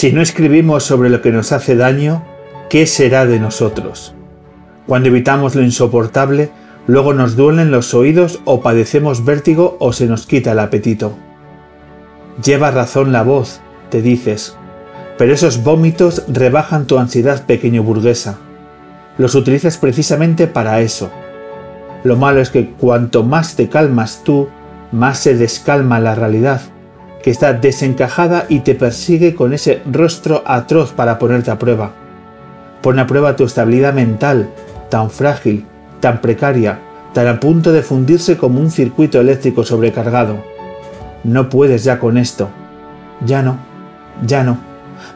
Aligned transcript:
Si 0.00 0.12
no 0.12 0.22
escribimos 0.22 0.84
sobre 0.84 1.10
lo 1.10 1.20
que 1.20 1.30
nos 1.30 1.52
hace 1.52 1.76
daño, 1.76 2.24
¿qué 2.70 2.86
será 2.86 3.26
de 3.26 3.38
nosotros? 3.38 4.14
Cuando 4.86 5.10
evitamos 5.10 5.54
lo 5.54 5.60
insoportable, 5.60 6.50
luego 6.86 7.12
nos 7.12 7.36
duelen 7.36 7.70
los 7.70 7.92
oídos 7.92 8.40
o 8.46 8.62
padecemos 8.62 9.26
vértigo 9.26 9.76
o 9.78 9.92
se 9.92 10.06
nos 10.06 10.26
quita 10.26 10.52
el 10.52 10.60
apetito. 10.60 11.12
Lleva 12.42 12.70
razón 12.70 13.12
la 13.12 13.24
voz, 13.24 13.60
te 13.90 14.00
dices, 14.00 14.56
pero 15.18 15.34
esos 15.34 15.62
vómitos 15.62 16.24
rebajan 16.28 16.86
tu 16.86 16.98
ansiedad 16.98 17.44
pequeño 17.44 17.82
burguesa. 17.82 18.38
Los 19.18 19.34
utilizas 19.34 19.76
precisamente 19.76 20.46
para 20.46 20.80
eso. 20.80 21.10
Lo 22.04 22.16
malo 22.16 22.40
es 22.40 22.48
que 22.48 22.70
cuanto 22.70 23.22
más 23.22 23.54
te 23.54 23.68
calmas 23.68 24.22
tú, 24.24 24.48
más 24.92 25.18
se 25.18 25.34
descalma 25.34 26.00
la 26.00 26.14
realidad 26.14 26.62
que 27.22 27.30
está 27.30 27.52
desencajada 27.52 28.46
y 28.48 28.60
te 28.60 28.74
persigue 28.74 29.34
con 29.34 29.52
ese 29.52 29.82
rostro 29.90 30.42
atroz 30.46 30.92
para 30.92 31.18
ponerte 31.18 31.50
a 31.50 31.58
prueba. 31.58 31.92
Pone 32.82 33.02
a 33.02 33.06
prueba 33.06 33.36
tu 33.36 33.44
estabilidad 33.44 33.92
mental, 33.92 34.50
tan 34.88 35.10
frágil, 35.10 35.66
tan 36.00 36.20
precaria, 36.20 36.80
tan 37.12 37.28
a 37.28 37.40
punto 37.40 37.72
de 37.72 37.82
fundirse 37.82 38.38
como 38.38 38.60
un 38.60 38.70
circuito 38.70 39.20
eléctrico 39.20 39.64
sobrecargado. 39.64 40.42
No 41.24 41.50
puedes 41.50 41.84
ya 41.84 41.98
con 41.98 42.16
esto. 42.16 42.48
Ya 43.26 43.42
no, 43.42 43.58
ya 44.26 44.42
no. 44.42 44.58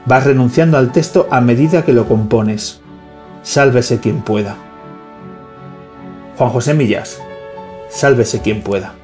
Vas 0.04 0.24
renunciando 0.24 0.76
al 0.76 0.92
texto 0.92 1.26
a 1.30 1.40
medida 1.40 1.84
que 1.84 1.94
lo 1.94 2.06
compones. 2.06 2.80
Sálvese 3.42 3.98
quien 3.98 4.20
pueda. 4.22 4.56
Juan 6.36 6.50
José 6.50 6.74
Millas. 6.74 7.18
Sálvese 7.88 8.40
quien 8.40 8.62
pueda. 8.62 8.94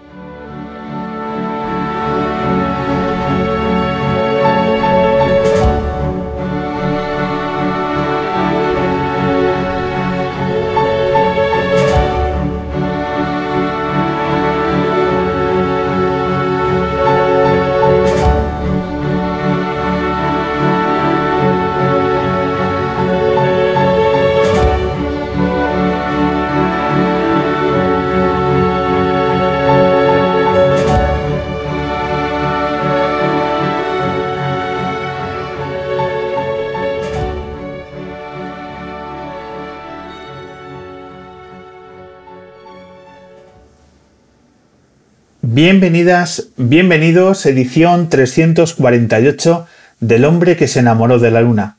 Bienvenidas, 45.63 46.49
bienvenidos, 46.57 47.45
edición 47.45 48.09
348 48.09 49.67
del 50.01 50.25
hombre 50.25 50.57
que 50.57 50.67
se 50.67 50.79
enamoró 50.79 51.19
de 51.19 51.31
la 51.31 51.43
luna. 51.43 51.77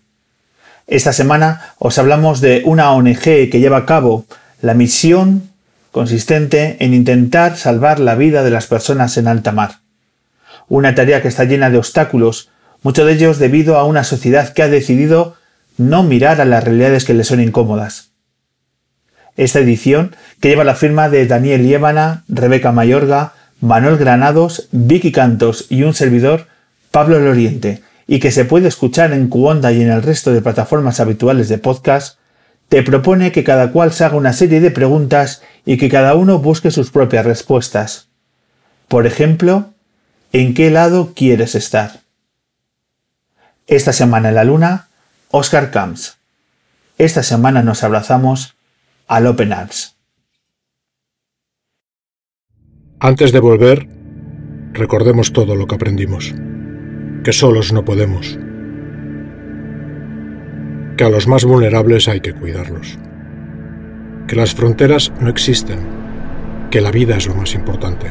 Esta 0.86 1.14
semana 1.14 1.74
os 1.80 1.97
hablamos 1.97 2.42
de 2.42 2.62
una 2.64 2.92
ONG 2.92 3.24
que 3.24 3.59
lleva 3.59 3.78
a 3.78 3.86
cabo 3.88 4.25
la 4.62 4.75
misión 4.75 5.50
consistente 5.92 6.78
en 6.80 6.94
intentar 6.94 7.58
salvar 7.58 8.00
la 8.00 8.14
vida 8.14 8.44
de 8.44 8.52
las 8.52 8.68
personas 8.68 9.18
en 9.18 9.28
alta 9.28 9.52
mar. 9.52 9.80
Una 10.69 10.94
tarea 10.94 11.24
que 11.24 11.30
está 11.30 11.46
llena 11.46 11.72
de 11.72 11.80
obstáculos, 11.80 12.52
muchos 12.84 13.08
de 13.08 13.13
ellos 13.13 13.40
debido 13.40 13.78
a 13.78 13.86
una 13.86 14.03
sociedad 14.03 14.53
que 14.53 14.62
ha 14.62 14.68
decidido 14.68 15.38
no 15.78 16.03
mirar 16.03 16.40
a 16.40 16.46
las 16.46 16.63
realidades 16.63 17.03
que 17.03 17.16
le 17.16 17.24
son 17.24 17.42
incómodas. 17.42 18.12
Esta 19.38 19.58
edición, 19.58 20.16
que 20.40 20.50
lleva 20.50 20.66
la 20.66 20.75
firma 20.75 21.09
de 21.09 21.25
Daniel 21.25 21.63
Liébana, 21.63 22.25
Rebeca 22.28 22.72
Mayorga, 22.72 23.34
Manuel 23.62 23.98
Granados, 23.98 24.68
Vicky 24.72 25.12
Cantos 25.12 25.68
y 25.70 25.84
un 25.84 25.94
servidor, 25.94 26.48
Pablo 26.90 27.20
Loriente, 27.20 27.84
y 28.08 28.20
que 28.20 28.32
se 28.32 28.44
puede 28.44 28.68
escuchar 28.68 29.14
en 29.14 29.28
Cuonda 29.28 29.72
y 29.72 29.82
en 29.82 29.92
el 29.92 30.02
resto 30.02 30.34
de 30.34 30.42
plataformas 30.42 31.00
habituales 31.00 31.48
de 31.48 31.60
podcast, 31.60 32.18
te 32.70 32.82
propone 32.82 33.32
que 33.32 33.44
cada 33.44 33.72
cual 33.72 33.94
se 33.94 34.04
haga 34.04 34.18
una 34.18 34.34
serie 34.34 34.62
de 34.62 34.72
preguntas 34.72 35.44
y 35.64 35.78
que 35.78 35.90
cada 35.90 36.16
uno 36.16 36.40
busque 36.40 36.72
sus 36.72 36.90
propias 36.90 37.26
respuestas. 37.26 38.08
Por 38.88 39.06
ejemplo, 39.06 39.70
¿en 40.34 40.54
qué 40.56 40.72
lado 40.72 41.14
quieres 41.14 41.54
estar? 41.54 42.02
Esta 43.68 43.94
semana 43.94 44.30
en 44.30 44.36
la 44.36 44.44
Luna, 44.44 44.88
Oscar 45.30 45.70
Camps. 45.70 46.18
Esta 46.98 47.22
semana 47.24 47.62
nos 47.62 47.84
abrazamos 47.84 48.56
al 49.08 49.28
Open 49.28 49.54
Arms. 49.54 50.00
Antes 53.03 53.31
de 53.31 53.39
volver, 53.39 53.88
recordemos 54.73 55.34
todo 55.34 55.56
lo 55.56 55.66
que 55.66 55.73
aprendimos, 55.73 56.35
que 57.23 57.34
solos 57.34 57.73
no 57.73 57.84
podemos, 57.84 58.38
que 60.97 61.03
a 61.03 61.09
los 61.09 61.28
más 61.28 61.44
vulnerables 61.44 62.07
hay 62.07 62.19
que 62.19 62.34
cuidarlos, 62.34 63.00
que 64.28 64.35
las 64.35 64.53
fronteras 64.53 65.12
no 65.19 65.31
existen, 65.31 65.79
que 66.69 66.79
la 66.79 66.91
vida 66.91 67.17
es 67.17 67.25
lo 67.25 67.34
más 67.34 67.56
importante. 67.56 68.06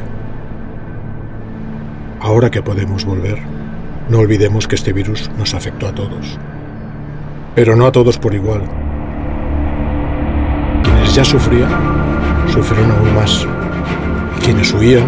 Ahora 2.19 2.51
que 2.51 2.61
podemos 2.61 3.05
volver, 3.05 3.37
no 4.09 4.19
olvidemos 4.19 4.67
que 4.67 4.75
este 4.75 4.91
virus 4.91 5.31
nos 5.37 5.53
afectó 5.53 5.87
a 5.87 5.95
todos, 5.95 6.37
pero 7.55 7.77
no 7.77 7.85
a 7.85 7.93
todos 7.93 8.17
por 8.17 8.35
igual. 8.35 8.63
Quienes 10.83 11.15
ya 11.15 11.23
sufrían, 11.23 11.71
sufrieron 12.49 12.91
aún 12.91 13.15
más 13.15 13.47
quienes 14.41 14.73
huían 14.73 15.07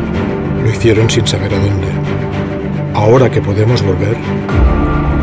lo 0.64 0.70
hicieron 0.70 1.10
sin 1.10 1.28
saber 1.28 1.54
a 1.54 1.60
dónde. 1.60 1.88
Ahora 2.94 3.30
que 3.30 3.42
podemos 3.42 3.82
volver, 3.82 4.18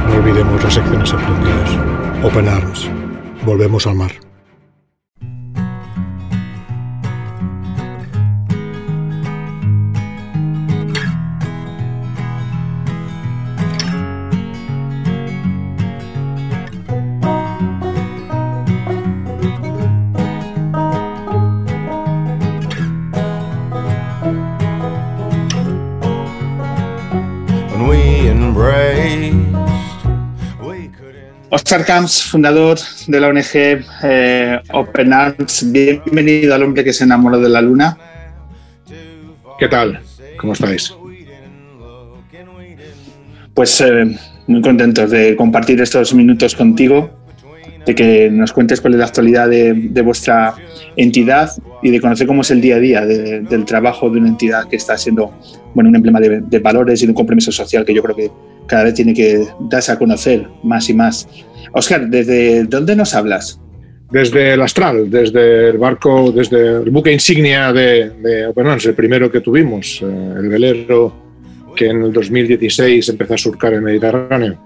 no 0.08 0.14
olvidemos 0.16 0.62
las 0.62 0.76
acciones 0.76 1.12
aprendidas. 1.12 1.70
Open 2.22 2.48
Arms. 2.48 2.90
Volvemos 3.44 3.86
al 3.86 3.94
mar. 3.94 4.29
Oscar 31.70 31.86
Camps, 31.86 32.24
fundador 32.24 32.78
de 33.06 33.20
la 33.20 33.28
ONG 33.28 33.84
eh, 34.02 34.58
Open 34.72 35.12
Arms, 35.12 35.70
bienvenido 35.70 36.52
al 36.52 36.64
hombre 36.64 36.82
que 36.82 36.92
se 36.92 37.04
enamoró 37.04 37.38
de 37.38 37.48
la 37.48 37.62
luna. 37.62 37.96
¿Qué 39.56 39.68
tal? 39.68 40.00
¿Cómo 40.36 40.52
estáis? 40.52 40.92
Pues 43.54 43.80
eh, 43.82 44.18
muy 44.48 44.60
contentos 44.62 45.12
de 45.12 45.36
compartir 45.36 45.80
estos 45.80 46.12
minutos 46.12 46.56
contigo 46.56 47.08
de 47.86 47.94
que 47.94 48.28
nos 48.32 48.52
cuentes 48.52 48.80
cuál 48.80 48.94
es 48.94 48.98
la 48.98 49.06
actualidad 49.06 49.48
de, 49.48 50.02
vuestra 50.02 50.56
entidad 50.96 51.52
y 51.84 51.92
de 51.92 52.00
conocer 52.00 52.26
cómo 52.26 52.42
es 52.42 52.50
el 52.50 52.60
día 52.60 52.74
a 52.74 52.80
día 52.80 53.06
del 53.06 53.64
trabajo 53.64 54.10
de 54.10 54.18
una 54.18 54.28
entidad 54.28 54.68
que 54.68 54.74
está 54.74 54.98
siendo 54.98 55.32
bueno, 55.72 55.88
un 55.88 55.94
emblema 55.94 56.18
de, 56.18 56.58
valores 56.58 57.00
y 57.00 57.06
de 57.06 57.12
un 57.12 57.16
compromiso 57.16 57.52
social 57.52 57.84
que 57.84 57.94
yo 57.94 58.02
creo 58.02 58.16
que 58.16 58.28
cada 58.70 58.84
vez 58.84 58.94
tiene 58.94 59.12
que 59.12 59.46
darse 59.68 59.90
a 59.90 59.98
conocer 59.98 60.46
más 60.62 60.88
y 60.88 60.94
más. 60.94 61.28
Oscar, 61.72 62.08
¿desde 62.08 62.64
dónde 62.64 62.94
nos 62.94 63.14
hablas? 63.14 63.60
Desde 64.10 64.54
el 64.54 64.62
Astral, 64.62 65.10
desde 65.10 65.70
el 65.70 65.78
barco, 65.78 66.32
desde 66.32 66.82
el 66.82 66.90
buque 66.90 67.12
insignia 67.12 67.72
de, 67.72 68.10
de 68.10 68.52
el 68.52 68.94
primero 68.94 69.30
que 69.30 69.40
tuvimos, 69.40 70.00
eh, 70.02 70.34
el 70.38 70.48
velero 70.48 71.12
que 71.76 71.86
en 71.86 72.02
el 72.02 72.12
2016 72.12 73.08
empezó 73.08 73.34
a 73.34 73.38
surcar 73.38 73.74
el 73.74 73.82
Mediterráneo. 73.82 74.58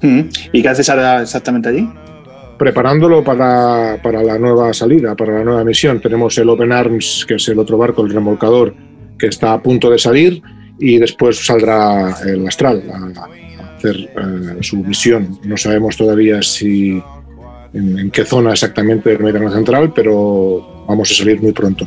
Mm. 0.00 0.20
¿Y 0.52 0.62
qué 0.62 0.68
haces 0.68 0.88
ahora 0.88 1.22
exactamente 1.22 1.70
allí? 1.70 1.88
preparándolo 2.58 3.22
para, 3.22 4.00
para, 4.02 4.20
la 4.20 4.36
nueva 4.36 4.74
salida, 4.74 5.14
para 5.14 5.38
la 5.38 5.44
nueva 5.44 5.62
misión. 5.62 6.00
Tenemos 6.00 6.36
el 6.38 6.48
Open 6.48 6.72
Arms, 6.72 7.24
que 7.26 7.34
es 7.36 7.48
el 7.48 7.58
otro 7.60 7.78
barco, 7.78 8.04
el 8.04 8.12
remolcador, 8.12 8.74
que 9.16 9.28
está 9.28 9.52
a 9.52 9.62
punto 9.62 9.88
de 9.88 9.98
salir 9.98 10.42
y 10.78 10.98
después 10.98 11.44
saldrá 11.44 12.16
el 12.26 12.46
Astral 12.46 12.82
a, 12.90 13.28
hacer 13.78 13.96
eh, 13.96 14.58
su 14.62 14.76
misión. 14.76 15.38
No 15.44 15.56
sabemos 15.56 15.96
todavía 15.96 16.42
si 16.42 17.02
en, 17.72 18.10
qué 18.10 18.24
zona 18.24 18.52
exactamente 18.52 19.10
del 19.10 19.20
Mediterráneo 19.20 19.54
Central, 19.54 19.92
pero 19.94 20.84
vamos 20.86 21.10
a 21.10 21.14
salir 21.14 21.40
muy 21.40 21.52
pronto. 21.52 21.86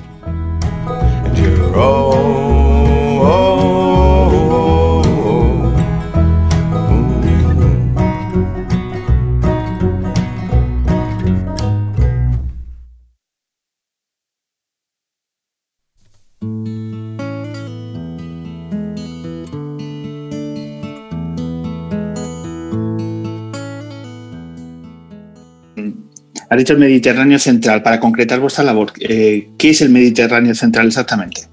Ha 26.51 26.57
dicho 26.57 26.73
el 26.73 26.79
Mediterráneo 26.79 27.39
Central. 27.39 27.81
Para 27.81 27.97
concretar 27.97 28.41
vuestra 28.41 28.65
labor, 28.65 28.91
eh, 28.99 29.51
¿qué 29.57 29.69
es 29.69 29.81
el 29.81 29.89
Mediterráneo 29.89 30.53
Central 30.53 30.87
exactamente? 30.87 31.43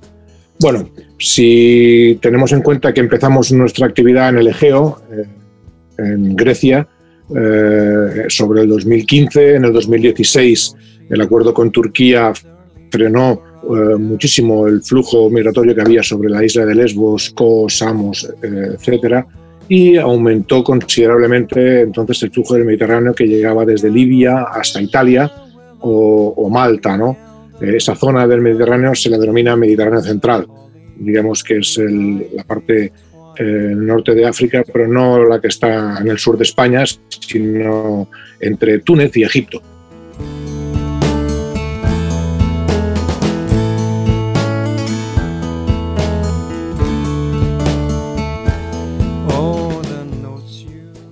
Bueno, 0.58 0.90
si 1.20 2.18
tenemos 2.20 2.50
en 2.50 2.62
cuenta 2.62 2.92
que 2.92 2.98
empezamos 2.98 3.52
nuestra 3.52 3.86
actividad 3.86 4.30
en 4.30 4.38
el 4.38 4.48
Egeo, 4.48 5.00
eh, 5.12 5.24
en 5.98 6.34
Grecia, 6.34 6.88
eh, 7.32 8.24
sobre 8.26 8.62
el 8.62 8.68
2015, 8.70 9.54
en 9.54 9.66
el 9.66 9.72
2016 9.72 10.74
el 11.10 11.20
acuerdo 11.20 11.54
con 11.54 11.70
Turquía 11.70 12.32
frenó 12.90 13.42
muchísimo 13.98 14.66
el 14.66 14.82
flujo 14.82 15.30
migratorio 15.30 15.74
que 15.74 15.80
había 15.82 16.02
sobre 16.02 16.28
la 16.28 16.44
isla 16.44 16.64
de 16.64 16.74
Lesbos, 16.74 17.30
Kos, 17.30 17.78
Samos, 17.78 18.28
etcétera 18.42 19.26
y 19.68 19.96
aumentó 19.96 20.64
considerablemente 20.64 21.82
entonces 21.82 22.22
el 22.22 22.30
flujo 22.30 22.54
del 22.54 22.64
Mediterráneo 22.64 23.14
que 23.14 23.26
llegaba 23.26 23.64
desde 23.64 23.90
Libia 23.90 24.44
hasta 24.44 24.80
Italia 24.80 25.30
o, 25.80 26.48
Malta. 26.50 26.96
¿no? 26.96 27.16
Eh, 27.60 27.76
esa 27.76 27.94
zona 27.94 28.26
del 28.26 28.40
Mediterráneo 28.40 28.94
se 28.94 29.10
la 29.10 29.18
denomina 29.18 29.56
Mediterráneo 29.56 30.00
Central, 30.00 30.46
digamos 30.98 31.44
que 31.44 31.58
es 31.58 31.78
la 31.78 32.44
parte 32.44 32.92
eh, 33.36 33.72
norte 33.76 34.14
de 34.14 34.26
África, 34.26 34.64
pero 34.72 34.88
no 34.88 35.24
la 35.24 35.40
que 35.40 35.48
está 35.48 35.98
en 36.00 36.08
el 36.08 36.18
sur 36.18 36.36
de 36.36 36.44
España, 36.44 36.84
sino 37.08 38.08
entre 38.40 38.80
Túnez 38.80 39.16
y 39.16 39.22
Egipto. 39.22 39.62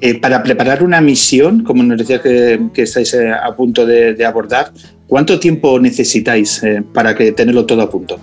Eh, 0.07 0.21
para 0.21 0.41
preparar 0.41 0.85
una 0.85 1.01
misión, 1.01 1.65
como 1.65 1.83
nos 1.83 1.99
decía 1.99 2.23
que, 2.23 2.61
estáis 2.77 3.13
eh, 3.15 3.29
a 3.29 3.57
punto 3.57 3.85
de, 3.85 4.25
abordar, 4.25 4.71
¿cuánto 5.09 5.41
tiempo 5.41 5.81
necesitáis 5.81 6.63
eh, 6.63 6.81
para 6.95 7.13
que 7.17 7.33
tenerlo 7.33 7.67
todo 7.67 7.83
a 7.83 7.91
punto? 7.91 8.17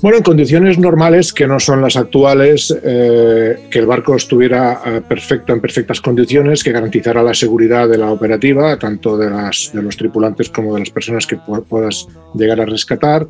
Bueno, 0.00 0.18
en 0.18 0.22
condiciones 0.22 0.78
normales, 0.78 1.32
que 1.32 1.48
no 1.48 1.58
son 1.58 1.80
las 1.80 1.96
actuales, 1.96 2.72
que 2.82 3.78
el 3.78 3.86
barco 3.86 4.14
estuviera 4.14 4.80
perfecto, 5.08 5.52
en 5.52 5.60
perfectas 5.60 6.00
condiciones, 6.00 6.62
que 6.62 6.72
garantizara 6.72 7.22
la 7.22 7.34
seguridad 7.34 7.88
de 7.88 7.98
la 7.98 8.10
operativa, 8.10 8.76
tanto 8.78 9.16
de, 9.16 9.30
las, 9.30 9.70
de 9.72 9.82
los 9.82 9.96
tripulantes 9.96 10.50
como 10.50 10.74
de 10.74 10.80
las 10.80 10.90
personas 10.90 11.24
que 11.26 11.36
puedas 11.68 12.08
llegar 12.34 12.60
a 12.60 12.66
rescatar, 12.66 13.26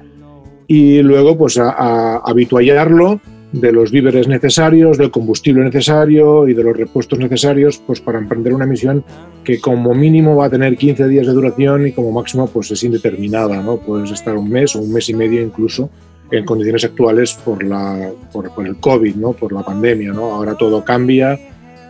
y 0.66 1.02
luego 1.02 1.36
pues 1.36 1.58
a, 1.58 1.70
a 1.70 2.16
habituallarlo 2.24 3.20
de 3.52 3.70
los 3.70 3.90
víveres 3.90 4.28
necesarios, 4.28 4.96
del 4.96 5.10
combustible 5.10 5.62
necesario 5.62 6.48
y 6.48 6.54
de 6.54 6.64
los 6.64 6.76
repuestos 6.76 7.18
necesarios 7.18 7.82
pues 7.86 8.00
para 8.00 8.18
emprender 8.18 8.54
una 8.54 8.66
misión 8.66 9.04
que 9.44 9.60
como 9.60 9.94
mínimo 9.94 10.36
va 10.36 10.46
a 10.46 10.50
tener 10.50 10.76
15 10.76 11.06
días 11.08 11.26
de 11.26 11.32
duración 11.32 11.86
y 11.86 11.92
como 11.92 12.12
máximo 12.12 12.46
pues 12.46 12.70
es 12.70 12.82
indeterminada, 12.82 13.62
¿no? 13.62 13.76
Puedes 13.76 14.10
estar 14.10 14.36
un 14.36 14.48
mes 14.48 14.74
o 14.74 14.80
un 14.80 14.92
mes 14.92 15.08
y 15.10 15.14
medio 15.14 15.42
incluso 15.42 15.90
en 16.32 16.46
condiciones 16.46 16.82
actuales 16.84 17.34
por, 17.34 17.62
la, 17.62 18.10
por, 18.32 18.66
el 18.66 18.76
COVID, 18.76 19.16
¿no? 19.16 19.32
por 19.34 19.52
la 19.52 19.62
pandemia. 19.62 20.12
¿no? 20.12 20.32
Ahora 20.34 20.54
todo 20.54 20.82
cambia, 20.82 21.38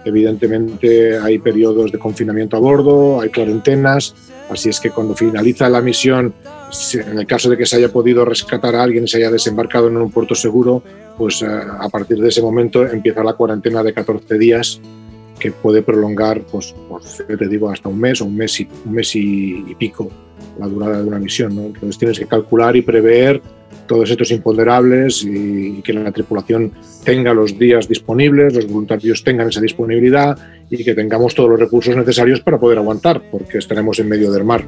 evidentemente 0.04 1.16
hay 1.16 1.38
periodos 1.38 1.92
de 1.92 1.98
confinamiento 1.98 2.56
a 2.56 2.60
bordo, 2.60 3.20
hay 3.20 3.30
cuarentenas, 3.30 4.14
así 4.50 4.68
es 4.68 4.80
que 4.80 4.90
cuando 4.90 5.14
finaliza 5.14 5.68
la 5.68 5.80
misión, 5.80 6.34
en 6.94 7.18
el 7.18 7.26
caso 7.26 7.50
de 7.50 7.56
que 7.56 7.66
se 7.66 7.76
haya 7.76 7.90
podido 7.90 8.24
rescatar 8.24 8.74
a 8.74 8.82
alguien 8.82 9.04
y 9.04 9.08
se 9.08 9.18
haya 9.18 9.30
desembarcado 9.30 9.88
en 9.88 9.96
un 9.96 10.10
puerto 10.10 10.34
seguro, 10.34 10.82
pues 11.18 11.42
eh, 11.42 11.46
a 11.46 11.88
partir 11.88 12.18
de 12.18 12.28
ese 12.28 12.42
momento 12.42 12.86
empieza 12.86 13.22
la 13.22 13.34
cuarentena 13.34 13.82
de 13.82 13.92
14 13.92 14.38
días 14.38 14.80
que 15.38 15.50
puede 15.50 15.82
prolongar, 15.82 16.42
pues, 16.42 16.74
te 17.26 17.48
digo, 17.48 17.68
hasta 17.68 17.88
un 17.88 17.98
mes 17.98 18.20
o 18.20 18.26
un 18.26 18.36
mes 18.36 18.60
y, 18.60 18.68
un 18.84 18.92
mes 18.92 19.16
y, 19.16 19.74
pico 19.78 20.08
la 20.58 20.68
durada 20.68 21.02
de 21.02 21.08
una 21.08 21.18
misión. 21.18 21.56
¿no? 21.56 21.62
Entonces 21.62 21.98
tienes 21.98 22.18
que 22.18 22.26
calcular 22.26 22.76
y 22.76 22.82
prever 22.82 23.42
todos 23.86 24.08
estos 24.10 24.30
imponderables 24.30 25.24
y, 25.24 25.82
que 25.82 25.92
la 25.92 26.12
tripulación 26.12 26.72
tenga 27.04 27.34
los 27.34 27.58
días 27.58 27.88
disponibles, 27.88 28.54
los 28.54 28.66
voluntarios 28.68 29.24
tengan 29.24 29.48
esa 29.48 29.60
disponibilidad 29.60 30.38
y 30.70 30.84
que 30.84 30.94
tengamos 30.94 31.34
todos 31.34 31.50
los 31.50 31.58
recursos 31.58 31.96
necesarios 31.96 32.40
para 32.40 32.60
poder 32.60 32.78
aguantar, 32.78 33.22
porque 33.30 33.58
estaremos 33.58 33.98
en 33.98 34.08
medio 34.08 34.30
del 34.30 34.44
mar. 34.44 34.64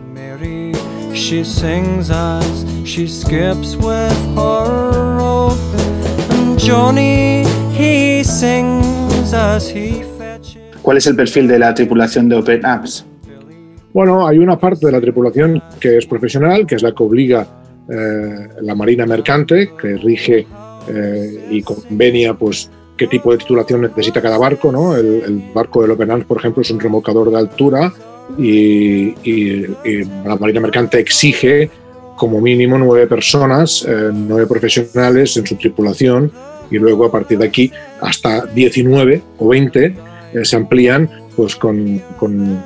¿Cuál 10.82 10.96
es 10.96 11.06
el 11.06 11.14
perfil 11.14 11.46
de 11.46 11.60
la 11.60 11.72
tripulación 11.72 12.28
de 12.28 12.34
Open 12.34 12.66
Apps? 12.66 13.06
Bueno, 13.92 14.26
hay 14.26 14.38
una 14.38 14.58
parte 14.58 14.86
de 14.86 14.92
la 14.92 15.00
tripulación 15.00 15.62
que 15.78 15.98
es 15.98 16.06
profesional, 16.06 16.66
que 16.66 16.74
es 16.74 16.82
la 16.82 16.90
que 16.92 17.02
obliga 17.04 17.46
eh, 17.88 18.48
la 18.62 18.74
Marina 18.74 19.06
Mercante, 19.06 19.70
que 19.80 19.96
rige 19.96 20.48
eh, 20.88 21.46
y 21.48 21.62
convenia 21.62 22.34
pues, 22.34 22.68
qué 22.96 23.06
tipo 23.06 23.30
de 23.30 23.38
titulación 23.38 23.82
necesita 23.82 24.20
cada 24.20 24.36
barco. 24.36 24.72
¿no? 24.72 24.96
El, 24.96 25.44
barco 25.54 25.80
del 25.82 25.92
Open 25.92 26.10
Arms, 26.10 26.24
por 26.24 26.38
ejemplo, 26.38 26.62
es 26.62 26.70
un 26.72 26.80
remolcador 26.80 27.30
de 27.30 27.38
altura 27.38 27.92
y, 28.38 29.66
la 30.24 30.36
Marina 30.36 30.60
Mercante 30.60 30.98
exige 30.98 31.70
como 32.16 32.40
mínimo 32.40 32.78
nueve 32.78 33.06
personas, 33.06 33.84
eh, 33.86 34.10
nueve 34.12 34.46
profesionales 34.46 35.36
en 35.36 35.46
su 35.46 35.56
tripulación 35.56 36.30
y 36.70 36.78
luego 36.78 37.04
a 37.04 37.12
partir 37.12 37.38
de 37.38 37.46
aquí 37.46 37.72
hasta 38.00 38.46
19 38.46 39.22
o 39.38 39.48
20 39.48 39.84
eh, 40.32 40.44
se 40.44 40.56
amplían 40.56 41.10
pues 41.36 41.56
con, 41.56 42.00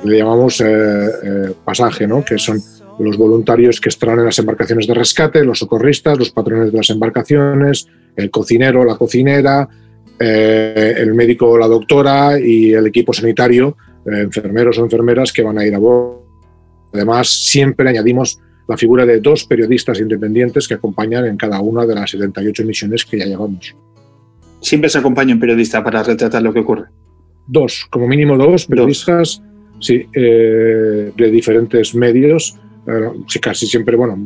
le 0.03 0.17
llamamos 0.17 0.61
eh, 0.61 1.53
pasaje, 1.65 2.07
¿no? 2.07 2.23
que 2.23 2.37
son 2.37 2.61
los 2.99 3.17
voluntarios 3.17 3.81
que 3.81 3.89
estarán 3.89 4.19
en 4.19 4.25
las 4.25 4.37
embarcaciones 4.37 4.85
de 4.85 4.93
rescate, 4.93 5.43
los 5.43 5.59
socorristas, 5.59 6.19
los 6.19 6.29
patrones 6.29 6.71
de 6.71 6.77
las 6.77 6.89
embarcaciones, 6.91 7.87
el 8.15 8.29
cocinero, 8.29 8.85
la 8.85 8.95
cocinera, 8.95 9.67
el 10.19 11.13
médico 11.13 11.49
o 11.49 11.57
la 11.57 11.67
doctora 11.67 12.37
y 12.39 12.73
el 12.73 12.85
equipo 12.87 13.13
sanitario, 13.13 13.77
enfermeros 14.11 14.77
o 14.77 14.83
enfermeras 14.83 15.31
que 15.31 15.41
van 15.41 15.57
a 15.57 15.65
ir 15.65 15.75
a 15.75 15.79
bordo. 15.79 16.25
Además, 16.93 17.29
siempre 17.29 17.89
añadimos 17.89 18.39
la 18.67 18.77
figura 18.77 19.05
de 19.05 19.19
dos 19.19 19.45
periodistas 19.45 19.99
independientes 19.99 20.67
que 20.67 20.75
acompañan 20.75 21.25
en 21.25 21.37
cada 21.37 21.59
una 21.59 21.85
de 21.85 21.95
las 21.95 22.11
78 22.11 22.63
misiones 22.65 23.05
que 23.05 23.17
ya 23.17 23.25
llevamos. 23.25 23.75
Siempre 24.61 24.89
se 24.89 24.99
acompaña 24.99 25.33
un 25.33 25.39
periodista 25.39 25.83
para 25.83 26.03
retratar 26.03 26.41
lo 26.41 26.53
que 26.53 26.59
ocurre. 26.59 26.85
Dos, 27.47 27.87
como 27.89 28.07
mínimo 28.07 28.37
dos 28.37 28.67
periodistas, 28.67 29.41
sí, 29.79 30.05
eh, 30.13 31.11
de 31.15 31.31
diferentes 31.31 31.95
medios, 31.95 32.59
casi 33.41 33.67
siempre, 33.67 33.95
bueno, 33.95 34.17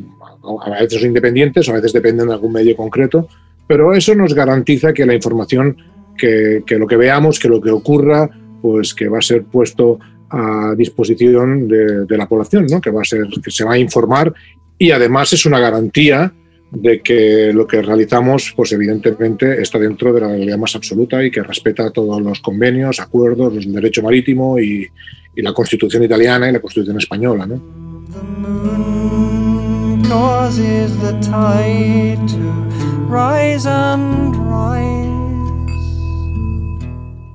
a 0.66 0.70
veces 0.82 1.00
son 1.00 1.10
independientes, 1.10 1.70
a 1.70 1.74
veces 1.74 1.94
dependen 1.94 2.28
de 2.28 2.34
algún 2.34 2.54
medio 2.54 2.75
concreto, 2.75 3.28
pero 3.68 3.94
eso 3.94 4.16
nos 4.16 4.34
garantiza 4.34 4.94
que 4.94 5.06
la 5.06 5.13
información, 5.13 5.78
que, 6.18 6.63
lo 6.78 6.88
que 6.88 6.98
veamos, 6.98 7.40
que 7.40 7.50
lo 7.50 7.62
que 7.62 7.72
ocurra, 7.72 8.30
pues 8.63 8.93
que 8.93 9.10
va 9.10 9.17
a 9.17 9.22
ser 9.22 9.43
puesto 9.43 10.00
a 10.29 10.74
disposición 10.75 11.67
de, 11.67 12.17
la 12.17 12.29
población, 12.29 12.65
¿no? 12.72 12.79
que, 12.79 12.91
va 12.91 13.01
a 13.01 13.05
ser, 13.05 13.27
que 13.43 13.51
se 13.51 13.65
va 13.65 13.74
a 13.74 13.77
informar 13.77 14.34
y 14.79 14.91
además 14.91 15.34
es 15.34 15.46
una 15.46 15.60
garantía 15.60 16.34
de 16.72 17.01
que 17.01 17.51
lo 17.53 17.67
que 17.67 17.82
realizamos, 17.82 18.53
pues 18.55 18.72
evidentemente 18.72 19.62
está 19.62 19.77
dentro 19.77 20.13
de 20.13 20.22
la 20.22 20.29
legalidad 20.29 20.58
más 20.58 20.75
absoluta 20.77 21.22
y 21.22 21.29
que 21.29 21.43
respeta 21.43 21.91
todos 21.91 22.22
los 22.22 22.39
convenios, 22.39 23.01
acuerdos, 23.01 23.53
el 23.58 23.74
derecho 23.74 24.01
marítimo 24.01 24.58
y, 24.58 24.88
y 25.36 25.41
la 25.41 25.53
Constitución 25.53 26.03
italiana 26.03 26.50
y 26.50 26.53
la 26.53 26.62
Constitución 26.62 26.98
española. 26.98 27.46
¿no? 27.46 27.62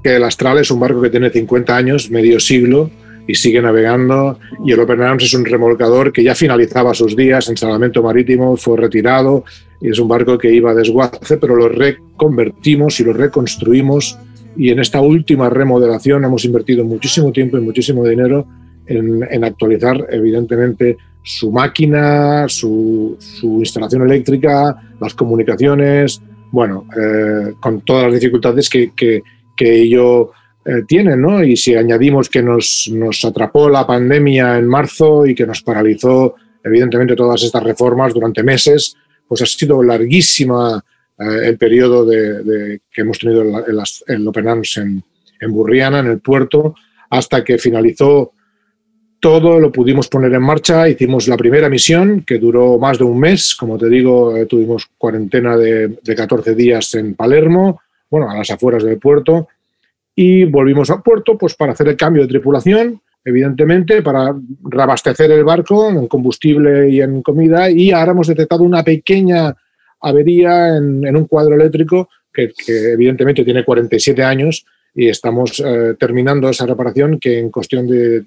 Que 0.02 0.16
el 0.16 0.24
Astral 0.24 0.58
es 0.58 0.70
un 0.70 0.80
barco 0.80 1.00
que 1.02 1.10
tiene 1.10 1.30
50 1.30 1.76
años, 1.76 2.10
medio 2.10 2.40
siglo, 2.40 2.90
y 3.28 3.34
sigue 3.34 3.62
navegando. 3.62 4.38
Y 4.64 4.72
el 4.72 4.80
Open 4.80 5.02
Arms 5.02 5.24
es 5.24 5.34
un 5.34 5.44
remolcador 5.44 6.12
que 6.12 6.24
ya 6.24 6.34
finalizaba 6.34 6.94
sus 6.94 7.14
días 7.14 7.48
en 7.48 7.56
salvamento 7.56 8.02
marítimo, 8.02 8.56
fue 8.56 8.76
retirado 8.78 9.44
y 9.80 9.90
es 9.90 9.98
un 10.00 10.08
barco 10.08 10.36
que 10.38 10.52
iba 10.52 10.72
a 10.72 10.74
desguace, 10.74 11.36
pero 11.36 11.54
lo 11.54 11.68
reconvertimos 11.68 12.98
y 12.98 13.04
lo 13.04 13.12
reconstruimos. 13.12 14.18
Y 14.56 14.70
en 14.70 14.80
esta 14.80 15.00
última 15.00 15.48
remodelación 15.50 16.24
hemos 16.24 16.44
invertido 16.44 16.84
muchísimo 16.84 17.30
tiempo 17.30 17.58
y 17.58 17.60
muchísimo 17.60 18.04
dinero 18.04 18.46
en, 18.86 19.44
actualizar, 19.44 20.06
evidentemente, 20.10 20.96
su 21.22 21.52
máquina, 21.52 22.48
su, 22.48 23.16
instalación 23.60 24.02
eléctrica, 24.02 24.94
las 24.98 25.14
comunicaciones, 25.14 26.22
bueno, 26.50 26.86
eh, 26.98 27.52
con 27.60 27.82
todas 27.82 28.04
las 28.04 28.14
dificultades 28.14 28.70
que, 28.70 28.92
que, 28.96 29.22
que 29.58 29.82
ello 29.82 30.30
eh, 30.64 30.82
tienen, 30.86 31.20
¿no? 31.20 31.42
Y 31.42 31.56
si 31.56 31.74
añadimos 31.74 32.28
que 32.28 32.42
nos, 32.42 32.90
nos 32.92 33.24
atrapó 33.24 33.68
la 33.68 33.86
pandemia 33.86 34.56
en 34.56 34.66
marzo 34.66 35.26
y 35.26 35.34
que 35.34 35.46
nos 35.46 35.62
paralizó, 35.62 36.36
evidentemente, 36.62 37.16
todas 37.16 37.42
estas 37.42 37.62
reformas 37.62 38.14
durante 38.14 38.42
meses, 38.42 38.94
pues 39.26 39.42
ha 39.42 39.46
sido 39.46 39.82
larguísima 39.82 40.82
eh, 41.18 41.48
el 41.48 41.58
periodo 41.58 42.04
de, 42.04 42.80
que 42.90 43.00
hemos 43.00 43.18
tenido 43.18 43.42
el 43.42 44.28
Open 44.28 44.48
Arms 44.48 44.76
en, 44.76 45.02
en 45.40 45.52
Burriana, 45.52 46.00
en 46.00 46.06
el 46.06 46.20
puerto, 46.20 46.74
hasta 47.10 47.42
que 47.42 47.58
finalizó 47.58 48.32
todo, 49.20 49.58
lo 49.58 49.72
pudimos 49.72 50.08
poner 50.08 50.32
en 50.32 50.42
marcha, 50.42 50.88
hicimos 50.88 51.26
la 51.28 51.36
primera 51.36 51.68
misión, 51.68 52.24
que 52.26 52.38
duró 52.38 52.78
más 52.78 52.98
de 52.98 53.04
un 53.04 53.18
mes, 53.18 53.54
como 53.54 53.76
te 53.76 53.88
digo, 53.88 54.36
eh, 54.36 54.46
tuvimos 54.46 54.86
cuarentena 54.96 55.56
de, 55.56 55.98
de 56.02 56.14
14 56.14 56.54
días 56.54 56.94
en 56.94 57.14
Palermo, 57.14 57.80
bueno, 58.10 58.30
a 58.30 58.36
las 58.36 58.50
afueras 58.50 58.82
del 58.82 58.98
puerto, 58.98 59.48
y 60.14 60.44
volvimos 60.44 60.90
al 60.90 61.02
puerto 61.02 61.38
pues, 61.38 61.54
para 61.54 61.72
hacer 61.72 61.88
el 61.88 61.96
cambio 61.96 62.22
de 62.22 62.28
tripulación, 62.28 63.00
evidentemente, 63.24 64.02
para 64.02 64.34
reabastecer 64.64 65.30
el 65.30 65.44
barco 65.44 65.88
en 65.88 66.08
combustible 66.08 66.88
y 66.90 67.00
en 67.00 67.22
comida. 67.22 67.70
Y 67.70 67.92
ahora 67.92 68.12
hemos 68.12 68.26
detectado 68.26 68.64
una 68.64 68.82
pequeña 68.82 69.54
avería 70.00 70.76
en, 70.76 71.16
un 71.16 71.26
cuadro 71.26 71.54
eléctrico 71.54 72.08
que, 72.32 72.52
evidentemente 72.66 73.44
tiene 73.44 73.64
47 73.64 74.22
años 74.22 74.64
y 74.94 75.08
estamos 75.08 75.60
eh, 75.64 75.94
terminando 75.98 76.48
esa 76.48 76.66
reparación 76.66 77.18
que 77.20 77.38
en 77.38 77.50
cuestión 77.50 77.86
de, 77.86 78.24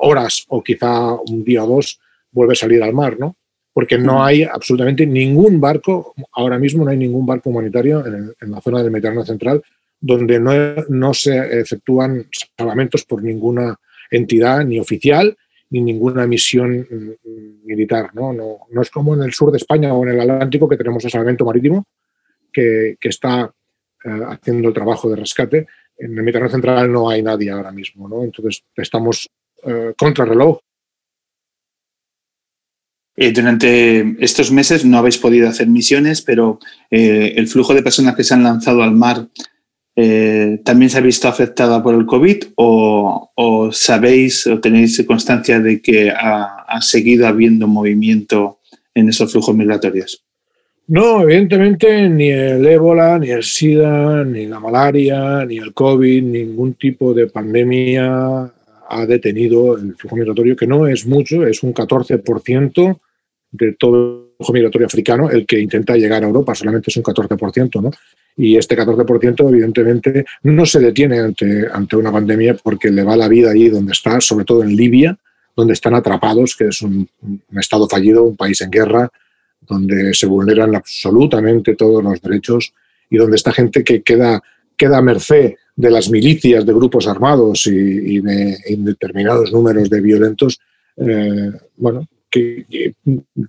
horas 0.00 0.44
o 0.48 0.62
quizá 0.62 1.14
un 1.14 1.42
día 1.44 1.64
o 1.64 1.66
dos 1.66 2.00
vuelve 2.30 2.52
a 2.52 2.56
salir 2.56 2.82
al 2.82 2.92
mar, 2.92 3.16
¿no? 3.18 3.36
Porque 3.78 3.96
no 3.96 4.24
hay 4.24 4.42
absolutamente 4.42 5.06
ningún 5.06 5.60
barco, 5.60 6.14
ahora 6.32 6.58
mismo 6.58 6.84
no 6.84 6.90
hay 6.90 6.96
ningún 6.96 7.24
barco 7.24 7.50
humanitario 7.50 8.04
en, 8.04 8.34
en 8.40 8.50
la 8.50 8.60
zona 8.60 8.82
del 8.82 8.90
Mediterráneo 8.90 9.24
Central 9.24 9.62
donde 10.00 10.38
no, 10.88 11.14
se 11.14 11.60
efectúan 11.60 12.28
salvamentos 12.56 13.04
por 13.04 13.22
ninguna 13.22 13.76
entidad 14.10 14.64
ni 14.64 14.78
oficial 14.78 15.36
ni 15.70 15.82
ninguna 15.82 16.26
misión 16.26 16.78
mm, 16.78 17.66
militar. 17.66 18.10
¿no? 18.14 18.32
No, 18.32 18.82
es 18.82 18.90
como 18.90 19.14
en 19.14 19.22
el 19.22 19.34
sur 19.34 19.50
de 19.50 19.58
España 19.58 19.92
o 19.92 20.02
en 20.04 20.14
el 20.14 20.20
Atlántico 20.20 20.68
que 20.68 20.76
tenemos 20.76 21.04
el 21.04 21.10
salvamento 21.10 21.44
marítimo 21.44 21.84
que, 22.52 22.96
está 23.02 23.52
eh, 24.04 24.20
haciendo 24.28 24.68
el 24.68 24.74
trabajo 24.74 25.10
de 25.10 25.16
rescate. 25.16 25.66
En 25.98 26.16
el 26.16 26.22
Mediterráneo 26.22 26.52
Central 26.52 26.90
no 26.90 27.10
hay 27.10 27.22
nadie 27.22 27.50
ahora 27.50 27.72
mismo. 27.72 28.08
¿no? 28.08 28.22
Entonces 28.22 28.62
estamos 28.76 29.28
eh, 29.64 29.92
contra 29.96 30.24
reloj. 30.24 30.58
Eh, 33.20 33.32
durante 33.32 34.16
estos 34.24 34.52
meses 34.52 34.84
no 34.84 34.98
habéis 34.98 35.18
podido 35.18 35.48
hacer 35.48 35.66
misiones, 35.66 36.22
pero 36.22 36.60
el 36.90 37.48
flujo 37.48 37.74
de 37.74 37.82
personas 37.82 38.14
que 38.14 38.22
se 38.22 38.34
han 38.34 38.44
lanzado 38.44 38.82
al 38.82 38.92
mar 38.92 39.26
eh, 40.00 40.60
también 40.62 40.90
se 40.90 40.98
ha 40.98 41.00
visto 41.00 41.26
afectada 41.26 41.82
por 41.82 41.92
el 41.92 42.06
COVID 42.06 42.44
o, 42.54 43.68
sabéis 43.72 44.46
o 44.46 44.60
tenéis 44.60 45.02
constancia 45.04 45.58
de 45.58 45.82
que 45.82 46.08
ha, 46.08 46.80
seguido 46.80 47.26
habiendo 47.26 47.66
movimiento 47.66 48.60
en 48.94 49.08
esos 49.08 49.32
flujos 49.32 49.56
migratorios? 49.56 50.24
No, 50.86 51.22
evidentemente 51.22 52.08
ni 52.08 52.28
el 52.28 52.64
ébola, 52.64 53.18
ni 53.18 53.30
el 53.30 53.42
SIDA, 53.42 54.22
ni 54.22 54.46
la 54.46 54.60
malaria, 54.60 55.44
ni 55.44 55.58
el 55.58 55.74
COVID, 55.74 56.22
ningún 56.22 56.74
tipo 56.74 57.12
de 57.12 57.26
pandemia 57.26 58.52
ha 58.90 59.04
detenido 59.04 59.76
el 59.76 59.96
flujo 59.96 60.14
migratorio, 60.14 60.54
que 60.54 60.68
no 60.68 60.86
es 60.86 61.06
mucho, 61.06 61.44
es 61.44 61.64
un 61.64 61.74
14% 61.74 63.00
de 63.50 63.72
todo 63.72 64.34
el 64.38 64.52
migratorio 64.52 64.86
africano 64.86 65.30
el 65.30 65.46
que 65.46 65.58
intenta 65.58 65.96
llegar 65.96 66.22
a 66.22 66.26
Europa, 66.26 66.54
solamente 66.54 66.90
es 66.90 66.96
un 66.96 67.02
14%, 67.02 67.82
¿no? 67.82 67.90
y 68.38 68.56
este 68.56 68.76
14% 68.76 69.48
evidentemente 69.48 70.24
no 70.44 70.64
se 70.64 70.78
detiene 70.78 71.18
ante, 71.18 71.66
ante 71.70 71.96
una 71.96 72.12
pandemia 72.12 72.54
porque 72.54 72.88
le 72.88 73.02
va 73.02 73.16
la 73.16 73.26
vida 73.26 73.50
allí 73.50 73.68
donde 73.68 73.92
está, 73.92 74.20
sobre 74.20 74.44
todo 74.44 74.62
en 74.62 74.76
Libia, 74.76 75.18
donde 75.56 75.72
están 75.72 75.94
atrapados, 75.94 76.54
que 76.56 76.68
es 76.68 76.80
un, 76.82 77.08
estado 77.58 77.88
fallido, 77.88 78.22
un 78.22 78.36
país 78.36 78.60
en 78.60 78.70
guerra, 78.70 79.10
donde 79.60 80.14
se 80.14 80.26
vulneran 80.26 80.76
absolutamente 80.76 81.74
todos 81.74 82.02
los 82.02 82.22
derechos 82.22 82.72
y 83.10 83.16
donde 83.16 83.36
esta 83.36 83.52
gente 83.52 83.82
que 83.82 84.02
queda, 84.02 84.40
queda 84.76 84.98
a 84.98 85.02
merced 85.02 85.54
de 85.74 85.90
las 85.90 86.08
milicias 86.08 86.64
de 86.64 86.72
grupos 86.72 87.08
armados 87.08 87.66
y, 87.66 88.20
de 88.20 88.56
indeterminados 88.68 89.52
números 89.52 89.90
de 89.90 90.00
violentos, 90.00 90.60
eh, 90.96 91.50
bueno, 91.76 92.06
que, 92.30 92.64
que, 92.68 92.94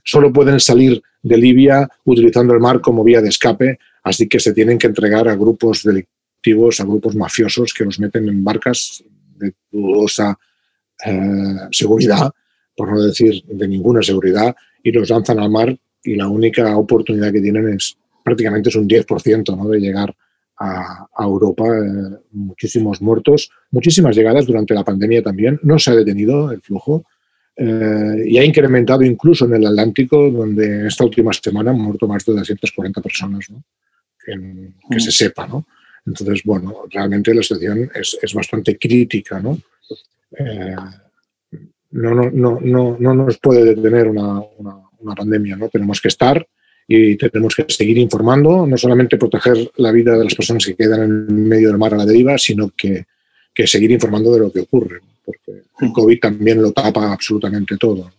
solo 0.03 0.31
pueden 0.31 0.59
salir 0.59 1.01
de 1.21 1.37
Libia 1.37 1.89
utilizando 2.05 2.53
el 2.53 2.59
mar 2.59 2.81
como 2.81 3.03
vía 3.03 3.21
de 3.21 3.29
escape 3.29 3.77
Así 4.03 4.27
que 4.27 4.39
se 4.39 4.53
tienen 4.53 4.77
que 4.77 4.87
entregar 4.87 5.27
a 5.27 5.35
grupos 5.35 5.83
delictivos, 5.83 6.79
a 6.79 6.85
grupos 6.85 7.15
mafiosos 7.15 7.73
que 7.73 7.85
los 7.85 7.99
meten 7.99 8.27
en 8.27 8.43
barcas 8.43 9.03
de 9.37 9.53
dudosa 9.71 10.37
eh, 11.05 11.67
seguridad, 11.71 12.31
por 12.75 12.91
no 12.91 13.01
decir 13.01 13.43
de 13.45 13.67
ninguna 13.67 14.01
seguridad, 14.01 14.55
y 14.81 14.91
los 14.91 15.09
lanzan 15.09 15.39
al 15.39 15.51
mar 15.51 15.77
y 16.03 16.15
la 16.15 16.27
única 16.27 16.75
oportunidad 16.77 17.31
que 17.31 17.41
tienen 17.41 17.69
es 17.69 17.97
prácticamente 18.23 18.69
es 18.69 18.75
un 18.75 18.87
10% 18.87 19.55
¿no? 19.57 19.69
de 19.69 19.79
llegar 19.79 20.15
a, 20.57 21.07
Europa. 21.19 21.65
Eh, 21.67 22.17
muchísimos 22.31 23.01
muertos, 23.01 23.51
muchísimas 23.71 24.15
llegadas 24.15 24.45
durante 24.45 24.73
la 24.73 24.83
pandemia 24.83 25.21
también. 25.21 25.59
No 25.63 25.77
se 25.79 25.91
ha 25.91 25.95
detenido 25.95 26.51
el 26.51 26.61
flujo. 26.61 27.05
Eh, 27.61 28.23
y 28.25 28.37
ha 28.37 28.45
incrementado 28.45 29.03
incluso 29.03 29.45
en 29.45 29.55
el 29.55 29.65
Atlántico, 29.65 30.31
donde 30.31 30.87
esta 30.87 31.03
última 31.03 31.33
semana 31.33 31.71
han 31.71 31.79
muerto 31.79 32.07
más 32.07 32.23
de 32.25 32.33
240 32.33 33.01
personas. 33.01 33.49
¿no? 33.49 33.63
que 34.25 34.35
mm. 34.35 34.99
se 34.99 35.11
sepa, 35.11 35.47
¿no? 35.47 35.65
Entonces, 36.05 36.41
bueno, 36.43 36.85
realmente 36.89 37.33
la 37.33 37.43
situación 37.43 37.89
es, 37.93 38.17
es 38.21 38.33
bastante 38.33 38.77
crítica, 38.77 39.39
¿no? 39.39 39.59
Eh, 40.37 40.75
no, 41.91 42.13
no, 42.13 42.29
no, 42.31 42.59
no, 42.61 42.97
no, 42.99 43.13
nos 43.13 43.37
puede 43.39 43.75
detener 43.75 44.07
una, 44.07 44.39
una, 44.57 44.75
una, 44.99 45.15
pandemia, 45.15 45.55
¿no? 45.55 45.69
Tenemos 45.69 45.99
que 45.99 46.07
estar 46.07 46.45
y 46.87 47.17
tenemos 47.17 47.55
que 47.55 47.65
seguir 47.67 47.97
informando, 47.97 48.65
no 48.65 48.77
solamente 48.77 49.17
proteger 49.17 49.71
la 49.77 49.91
vida 49.91 50.17
de 50.17 50.23
las 50.23 50.35
personas 50.35 50.65
que 50.65 50.75
quedan 50.75 51.01
en 51.03 51.47
medio 51.47 51.69
del 51.69 51.77
mar 51.77 51.93
a 51.93 51.97
la 51.97 52.05
deriva, 52.05 52.37
sino 52.37 52.71
que, 52.75 53.05
que 53.53 53.67
seguir 53.67 53.91
informando 53.91 54.33
de 54.33 54.39
lo 54.39 54.51
que 54.51 54.61
ocurre, 54.61 54.99
porque 55.29 55.63
el. 55.79 55.93
COVID 55.93 56.19
también 56.19 56.61
lo 56.61 56.71
tapa 56.71 57.11
absolutamente 57.11 57.77
todo. 57.77 58.11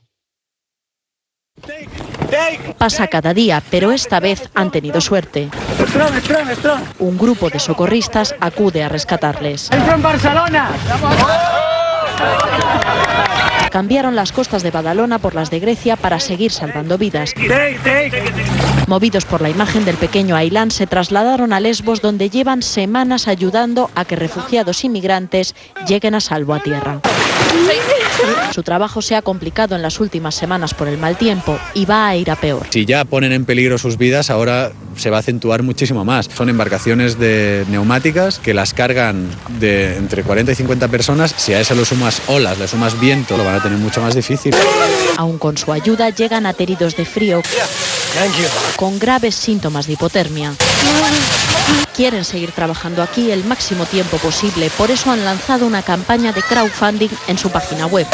Pasa 2.79 3.09
cada 3.09 3.35
día, 3.35 3.63
pero 3.71 3.91
esta 3.93 4.21
vez 4.21 4.49
han 4.55 4.71
tenido 4.71 5.01
suerte. 5.01 5.49
Un 6.99 7.19
grupo 7.19 7.51
de 7.51 7.59
socorristas 7.59 8.35
acude 8.41 8.83
a 8.83 8.89
rescatarles. 8.89 9.71
en 9.73 10.03
Barcelona! 10.03 10.71
Cambiaron 13.71 14.17
las 14.17 14.33
costas 14.33 14.63
de 14.63 14.71
Badalona 14.71 15.19
por 15.19 15.35
las 15.35 15.51
de 15.51 15.61
Grecia 15.61 15.97
para 15.97 16.21
seguir 16.21 16.51
salvando 16.51 16.99
vidas. 16.99 17.35
Movidos 18.87 19.25
por 19.25 19.41
la 19.41 19.51
imagen 19.51 19.85
del 19.85 19.97
pequeño 19.97 20.35
Ailán, 20.35 20.71
se 20.71 20.87
trasladaron 20.87 21.53
a 21.53 21.61
Lesbos, 21.61 22.03
donde 22.03 22.31
llevan 22.31 22.63
semanas 22.63 23.29
ayudando 23.29 23.91
a 23.95 24.05
que 24.05 24.17
refugiados 24.17 24.85
inmigrantes 24.85 25.55
lleguen 25.87 26.15
a 26.15 26.21
salvo 26.21 26.55
a 26.55 26.61
tierra. 26.61 27.01
Su 28.53 28.63
trabajo 28.63 29.01
se 29.01 29.15
ha 29.15 29.23
complicado 29.23 29.77
en 29.77 29.83
las 29.83 30.01
últimas 30.01 30.35
semanas 30.35 30.75
por 30.75 30.89
el 30.89 30.99
mal 30.99 31.17
tiempo 31.17 31.59
y 31.75 31.85
va 31.85 32.09
a 32.09 32.17
ir 32.17 32.31
a 32.31 32.37
peor. 32.37 32.67
Si 32.71 32.85
ya 32.85 33.05
ponen 33.05 33.33
en 33.33 33.45
peligro 33.45 33.79
sus 33.79 33.97
vidas, 33.97 34.31
ahora 34.31 34.73
se 35.01 35.11
va 35.11 35.17
a 35.17 35.21
acentuar 35.21 35.63
muchísimo 35.63 36.05
más. 36.05 36.29
Son 36.35 36.49
embarcaciones 36.49 37.19
de 37.19 37.65
neumáticas 37.69 38.39
que 38.39 38.55
las 38.55 38.75
cargan 38.75 39.29
de 39.59 39.97
entre 39.97 40.23
40 40.23 40.53
y 40.53 40.55
50 40.55 40.89
personas. 40.89 41.35
Si 41.37 41.55
a 41.55 41.61
eso 41.61 41.75
le 41.75 41.85
sumas 41.85 42.23
olas, 42.29 42.59
le 42.59 42.69
sumas 42.69 43.01
viento, 43.01 43.37
lo 43.37 43.45
van 43.45 43.57
a 43.57 43.63
tener 43.63 43.79
mucho 43.79 44.01
más 44.01 44.15
difícil. 44.15 44.55
Aún 45.17 45.39
con 45.39 45.57
su 45.57 45.73
ayuda 45.73 46.11
llegan 46.11 46.47
ateridos 46.47 46.97
de 46.97 47.05
frío 47.05 47.43
con 48.77 48.99
graves 48.99 49.35
síntomas 49.35 49.87
de 49.87 49.95
hipotermia. 49.95 50.55
Quieren 51.95 52.25
seguir 52.25 52.53
trabajando 52.53 53.03
aquí 53.03 53.31
el 53.31 53.45
máximo 53.45 53.87
tiempo 53.87 54.17
posible, 54.19 54.71
por 54.77 54.91
eso 54.91 55.11
han 55.11 55.25
lanzado 55.25 55.67
una 55.67 55.83
campaña 55.83 56.33
de 56.33 56.43
crowdfunding 56.43 57.11
en 57.29 57.39
su 57.39 57.51
página 57.51 57.87
web. 57.87 58.07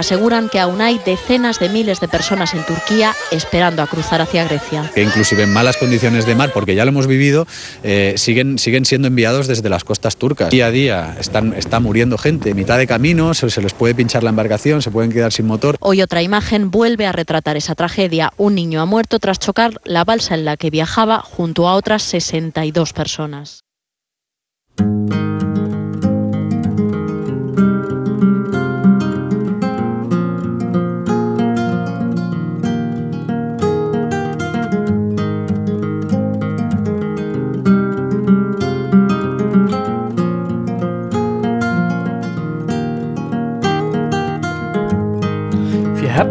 Aseguran 0.00 0.48
que 0.48 0.58
aún 0.58 0.80
hay 0.80 0.98
decenas 1.04 1.58
de 1.58 1.68
miles 1.68 2.00
de 2.00 2.08
personas 2.08 2.54
en 2.54 2.64
Turquía 2.64 3.14
esperando 3.30 3.82
a 3.82 3.86
cruzar 3.86 4.22
hacia 4.22 4.44
Grecia. 4.44 4.90
Que 4.94 5.02
inclusive 5.02 5.42
en 5.42 5.52
malas 5.52 5.76
condiciones 5.76 6.24
de 6.24 6.34
mar, 6.34 6.52
porque 6.54 6.74
ya 6.74 6.86
lo 6.86 6.88
hemos 6.88 7.06
vivido, 7.06 7.46
eh, 7.82 8.14
siguen, 8.16 8.58
siguen 8.58 8.86
siendo 8.86 9.08
enviados 9.08 9.46
desde 9.46 9.68
las 9.68 9.84
costas 9.84 10.16
turcas. 10.16 10.48
Día 10.48 10.68
a 10.68 10.70
día 10.70 11.16
están, 11.20 11.52
está 11.52 11.80
muriendo 11.80 12.16
gente, 12.16 12.54
mitad 12.54 12.78
de 12.78 12.86
camino, 12.86 13.34
se, 13.34 13.50
se 13.50 13.60
les 13.60 13.74
puede 13.74 13.94
pinchar 13.94 14.22
la 14.22 14.30
embarcación, 14.30 14.80
se 14.80 14.90
pueden 14.90 15.12
quedar 15.12 15.32
sin 15.32 15.46
motor. 15.46 15.76
Hoy 15.80 16.00
otra 16.00 16.22
imagen 16.22 16.70
vuelve 16.70 17.04
a 17.04 17.12
retratar 17.12 17.58
esa 17.58 17.74
tragedia. 17.74 18.32
Un 18.38 18.54
niño 18.54 18.80
ha 18.80 18.86
muerto 18.86 19.18
tras 19.18 19.38
chocar 19.38 19.82
la 19.84 20.04
balsa 20.04 20.34
en 20.34 20.46
la 20.46 20.56
que 20.56 20.70
viajaba 20.70 21.20
junto 21.20 21.68
a 21.68 21.74
otras 21.74 22.02
62 22.04 22.94
personas. 22.94 23.64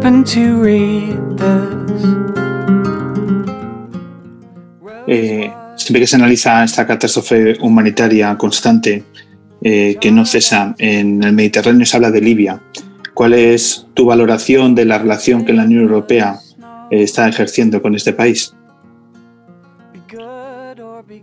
Happen 0.00 0.24
to 0.24 0.62
read 0.62 1.36
this, 1.36 2.06
Eh, 5.06 5.50
siempre 5.76 6.00
que 6.00 6.06
se 6.06 6.16
analiza 6.16 6.62
esta 6.62 6.86
catástrofe 6.86 7.58
humanitaria 7.60 8.36
constante 8.38 9.02
eh, 9.60 9.96
que 10.00 10.12
no 10.12 10.24
cesa 10.24 10.74
en 10.78 11.22
el 11.24 11.32
Mediterráneo, 11.32 11.84
se 11.84 11.96
habla 11.96 12.12
de 12.12 12.20
Libia. 12.20 12.62
¿Cuál 13.12 13.34
es 13.34 13.86
tu 13.92 14.06
valoración 14.06 14.74
de 14.74 14.84
la 14.84 14.98
relación 14.98 15.44
que 15.44 15.52
la 15.52 15.64
Unión 15.64 15.82
Europea 15.82 16.38
eh, 16.90 17.02
está 17.02 17.28
ejerciendo 17.28 17.82
con 17.82 17.94
este 17.96 18.12
país? 18.12 18.54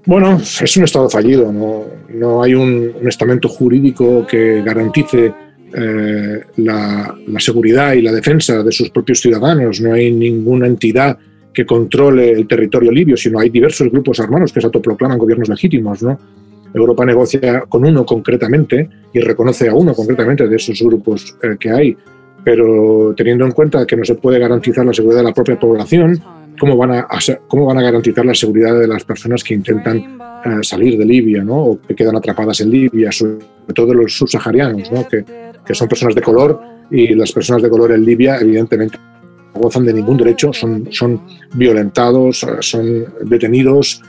Bueno, 0.05 0.38
es 0.38 0.77
un 0.77 0.84
Estado 0.84 1.10
fallido, 1.10 1.51
no, 1.51 1.86
no 2.10 2.43
hay 2.43 2.53
un, 2.53 2.93
un, 3.00 3.07
estamento 3.07 3.48
jurídico 3.48 4.27
que 4.27 4.62
garantice 4.62 5.34
eh, 5.74 6.41
la, 6.57 7.17
seguridad 7.39 7.93
y 7.93 8.01
la 8.01 8.12
defensa 8.12 8.63
de 8.63 8.71
sus 8.71 8.89
propios 8.89 9.19
ciudadanos, 9.19 9.81
no 9.81 9.93
hay 9.93 10.12
ninguna 10.12 10.67
entidad 10.67 11.17
que 11.53 11.65
controle 11.65 12.31
el 12.31 12.47
territorio 12.47 12.91
libio, 12.91 13.17
sino 13.17 13.39
hay 13.39 13.50
diversos 13.50 13.89
grupos 13.91 14.19
armados 14.19 14.53
que 14.53 14.62
se 14.62 14.67
autoproclaman 14.67 15.17
gobiernos 15.17 15.50
legítimos. 15.50 16.03
¿no? 16.03 16.17
Europa 16.74 17.05
negocia 17.05 17.62
con 17.67 17.86
uno 17.86 18.05
concretamente 18.05 18.89
y 19.13 19.19
reconoce 19.19 19.67
a 19.67 19.74
uno 19.74 19.93
concretamente 19.93 20.47
de 20.47 20.55
esos 20.55 20.81
grupos 20.81 21.36
eh, 21.41 21.57
que 21.59 21.71
hay, 21.71 21.97
pero 22.43 23.13
teniendo 23.15 23.45
en 23.45 23.51
cuenta 23.51 23.86
que 23.86 23.97
no 23.97 24.05
se 24.05 24.15
puede 24.15 24.39
garantizar 24.39 24.86
la 24.86 24.93
seguridad 24.93 25.19
de 25.19 25.25
la 25.25 25.33
propia 25.33 25.59
población, 25.59 26.21
¿cómo 26.59 26.77
van 26.77 26.91
a, 26.91 27.07
cómo 27.47 27.65
van 27.65 27.77
a 27.79 27.81
garantizar 27.81 28.25
la 28.25 28.36
seguridad 28.36 28.79
de 28.79 28.88
las 28.88 29.03
personas 29.03 29.43
que 29.43 29.53
intentan 29.53 29.97
eh, 29.97 30.59
salir 30.62 30.97
de 30.97 31.05
Libia 31.05 31.43
¿no? 31.43 31.57
o 31.57 31.81
que 31.81 31.95
quedan 31.95 32.15
atrapadas 32.15 32.62
en 32.62 32.69
Libia, 32.69 33.12
sobre 33.12 33.39
todo 33.74 33.93
los 33.93 34.15
subsaharianos, 34.15 34.91
¿no? 34.91 35.07
que, 35.07 35.25
que 35.67 35.75
son 35.75 35.88
personas 35.88 36.15
de 36.15 36.21
color 36.21 36.59
y 36.89 37.13
las 37.13 37.31
personas 37.31 37.62
de 37.62 37.69
color 37.69 37.91
en 37.91 38.06
Libia 38.06 38.38
evidentemente 38.39 38.97
no 39.53 39.62
gozan 39.62 39.86
de 39.86 39.93
ningún 39.93 40.17
derecho, 40.17 40.53
son, 40.53 40.88
son 40.91 41.21
violentados, 41.56 42.45
son 42.62 43.06
detenidos, 43.23 44.01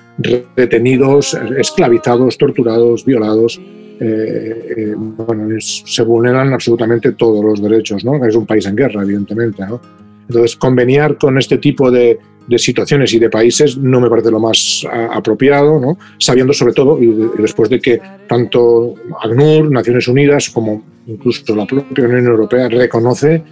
retenidos, 0.56 1.36
esclavizados, 1.56 2.36
torturados, 2.38 3.04
violados. 3.04 3.60
Eh, 4.00 4.74
eh, 4.76 4.94
bueno, 4.96 5.48
se 5.60 6.02
vulneran 6.02 6.52
absolutamente 6.52 7.12
todos 7.12 7.44
los 7.44 7.60
derechos, 7.60 8.04
¿no? 8.04 8.24
Es 8.24 8.36
un 8.36 8.46
país 8.46 8.64
en 8.66 8.76
guerra, 8.76 9.02
evidentemente, 9.02 9.66
¿no? 9.66 9.80
Entonces, 10.28 10.56
conveniar 10.56 11.18
con 11.18 11.36
este 11.38 11.58
tipo 11.58 11.90
de, 11.90 12.18
de, 12.48 12.58
situaciones 12.58 13.12
y 13.12 13.18
de 13.18 13.30
países 13.30 13.76
no 13.76 14.00
me 14.00 14.08
parece 14.08 14.30
lo 14.30 14.40
más 14.40 14.86
apropiado, 15.12 15.96
sabiendo 16.18 16.52
sobre 16.52 16.72
todo, 16.72 17.02
y, 17.02 17.06
de, 17.06 17.24
y, 17.38 17.42
después 17.42 17.68
de 17.68 17.80
que 17.80 18.00
tanto 18.26 18.94
ACNUR, 19.22 19.70
Naciones 19.70 20.08
Unidas, 20.08 20.50
como 20.50 20.84
incluso 21.06 21.54
la 21.54 21.66
propia 21.66 22.04
Unión 22.04 22.26
Europea 22.26 22.68
reconoce 22.68 23.42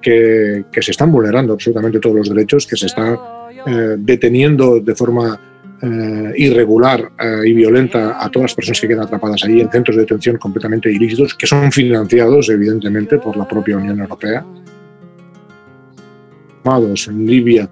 que, 0.00 0.64
que 0.70 0.82
se 0.82 0.90
están 0.92 1.10
vulnerando 1.10 1.54
absolutamente 1.54 1.98
todos 1.98 2.16
los 2.16 2.28
derechos, 2.28 2.66
que 2.66 2.76
se 2.76 2.86
está 2.86 3.18
eh, 3.66 3.96
deteniendo 3.98 4.78
de 4.78 4.94
forma 4.94 5.40
eh, 5.82 6.32
irregular 6.36 7.10
eh, 7.18 7.48
y 7.48 7.52
violenta 7.52 8.24
a 8.24 8.30
todas 8.30 8.50
las 8.50 8.54
personas 8.54 8.80
que 8.80 8.86
quedan 8.86 9.02
atrapadas 9.02 9.42
allí 9.44 9.60
en 9.60 9.70
centros 9.70 9.96
de 9.96 10.02
detención 10.02 10.36
completamente 10.36 10.90
ilícitos, 10.90 11.34
que 11.34 11.48
son 11.48 11.72
financiados 11.72 12.48
evidentemente 12.48 13.18
por 13.18 13.36
la 13.36 13.46
propia 13.48 13.76
Unión 13.76 13.98
Europea. 13.98 14.44
En 16.64 17.26
Libia 17.26 17.68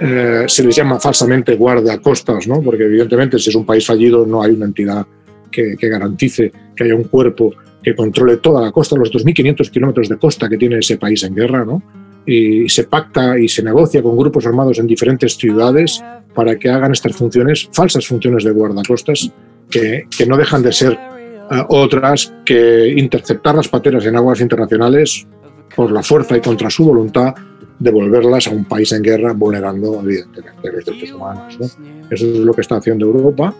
eh, 0.00 0.44
se 0.46 0.64
les 0.64 0.76
llama 0.76 1.00
falsamente 1.00 1.56
guardacostas, 1.56 2.46
¿no? 2.46 2.60
porque 2.62 2.84
evidentemente 2.84 3.38
si 3.38 3.50
es 3.50 3.56
un 3.56 3.64
país 3.64 3.86
fallido 3.86 4.26
no 4.26 4.42
hay 4.42 4.52
una 4.52 4.66
entidad 4.66 5.06
que, 5.50 5.76
garantice 5.80 6.52
que 6.74 6.84
haya 6.84 6.94
un 6.94 7.04
cuerpo 7.04 7.54
que 7.82 7.94
controle 7.94 8.38
toda 8.38 8.60
la 8.60 8.72
costa, 8.72 8.96
los 8.96 9.10
2.500 9.12 9.70
kilómetros 9.70 10.08
de 10.08 10.18
costa 10.18 10.48
que 10.48 10.58
tiene 10.58 10.78
ese 10.78 10.98
país 10.98 11.22
en 11.22 11.34
guerra, 11.34 11.64
¿no? 11.64 11.82
y 12.26 12.68
se 12.68 12.84
pacta 12.84 13.38
y 13.38 13.48
se 13.48 13.62
negocia 13.62 14.02
con 14.02 14.16
grupos 14.16 14.46
armados 14.46 14.78
en 14.78 14.86
diferentes 14.86 15.36
ciudades 15.36 16.02
para 16.34 16.58
que 16.58 16.68
hagan 16.68 16.92
estas 16.92 17.16
funciones, 17.16 17.68
falsas 17.72 18.06
funciones 18.06 18.44
de 18.44 18.50
guardacostas, 18.50 19.30
que, 19.70 20.04
que 20.16 20.26
no 20.26 20.36
dejan 20.36 20.62
de 20.62 20.72
ser 20.72 20.92
uh, 20.92 21.64
otras 21.68 22.34
que 22.44 22.88
interceptar 22.96 23.54
las 23.54 23.68
pateras 23.68 24.04
en 24.04 24.16
aguas 24.16 24.40
internacionales 24.40 25.26
por 25.74 25.92
la 25.92 26.02
fuerza 26.02 26.36
y 26.36 26.40
contra 26.40 26.68
su 26.68 26.84
voluntad 26.84 27.34
devolverlas 27.78 28.46
a 28.46 28.50
un 28.50 28.64
país 28.64 28.92
en 28.92 29.02
guerra 29.02 29.32
vulnerando 29.32 30.00
evidentemente 30.02 30.72
los 30.72 30.84
derechos 30.84 31.12
humanos. 31.12 31.58
¿no? 31.58 31.66
Eso 32.10 32.26
es 32.26 32.38
lo 32.38 32.52
que 32.52 32.60
está 32.60 32.76
haciendo 32.76 33.06
Europa. 33.06 33.54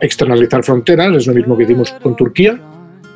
Externalizar 0.00 0.62
fronteras 0.64 1.14
es 1.16 1.26
lo 1.26 1.34
mismo 1.34 1.56
que 1.56 1.64
hicimos 1.64 1.92
con 2.02 2.16
Turquía, 2.16 2.60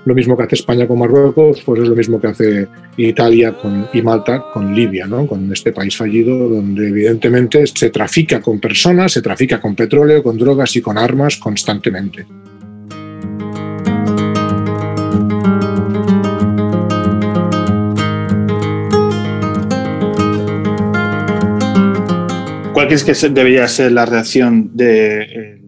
lo 0.04 0.14
mismo 0.14 0.36
que 0.36 0.44
hace 0.44 0.54
España 0.54 0.86
con 0.86 0.98
Marruecos, 0.98 1.62
pues 1.64 1.82
es 1.82 1.88
lo 1.88 1.94
mismo 1.94 2.20
que 2.20 2.26
hace 2.28 2.68
Italia 2.96 3.52
con, 3.52 3.86
y 3.92 4.02
Malta 4.02 4.44
con 4.52 4.74
Libia, 4.74 5.06
¿no? 5.06 5.26
con 5.26 5.52
este 5.52 5.72
país 5.72 5.96
fallido 5.96 6.48
donde 6.48 6.88
evidentemente 6.88 7.66
se 7.66 7.90
trafica 7.90 8.40
con 8.40 8.60
personas, 8.60 9.12
se 9.12 9.22
trafica 9.22 9.60
con 9.60 9.74
petróleo, 9.74 10.22
con 10.22 10.38
drogas 10.38 10.74
y 10.76 10.80
con 10.80 10.96
armas 10.96 11.36
constantemente. 11.36 12.26
¿Cuál 22.82 23.00
crees 23.00 23.04
que 23.04 23.28
debería 23.28 23.68
ser 23.68 23.92
la 23.92 24.04
reacción 24.04 24.76
de, 24.76 25.60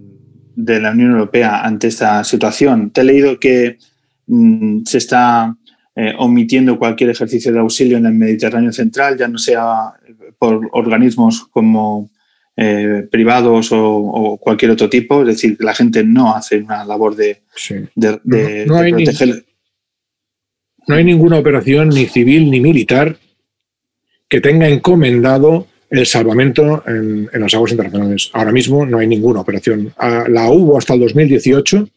de, 0.57 0.81
la 0.81 0.90
Unión 0.90 1.12
Europea 1.12 1.61
ante 1.64 1.87
esta 1.87 2.24
situación? 2.24 2.90
Te 2.90 3.03
he 3.03 3.05
leído 3.05 3.38
que 3.38 3.79
mmm, 4.27 4.83
se 4.85 4.98
está 4.98 5.57
eh, 5.94 6.12
omitiendo 6.18 6.77
cualquier 6.77 7.11
ejercicio 7.11 7.53
de 7.53 7.61
auxilio 7.61 7.98
en 7.98 8.07
el 8.07 8.14
Mediterráneo 8.14 8.72
central, 8.72 9.16
ya 9.16 9.29
no 9.29 9.38
sea 9.38 9.92
por 10.40 10.68
organismos 10.72 11.46
como 11.53 12.11
eh, 12.57 13.07
privados 13.09 13.70
o, 13.70 13.81
o, 13.81 14.37
cualquier 14.37 14.72
otro 14.72 14.90
tipo, 14.90 15.20
es 15.20 15.29
decir, 15.29 15.57
que 15.57 15.62
la 15.62 15.74
gente 15.74 16.03
no 16.03 16.35
hace 16.35 16.57
una 16.57 16.85
labor 16.85 17.14
de, 17.14 17.42
sí. 17.55 17.77
de, 17.94 18.18
de, 18.24 18.66
no, 18.66 18.74
no 18.74 18.83
de 18.83 18.90
proteger. 18.90 19.29
Ni, 19.29 19.35
no 20.88 20.94
hay 20.96 21.05
ninguna 21.05 21.38
operación 21.38 21.90
ni 21.90 22.07
civil 22.07 22.50
ni 22.50 22.61
militar 22.61 23.18
que 24.29 24.40
tenga 24.40 24.68
encomendado 24.68 25.68
el 25.90 26.07
salvamento 26.07 26.83
en, 26.87 27.29
en, 27.33 27.40
las 27.40 27.55
aguas 27.55 27.73
internacionales. 27.73 28.31
Ahora 28.33 28.53
mismo 28.53 28.85
no 28.87 28.99
hay 28.99 29.07
ninguna 29.07 29.40
operación. 29.40 29.92
Ah, 29.99 30.25
la 30.29 30.51
hubo 30.51 30.79
hasta 30.79 30.94
el 30.94 31.01
2018, 31.01 31.88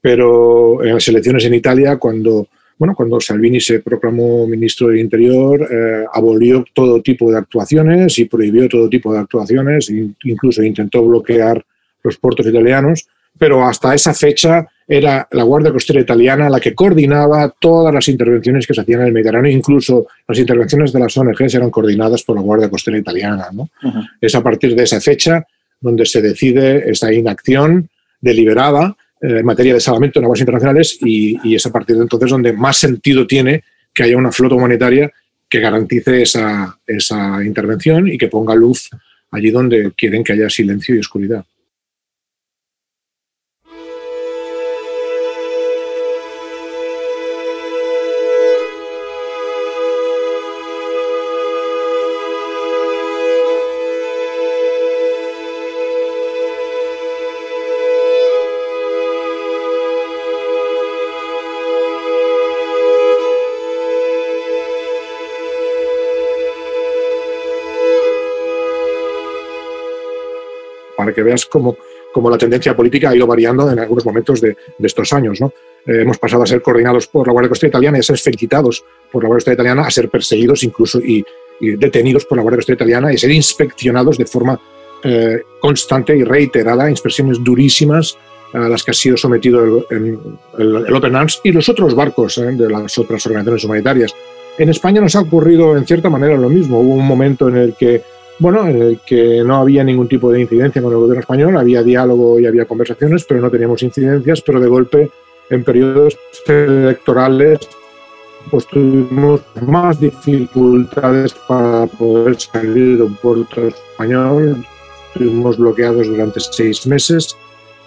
pero 0.00 0.84
en 0.84 0.94
las 0.94 1.08
elecciones 1.08 1.44
en 1.44 1.54
Italia, 1.54 1.96
cuando, 1.96 2.48
bueno, 2.78 2.94
cuando 2.94 3.20
Salvini 3.20 3.60
se 3.60 3.80
proclamó 3.80 4.46
ministro 4.46 4.88
del 4.88 4.98
Interior, 4.98 5.66
eh, 5.70 6.04
abolió 6.12 6.64
todo 6.74 7.00
tipo 7.00 7.30
de 7.30 7.38
actuaciones 7.38 8.18
y 8.18 8.26
prohibió 8.26 8.68
todo 8.68 8.88
tipo 8.88 9.12
de 9.12 9.20
actuaciones, 9.20 9.90
incluso 9.90 10.62
intentó 10.62 11.02
bloquear 11.04 11.64
los 12.02 12.18
puertos 12.18 12.46
italianos, 12.46 13.08
pero 13.38 13.64
hasta 13.64 13.94
esa 13.94 14.14
fecha 14.14 14.66
era 14.86 15.26
la 15.30 15.42
Guardia 15.42 15.72
Costera 15.72 16.00
Italiana 16.00 16.50
la 16.50 16.60
que 16.60 16.74
coordinaba 16.74 17.52
todas 17.58 17.92
las 17.92 18.06
intervenciones 18.08 18.66
que 18.66 18.74
se 18.74 18.82
hacían 18.82 19.00
en 19.00 19.06
el 19.08 19.12
Mediterráneo, 19.12 19.50
incluso 19.50 20.06
las 20.28 20.38
intervenciones 20.38 20.92
de 20.92 21.00
las 21.00 21.16
ONGs 21.16 21.54
eran 21.54 21.70
coordinadas 21.70 22.22
por 22.22 22.36
la 22.36 22.42
Guardia 22.42 22.68
Costera 22.68 22.98
Italiana. 22.98 23.48
Es 24.20 24.34
a 24.34 24.42
partir 24.42 24.74
de 24.74 24.82
esa 24.82 25.00
fecha 25.00 25.46
donde 25.80 26.06
se 26.06 26.22
decide 26.22 26.90
esta 26.90 27.12
inacción 27.12 27.88
deliberada 28.20 28.96
eh, 29.20 29.38
en 29.38 29.46
materia 29.46 29.74
de 29.74 29.80
salvamento 29.80 30.18
en 30.18 30.26
aguas 30.26 30.40
internacionales 30.40 30.98
y, 31.00 31.54
es 31.54 31.66
a 31.66 31.72
partir 31.72 31.96
de 31.96 32.02
entonces 32.02 32.30
donde 32.30 32.52
más 32.52 32.76
sentido 32.76 33.26
tiene 33.26 33.64
que 33.92 34.02
haya 34.02 34.16
una 34.16 34.32
flota 34.32 34.54
humanitaria 34.54 35.12
que 35.48 35.60
garantice 35.60 36.22
esa, 36.22 36.78
esa 36.86 37.44
intervención 37.44 38.08
y 38.08 38.18
que 38.18 38.28
ponga 38.28 38.54
luz 38.54 38.88
allí 39.30 39.50
donde 39.50 39.92
quieren 39.96 40.24
que 40.24 40.32
haya 40.32 40.48
silencio 40.48 40.94
y 40.94 40.98
oscuridad. 40.98 41.44
Para 71.04 71.14
que 71.14 71.22
veas 71.22 71.44
cómo, 71.44 71.76
cómo, 72.12 72.30
la 72.30 72.38
tendencia 72.38 72.74
política 72.74 73.10
ha 73.10 73.16
ido 73.16 73.26
variando 73.26 73.70
en 73.70 73.78
algunos 73.78 74.06
momentos 74.06 74.40
de, 74.40 74.56
de 74.78 74.86
estos 74.86 75.12
años. 75.12 75.40
¿no? 75.40 75.52
Eh, 75.86 76.00
hemos 76.00 76.18
pasado 76.18 76.42
a 76.42 76.46
ser 76.46 76.62
coordinados 76.62 77.06
por 77.06 77.26
la 77.26 77.32
Guardia 77.32 77.50
Costera 77.50 77.68
Italiana 77.68 77.98
y 77.98 78.00
a 78.00 78.02
ser 78.02 78.18
felicitados 78.18 78.82
por 79.12 79.22
la 79.22 79.28
Guardia 79.28 79.36
Costera 79.36 79.54
Italiana, 79.54 79.82
a 79.82 79.90
ser 79.90 80.08
perseguidos 80.08 80.62
incluso 80.62 80.98
y, 81.00 81.24
detenidos 81.60 82.24
por 82.24 82.36
la 82.36 82.42
Guardia 82.42 82.58
Costera 82.58 82.76
Italiana 82.76 83.12
y 83.12 83.18
ser 83.18 83.30
inspeccionados 83.30 84.18
de 84.18 84.26
forma 84.26 84.58
eh, 85.04 85.42
constante 85.60 86.16
y 86.16 86.24
reiterada, 86.24 86.90
inspecciones 86.90 87.42
durísimas 87.44 88.16
a 88.54 88.68
las 88.68 88.82
que 88.82 88.90
ha 88.90 88.94
sido 88.94 89.16
sometido 89.16 89.86
el, 89.90 90.18
el, 90.58 90.94
Open 90.94 91.16
Arms 91.16 91.40
y 91.44 91.52
los 91.52 91.68
otros 91.68 91.94
barcos 91.94 92.38
eh, 92.38 92.52
de 92.52 92.68
las 92.68 92.96
otras 92.98 93.24
organizaciones 93.26 93.64
humanitarias. 93.64 94.14
En 94.56 94.68
España 94.68 95.00
nos 95.00 95.16
ha 95.16 95.20
ocurrido 95.20 95.76
en 95.76 95.84
cierta 95.84 96.08
manera 96.08 96.36
lo 96.36 96.48
mismo. 96.48 96.80
Hubo 96.80 96.94
un 96.94 97.06
momento 97.06 97.48
en 97.48 97.56
el 97.56 97.74
que 97.74 98.02
bueno, 98.38 98.66
en 98.66 98.82
el 98.82 99.00
que 99.06 99.42
no 99.44 99.56
había 99.56 99.84
ningún 99.84 100.08
tipo 100.08 100.30
de 100.30 100.40
incidencia 100.40 100.82
con 100.82 100.92
el 100.92 100.98
gobierno 100.98 101.20
español, 101.20 101.56
había 101.56 101.82
diálogo 101.82 102.40
y 102.40 102.46
había 102.46 102.64
conversaciones, 102.64 103.24
pero 103.24 103.40
no 103.40 103.50
teníamos 103.50 103.82
incidencias, 103.82 104.40
pero 104.42 104.60
de 104.60 104.68
golpe 104.68 105.10
en 105.50 105.62
periodos 105.64 106.18
electorales 106.46 107.60
pues 108.50 108.66
tuvimos 108.66 109.40
más 109.62 109.98
dificultades 109.98 111.34
para 111.48 111.86
poder 111.86 112.38
salir 112.38 112.98
de 112.98 113.02
un 113.04 113.16
puerto 113.16 113.68
español, 113.68 114.64
estuvimos 115.08 115.56
bloqueados 115.56 116.06
durante 116.06 116.40
seis 116.40 116.86
meses 116.86 117.36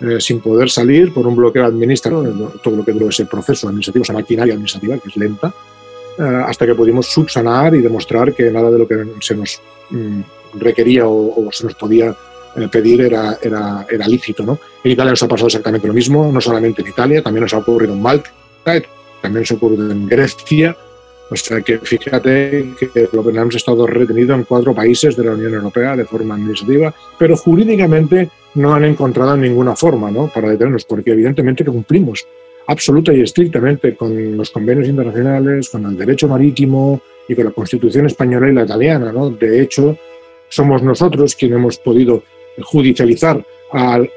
eh, 0.01 0.19
sin 0.19 0.39
poder 0.41 0.69
salir 0.69 1.13
por 1.13 1.27
un 1.27 1.35
bloqueo 1.35 1.65
administrativo, 1.65 2.51
todo 2.63 2.77
lo 2.77 2.85
que 2.85 2.91
duró 2.91 3.09
ese 3.09 3.25
proceso 3.25 3.67
administrativo, 3.67 4.03
esa 4.03 4.13
maquinaria 4.13 4.53
administrativa 4.53 4.97
que 4.97 5.09
es 5.09 5.17
lenta, 5.17 5.53
eh, 6.17 6.43
hasta 6.45 6.65
que 6.65 6.75
pudimos 6.75 7.07
subsanar 7.07 7.75
y 7.75 7.81
demostrar 7.81 8.33
que 8.33 8.49
nada 8.51 8.71
de 8.71 8.79
lo 8.79 8.87
que 8.87 9.05
se 9.21 9.35
nos 9.35 9.61
mm, 9.89 10.21
requería 10.53 11.07
o, 11.07 11.49
se 11.51 11.65
nos 11.65 11.75
podía 11.75 12.15
eh, 12.55 12.67
pedir 12.71 13.01
era, 13.01 13.37
era, 13.41 13.85
era 13.89 14.07
lícito. 14.07 14.43
¿no? 14.43 14.59
En 14.83 14.91
Italia 14.91 15.11
nos 15.11 15.23
ha 15.23 15.27
pasado 15.27 15.47
exactamente 15.47 15.87
lo 15.87 15.93
mismo, 15.93 16.31
no 16.31 16.41
solamente 16.41 16.81
en 16.81 16.89
Italia, 16.89 17.21
también 17.21 17.43
nos 17.43 17.53
ha 17.53 17.59
ocurrido 17.59 17.93
en 17.93 18.01
Malta, 18.01 18.31
también 19.21 19.41
nos 19.41 19.51
ha 19.51 19.55
ocurrido 19.55 19.89
en 19.91 20.07
Grecia. 20.07 20.75
O 21.29 21.35
sea 21.35 21.59
que 21.59 21.77
fíjate 21.79 22.73
que 22.79 23.09
lo 23.11 23.21
que 23.21 23.29
hemos 23.31 23.55
estado 23.55 23.85
retenido 23.85 24.33
en 24.33 24.45
cuatro 24.45 24.73
países 24.73 25.17
de 25.17 25.25
la 25.25 25.31
Unión 25.31 25.53
Europea 25.53 25.95
de 25.95 26.05
forma 26.05 26.35
administrativa, 26.35 26.93
pero 27.19 27.35
jurídicamente 27.35 28.29
no 28.55 28.73
han 28.73 28.85
encontrado 28.85 29.35
ninguna 29.35 29.75
forma 29.75 30.09
¿no? 30.09 30.31
para 30.33 30.49
detenernos, 30.49 30.85
porque 30.85 31.11
evidentemente 31.11 31.65
que 31.65 31.71
cumplimos 31.71 32.25
absoluta 32.67 33.13
y 33.13 33.21
estrictamente 33.21 33.95
con 33.95 34.37
los 34.37 34.51
convenios 34.51 34.87
internacionales, 34.87 35.69
con 35.69 35.85
el 35.85 35.97
derecho 35.97 36.27
marítimo 36.27 37.01
y 37.27 37.35
con 37.35 37.45
la 37.45 37.51
Constitución 37.51 38.05
española 38.05 38.49
y 38.49 38.53
la 38.53 38.63
italiana. 38.63 39.11
¿no? 39.11 39.29
De 39.29 39.61
hecho, 39.61 39.97
somos 40.49 40.81
nosotros 40.83 41.35
quienes 41.35 41.57
hemos 41.57 41.77
podido 41.77 42.23
judicializar 42.63 43.43
al, 43.71 44.09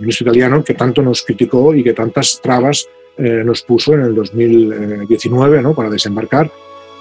ministro 0.00 0.28
italiano 0.28 0.64
que 0.64 0.74
tanto 0.74 1.02
nos 1.02 1.22
criticó 1.22 1.74
y 1.74 1.84
que 1.84 1.92
tantas 1.92 2.40
trabas 2.42 2.88
eh, 3.16 3.42
nos 3.44 3.62
puso 3.62 3.94
en 3.94 4.00
el 4.00 4.14
2019 4.14 5.62
¿no? 5.62 5.74
para 5.74 5.90
desembarcar. 5.90 6.50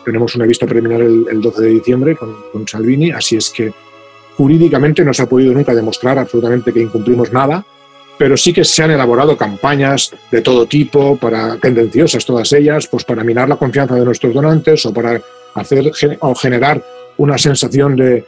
Tenemos 0.04 0.36
una 0.36 0.46
vista 0.46 0.66
preliminar 0.66 1.02
el, 1.02 1.42
12 1.42 1.62
de 1.62 1.70
diciembre 1.70 2.16
con, 2.16 2.36
con, 2.52 2.68
Salvini, 2.68 3.12
así 3.12 3.36
es 3.36 3.50
que 3.50 3.72
jurídicamente 4.36 5.04
no 5.04 5.14
se 5.14 5.24
ha 5.24 5.30
podido 5.30 5.54
nunca 5.54 5.76
demostrar 5.76 6.18
absolutamente 6.18 6.74
que 6.74 6.82
incumplimos 6.82 7.32
nada, 7.32 7.66
pero 8.18 8.36
sí 8.36 8.52
que 8.52 8.66
se 8.66 8.84
han 8.84 8.92
elaborado 8.92 9.38
campañas 9.38 10.14
de 10.32 10.42
todo 10.42 10.66
tipo, 10.66 11.16
para 11.18 11.58
tendenciosas 11.58 12.26
todas 12.26 12.52
ellas, 12.52 12.88
pues 12.88 13.06
para 13.06 13.24
minar 13.24 13.48
la 13.48 13.56
confianza 13.56 13.96
de 13.96 14.04
nuestros 14.04 14.34
donantes 14.34 14.86
o 14.86 14.94
para 14.94 15.22
hacer 15.56 15.92
o 16.20 16.36
generar 16.36 16.84
una 17.20 17.38
sensación 17.38 17.96
de, 17.96 18.26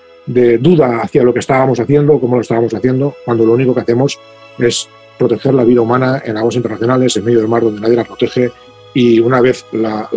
duda 0.60 1.02
hacia 1.02 1.24
lo 1.24 1.34
que 1.34 1.40
estábamos 1.40 1.80
haciendo, 1.80 2.20
cómo 2.20 2.36
lo 2.36 2.42
estábamos 2.42 2.74
haciendo, 2.74 3.16
cuando 3.26 3.46
lo 3.46 3.54
único 3.54 3.74
que 3.74 3.82
hacemos 3.82 4.20
es 4.60 4.88
proteger 5.18 5.54
la 5.54 5.64
vida 5.64 5.82
humana 5.82 6.22
en 6.24 6.38
aguas 6.38 6.56
internacionales, 6.56 7.18
en 7.18 7.26
medio 7.26 7.40
del 7.40 7.48
mar 7.48 7.64
donde 7.64 7.82
nadie 7.82 7.96
la 7.96 8.04
protege, 8.04 8.52
y 8.94 9.20
una 9.20 9.42
vez 9.42 9.66
la, 9.72 10.10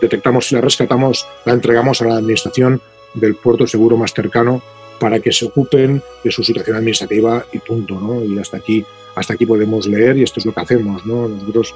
detectamos 0.00 0.52
y 0.52 0.54
la 0.54 0.60
rescatamos, 0.60 1.26
la 1.44 1.54
entregamos 1.54 2.02
a 2.02 2.06
la 2.06 2.16
administración 2.16 2.80
del 3.14 3.34
puerto 3.34 3.66
seguro 3.66 3.96
más 3.96 4.12
cercano 4.12 4.62
para 5.00 5.18
que 5.18 5.32
se 5.32 5.46
ocupen 5.46 6.02
de 6.22 6.30
su 6.30 6.44
situación 6.44 6.76
administrativa 6.76 7.44
y 7.52 7.58
punto, 7.58 7.98
¿no? 7.98 8.22
Y 8.24 8.38
hasta 8.38 8.58
aquí, 8.58 8.84
hasta 9.16 9.34
aquí 9.34 9.46
podemos 9.46 9.86
leer 9.86 10.18
y 10.18 10.22
esto 10.22 10.38
es 10.38 10.46
lo 10.46 10.52
que 10.52 10.60
hacemos, 10.60 11.04
¿no? 11.06 11.28
Nosotros 11.28 11.74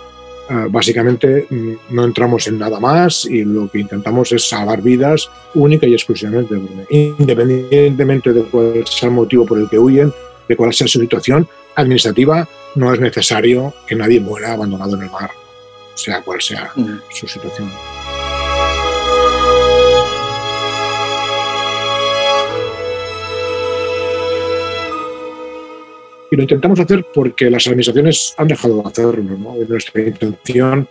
básicamente 0.68 1.46
mm, 1.48 1.72
no 1.90 2.04
entramos 2.04 2.46
en 2.46 2.58
nada 2.58 2.78
más 2.80 3.24
y 3.24 3.44
lo 3.44 3.68
que 3.68 3.80
intentamos 3.80 4.32
es 4.32 4.48
salvar 4.48 4.82
vidas 4.82 5.28
única 5.54 5.86
y 5.86 5.94
exclusivamente, 5.94 6.54
independientemente 6.90 8.32
de 8.32 8.42
cuál 8.44 8.84
sea 8.86 9.08
el 9.08 9.14
motivo 9.14 9.46
por 9.46 9.58
el 9.58 9.68
que 9.68 9.78
huyen, 9.78 10.12
de 10.48 10.56
cuál 10.56 10.72
sea 10.72 10.86
su 10.86 11.00
situación 11.00 11.48
administrativa, 11.74 12.48
no 12.74 12.92
es 12.92 13.00
necesario 13.00 13.74
que 13.86 13.94
nadie 13.94 14.20
muera 14.20 14.52
abandonado 14.52 14.96
en 14.96 15.02
el 15.02 15.10
mar, 15.10 15.30
sea 15.94 16.22
cual 16.22 16.40
sea 16.40 16.72
su 17.10 17.26
situación. 17.26 17.70
Y 26.30 26.36
lo 26.36 26.42
intentamos 26.42 26.80
hacer 26.80 27.06
porque 27.14 27.50
las 27.50 27.66
administraciones 27.66 28.34
han 28.36 28.48
dejado 28.48 28.82
de 28.82 28.88
hacerlo. 28.88 29.36
¿no? 29.38 29.54
Nuestra 29.68 30.02
intención 30.02 30.88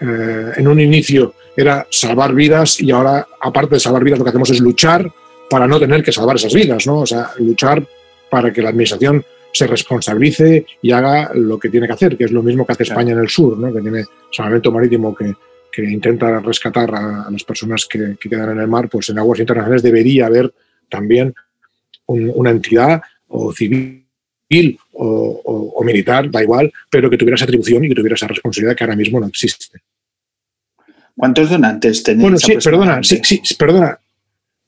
eh, 0.00 0.52
en 0.56 0.68
un 0.68 0.80
inicio 0.80 1.34
era 1.56 1.86
salvar 1.90 2.34
vidas 2.34 2.80
y 2.80 2.90
ahora, 2.90 3.26
aparte 3.40 3.76
de 3.76 3.80
salvar 3.80 4.04
vidas, 4.04 4.18
lo 4.18 4.24
que 4.24 4.30
hacemos 4.30 4.50
es 4.50 4.60
luchar 4.60 5.10
para 5.48 5.66
no 5.66 5.78
tener 5.78 6.02
que 6.02 6.12
salvar 6.12 6.36
esas 6.36 6.52
vidas, 6.52 6.86
¿no? 6.86 6.98
O 6.98 7.06
sea, 7.06 7.30
luchar 7.38 7.86
para 8.28 8.52
que 8.52 8.60
la 8.60 8.70
administración 8.70 9.24
se 9.52 9.66
responsabilice 9.66 10.66
y 10.82 10.90
haga 10.90 11.30
lo 11.34 11.58
que 11.58 11.70
tiene 11.70 11.86
que 11.86 11.94
hacer, 11.94 12.16
que 12.16 12.24
es 12.24 12.30
lo 12.30 12.42
mismo 12.42 12.66
que 12.66 12.72
hace 12.72 12.82
España 12.82 13.12
en 13.12 13.20
el 13.20 13.28
sur, 13.30 13.56
¿no? 13.56 13.72
que 13.72 13.80
tiene 13.80 14.04
salvamento 14.30 14.70
marítimo 14.70 15.14
que, 15.14 15.32
que 15.72 15.82
intenta 15.82 16.40
rescatar 16.40 16.94
a, 16.94 17.28
las 17.30 17.44
personas 17.44 17.86
que, 17.86 18.16
quedan 18.18 18.50
en 18.50 18.60
el 18.60 18.68
mar, 18.68 18.88
pues 18.88 19.08
en 19.08 19.18
aguas 19.18 19.40
internacionales 19.40 19.82
debería 19.82 20.26
haber 20.26 20.52
también 20.90 21.34
una 22.06 22.50
entidad 22.50 23.00
o 23.28 23.52
civil 23.52 24.05
o, 24.92 25.82
militar, 25.84 26.30
da 26.30 26.42
igual, 26.42 26.72
pero 26.90 27.10
que 27.10 27.16
tuviera 27.16 27.36
esa 27.36 27.44
atribución 27.44 27.84
y 27.84 27.88
que 27.88 27.94
tuviera 27.94 28.14
esa 28.14 28.28
responsabilidad 28.28 28.76
que 28.76 28.84
ahora 28.84 28.96
mismo 28.96 29.20
no 29.20 29.26
existe. 29.26 29.80
¿Cuántos 31.16 31.50
donantes 31.50 32.02
tenéis? 32.02 32.22
Bueno, 32.22 32.38
sí, 32.38 32.54
perdona, 32.62 33.02
sí, 33.02 33.20
sí, 33.22 33.40
perdona, 33.58 33.98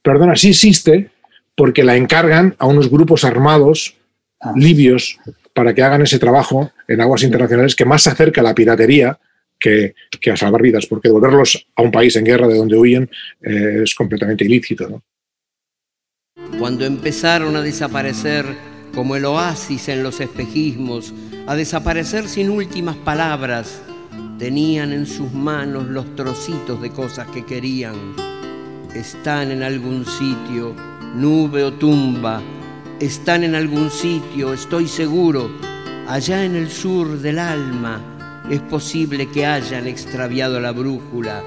perdona, 0.03 0.37
sí 0.37 0.51
existe 0.51 1.11
porque 1.55 1.85
la 1.85 1.97
encargan 1.97 2.55
a 2.59 2.67
unos 2.67 2.91
grupos 2.91 3.25
armados 3.25 3.97
ah. 4.41 4.53
libios 4.57 5.19
para 5.53 5.75
que 5.75 5.83
hagan 5.83 6.03
ese 6.03 6.19
trabajo 6.19 6.71
en 6.87 7.01
aguas 7.01 7.23
internacionales 7.23 7.75
que 7.75 7.85
más 7.85 8.03
se 8.03 8.11
acerca 8.11 8.41
a 8.41 8.45
la 8.45 8.55
piratería 8.55 9.19
que, 9.59 9.95
a 10.31 10.37
salvar 10.37 10.63
vidas, 10.63 10.87
porque 10.87 11.09
devolverlos 11.09 11.67
a 11.75 11.83
un 11.83 11.91
país 11.91 12.15
en 12.17 12.25
guerra 12.25 12.47
de 12.47 12.57
donde 12.57 12.77
huyen 12.77 13.11
eh, 13.43 13.81
es 13.83 13.95
completamente 13.95 14.45
ilícito. 14.45 14.89
¿no? 14.89 15.03
Cuando 16.59 16.87
empezaron 16.87 17.57
a 17.57 17.63
desaparecer 17.63 18.45
como 18.95 19.17
el 19.17 19.25
oasis 19.25 19.89
en 19.89 20.03
los 20.03 20.21
espejismos, 20.21 21.13
a 21.47 21.55
desaparecer 21.55 22.29
sin 22.29 22.51
últimas 22.51 22.97
palabras, 22.97 23.81
tenían 24.39 24.93
en 24.93 25.07
sus 25.07 25.33
manos 25.33 25.87
los 25.87 26.15
trocitos 26.15 26.81
de 26.81 26.91
cosas 26.91 27.27
que 27.29 27.45
querían. 27.45 27.95
Están 28.95 29.51
en 29.51 29.63
algún 29.63 30.05
sitio, 30.07 30.75
nube 31.15 31.65
o 31.65 31.73
tumba, 31.73 32.41
están 33.01 33.45
en 33.45 33.55
algún 33.55 33.91
sitio, 33.91 34.53
estoy 34.53 34.89
seguro, 34.89 35.51
allá 36.09 36.45
en 36.45 36.57
el 36.57 36.71
sur 36.71 37.19
del 37.19 37.39
alma, 37.39 38.01
es 38.51 38.61
posible 38.63 39.29
que 39.29 39.47
hayan 39.47 39.87
extraviado 39.87 40.59
la 40.59 40.73
brújula 40.73 41.43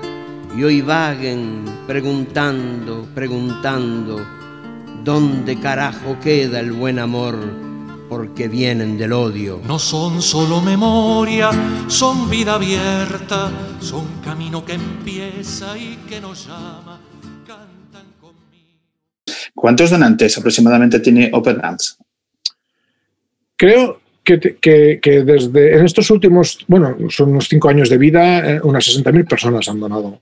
y 0.56 0.64
hoy 0.64 0.82
vaguen 0.82 1.64
preguntando, 1.88 3.08
preguntando, 3.16 4.41
¿dónde 5.04 5.60
carajo 5.60 6.18
queda 6.22 6.60
el 6.60 6.72
buen 6.72 7.00
amor? 7.00 7.38
Porque 8.10 8.48
vienen 8.48 8.98
del 8.98 9.14
odio. 9.14 9.62
No 9.66 9.80
son 9.80 10.22
solo 10.22 10.62
memoria, 10.62 11.50
son 11.88 12.30
vida 12.30 12.56
abierta, 12.56 13.50
son 13.80 14.22
camino 14.24 14.66
que 14.66 14.74
empieza 14.74 15.78
y 15.78 15.98
que 16.10 16.20
nos 16.20 16.46
llama. 16.48 17.00
Cantan 17.48 18.08
conmigo. 18.20 18.80
¿Cuántos 19.56 19.90
donantes 19.90 20.38
aproximadamente 20.38 21.00
tiene 21.00 21.30
Open 21.34 21.60
Arms? 21.64 21.98
Creo 23.56 24.02
que, 24.24 24.40
que, 24.40 25.00
que 25.02 25.24
desde 25.24 25.78
en 25.78 25.86
estos 25.86 26.10
últimos, 26.12 26.60
bueno, 26.68 26.98
son 27.10 27.30
unos 27.30 27.48
cinco 27.48 27.70
años 27.70 27.90
de 27.90 27.98
vida, 27.98 28.56
eh, 28.56 28.62
unas 28.62 28.86
60.000 28.88 29.28
personas 29.28 29.70
han 29.70 29.80
donado. 29.80 30.22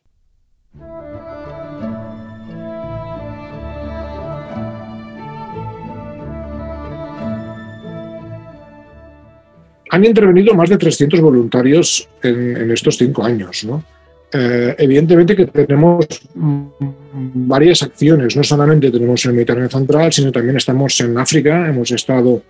Han 9.90 10.06
intervenido 10.06 10.54
más 10.54 10.70
de 10.70 10.78
300 10.78 11.20
voluntarios 11.22 12.08
en, 12.22 12.58
en 12.58 12.72
estos 12.72 12.98
cinco 12.98 13.24
años. 13.24 13.64
¿no? 13.64 13.84
Eh, 14.32 14.76
evidentemente 14.78 15.36
que 15.36 15.48
tenemos 15.48 16.06
varias 16.36 17.82
acciones, 17.82 18.36
no 18.36 18.44
solamente 18.44 18.92
tenemos 18.92 19.26
en 19.26 19.32
el 19.32 19.36
Mediterráneo 19.36 19.70
Central, 19.70 20.14
sino 20.14 20.32
también 20.32 20.58
estamos 20.58 21.00
en 21.02 21.18
África, 21.18 21.68
hemos 21.68 21.90
estado 21.92 22.44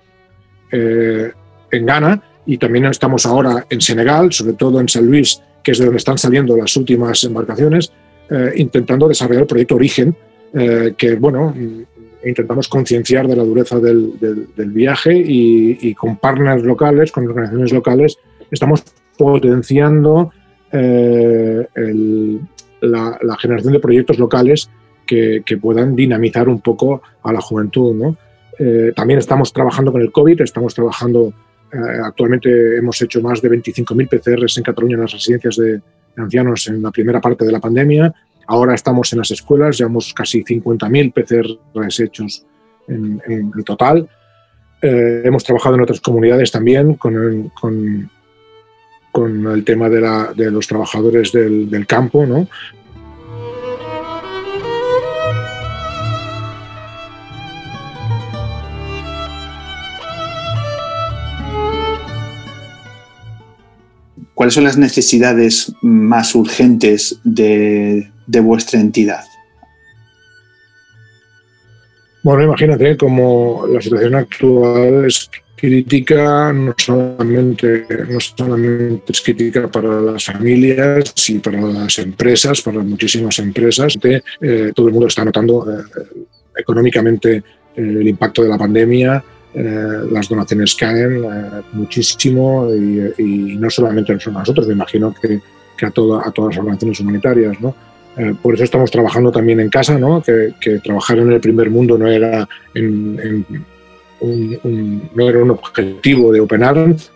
eh, 0.71 1.32
en 1.71 1.86
Ghana 1.86 2.21
y 2.45 2.58
también 2.58 2.86
estamos 2.86 3.25
ahora 3.25 3.65
en 3.69 3.80
Senegal, 3.80 4.34
sobre 4.34 4.54
todo 4.54 4.82
en 4.82 4.89
San 4.89 5.06
Luis, 5.06 5.41
que 5.63 5.71
es 5.71 5.78
de 5.78 5.86
donde 5.86 5.99
están 5.99 6.17
saliendo 6.17 6.58
las 6.58 6.75
últimas 6.75 7.23
embarcaciones, 7.23 7.93
eh, 8.30 8.52
intentando 8.58 9.08
desarrollar 9.08 9.43
el 9.43 9.47
proyecto 9.47 9.75
Origen, 9.75 10.13
eh, 10.54 10.93
que 10.97 11.15
bueno, 11.15 11.54
intentamos 12.25 12.67
concienciar 12.67 13.27
de 13.27 13.36
la 13.36 13.43
dureza 13.43 13.79
del, 13.79 14.19
del- 14.19 14.47
del 14.55 14.71
viaje 14.71 15.13
y, 15.15 15.77
y 15.82 15.93
con 15.95 16.17
partners 16.17 16.63
locales, 16.63 17.12
con 17.12 17.25
organizaciones 17.27 17.71
locales, 17.73 18.17
estamos 18.51 18.84
potenciando 19.17 20.32
eh, 20.71 21.67
el- 21.75 22.39
la, 22.82 23.17
la 23.21 23.38
generación 23.38 23.73
de 23.73 23.79
proyectos 23.79 24.17
locales 24.19 24.69
que, 25.05 25.41
que 25.45 25.58
puedan 25.58 25.95
dinamizar 25.95 26.47
un 26.47 26.62
poco 26.62 27.01
a 27.23 27.34
la 27.34 27.41
juventud. 27.41 27.93
¿no? 27.95 28.17
Eh, 28.58 28.91
también 28.95 29.19
estamos 29.19 29.51
trabajando 29.51 29.91
con 29.91 30.01
el 30.01 30.12
COVID, 30.12 30.41
estamos 30.41 30.73
trabajando, 30.73 31.34
eh, 31.73 31.77
actualmente 32.03 32.77
hemos 32.77 33.01
hecho 33.01 33.21
más 33.21 33.41
de 33.41 33.49
25.000 33.49 34.08
PCRs 34.08 34.58
en 34.58 34.63
Cataluña 34.63 34.95
en 34.95 35.01
las 35.01 35.12
residencias 35.13 35.55
de, 35.58 35.82
ancianos 36.17 36.67
en 36.67 36.82
la 36.82 36.91
primera 36.91 37.21
parte 37.21 37.45
de 37.45 37.51
la 37.51 37.60
pandemia. 37.60 38.13
Ahora 38.51 38.73
estamos 38.73 39.13
en 39.13 39.19
las 39.19 39.29
escuelas, 39.29 39.77
llevamos 39.77 40.12
casi 40.12 40.43
50.000 40.43 41.13
PCRs 41.13 41.99
hechos 41.99 42.43
en, 42.88 43.21
en- 43.27 43.51
total. 43.63 44.09
Eh, 44.81 45.21
hemos 45.23 45.43
trabajado 45.43 45.75
en 45.75 45.81
otras 45.81 46.01
comunidades 46.01 46.51
también 46.51 46.95
con 46.95 47.15
el, 49.13 49.63
tema 49.63 49.88
de 49.88 50.49
los 50.49 50.67
trabajadores 50.67 51.31
del, 51.31 51.69
del 51.69 51.85
campo, 51.85 52.25
¿no? 52.25 52.47
¿Cuáles 64.33 64.55
son 64.55 64.63
las 64.63 64.77
necesidades 64.77 65.71
más 65.83 66.33
urgentes 66.33 67.19
de, 67.23 68.09
de 68.30 68.39
vuestra 68.39 68.80
entidad? 68.80 69.24
Bueno, 72.22 72.44
imagínate 72.44 72.96
como 72.98 73.65
la 73.68 73.82
situación 73.82 74.15
actual 74.15 75.06
es 75.06 75.30
crítica, 75.56 76.54
no 76.54 76.74
solamente, 76.78 77.86
no 78.10 78.20
solamente 78.20 79.12
es 79.12 79.22
crítica 79.22 79.68
para 79.68 80.02
las 80.02 80.26
familias 80.26 81.13
y 81.30 81.39
para 81.39 81.60
las 81.62 81.98
empresas, 82.00 82.62
para 82.62 82.80
muchísimas 82.80 83.39
empresas. 83.39 83.98
Eh, 84.04 84.72
todo 84.76 84.88
el 84.88 84.94
mundo 84.94 85.08
está 85.08 85.26
notando 85.26 85.65
eh, 85.72 85.84
económicamente 86.58 87.38
eh, 87.38 87.42
el 87.76 88.08
impacto 88.08 88.44
de 88.44 88.50
la 88.50 88.58
pandemia, 88.58 89.24
eh, 89.54 90.02
las 90.12 90.30
donaciones 90.30 90.76
caen 90.76 91.24
eh, 91.24 91.62
muchísimo 91.74 92.70
y, 92.72 93.58
no 93.58 93.70
solamente 93.70 94.13
a 94.13 94.30
nosotros, 94.32 94.68
me 94.68 94.74
imagino 94.74 95.13
que, 95.20 95.42
que 95.76 95.86
a, 95.86 95.89
a 95.89 95.92
todas 95.92 96.26
las 96.28 96.58
organizaciones 96.58 97.00
humanitarias, 97.00 97.60
¿no? 97.60 97.88
Eh, 98.17 98.34
por 98.41 98.56
eso 98.56 98.63
estamos 98.63 98.91
trabajando 98.91 99.32
también 99.32 99.60
en 99.60 99.69
casa, 99.69 99.98
¿no? 99.98 100.22
que, 100.22 100.54
que 100.60 100.80
trabajar 100.80 101.19
en 101.19 101.32
el 101.32 101.39
primer 101.39 101.69
mundo 101.69 101.98
no 101.98 102.08
era, 102.08 102.48
en- 102.74 103.19
en 103.22 103.65
un, 104.19 104.60
un- 104.63 105.10
no 105.15 105.30
era 105.30 105.39
un 105.41 105.52
objetivo 105.52 106.32
de 106.34 106.41
Open 106.41 106.63
Arms, 106.63 107.12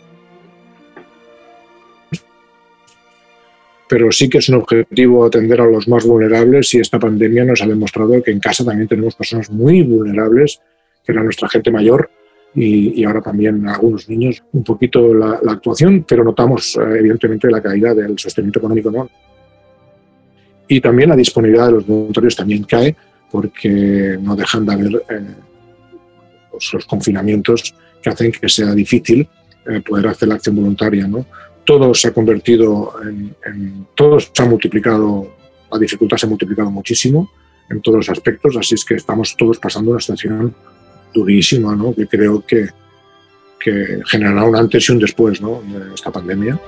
pero 3.90 4.12
sí 4.12 4.30
que 4.30 4.38
es 4.40 4.50
un 4.50 4.56
objetivo 4.56 5.26
atender 5.26 5.62
a 5.62 5.66
los 5.66 5.88
más 5.88 6.06
vulnerables 6.06 6.74
y 6.74 6.80
esta 6.80 7.00
pandemia 7.00 7.44
nos 7.46 7.62
ha 7.62 7.68
demostrado 7.68 8.22
que 8.24 8.32
en 8.32 8.40
casa 8.40 8.64
también 8.64 8.88
tenemos 8.88 9.16
personas 9.16 9.52
muy 9.52 9.82
vulnerables, 9.84 10.62
que 11.06 11.12
era 11.12 11.22
nuestra 11.24 11.50
gente 11.50 11.70
mayor 11.70 12.10
y, 12.56 13.00
y 13.00 13.04
ahora 13.04 13.22
también 13.22 13.68
algunos 13.68 14.10
niños. 14.10 14.44
Un 14.54 14.64
poquito 14.64 15.14
la, 15.14 15.40
la 15.44 15.52
actuación, 15.54 16.06
pero 16.08 16.24
notamos 16.24 16.76
eh, 16.78 16.98
evidentemente 17.00 17.52
la 17.52 17.62
caída 17.62 17.94
del 17.94 18.18
sostenimiento 18.18 18.60
económico, 18.60 18.90
¿no? 18.90 19.10
Y 20.68 20.80
también 20.82 21.10
la 21.10 21.16
disponibilidad 21.16 21.68
de 21.68 21.72
los 21.74 21.86
voluntarios 21.88 22.36
también 22.36 22.64
cae 22.64 22.96
porque 23.32 24.18
no 24.22 24.36
dejan 24.36 24.66
de 24.66 24.74
haber 24.74 24.96
eh, 25.10 25.36
pues, 26.52 26.74
los 26.74 26.86
confinamientos 26.86 27.74
que 28.02 28.10
hacen 28.10 28.32
que 28.32 28.48
sea 28.50 28.74
difícil 28.74 29.28
eh, 29.68 29.82
poder 29.82 30.08
hacer 30.08 30.28
la 30.30 30.36
acción 30.36 30.56
voluntaria. 30.56 31.08
¿no? 31.08 31.26
Todo 31.66 31.94
se 31.94 32.08
ha 32.10 32.14
convertido 32.14 32.94
en, 33.04 33.36
en- 33.46 33.88
todo 33.96 34.20
se 34.20 34.30
ha 34.42 34.46
multiplicado, 34.46 35.36
la 35.72 35.80
dificultad 35.80 36.18
se 36.18 36.26
ha 36.26 36.30
multiplicado 36.30 36.70
muchísimo 36.72 37.30
en 37.70 37.82
todos 37.82 37.98
los 37.98 38.10
aspectos, 38.10 38.56
así 38.58 38.76
es 38.76 38.84
que 38.86 38.96
estamos 38.96 39.36
todos 39.38 39.58
pasando 39.58 39.92
una 39.92 40.00
situación 40.00 40.54
durísima, 41.14 41.76
¿no? 41.76 41.94
que 41.96 42.08
creo 42.08 42.46
que, 42.46 42.68
que 43.60 44.02
generará 44.06 44.44
un 44.44 44.56
antes 44.56 44.88
y 44.90 44.92
un 44.92 45.00
después 45.00 45.42
¿no? 45.42 45.62
de 45.62 45.94
esta 45.94 46.12
pandemia. 46.12 46.60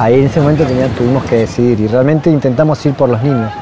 Ahí 0.00 0.14
en 0.18 0.26
ese 0.28 0.40
momento 0.40 0.64
tuvimos 0.96 1.22
que 1.24 1.36
decidir 1.36 1.78
y 1.78 1.86
realmente 1.86 2.30
intentamos 2.30 2.84
ir 2.86 2.94
por 2.94 3.10
los 3.10 3.22
niños. 3.22 3.52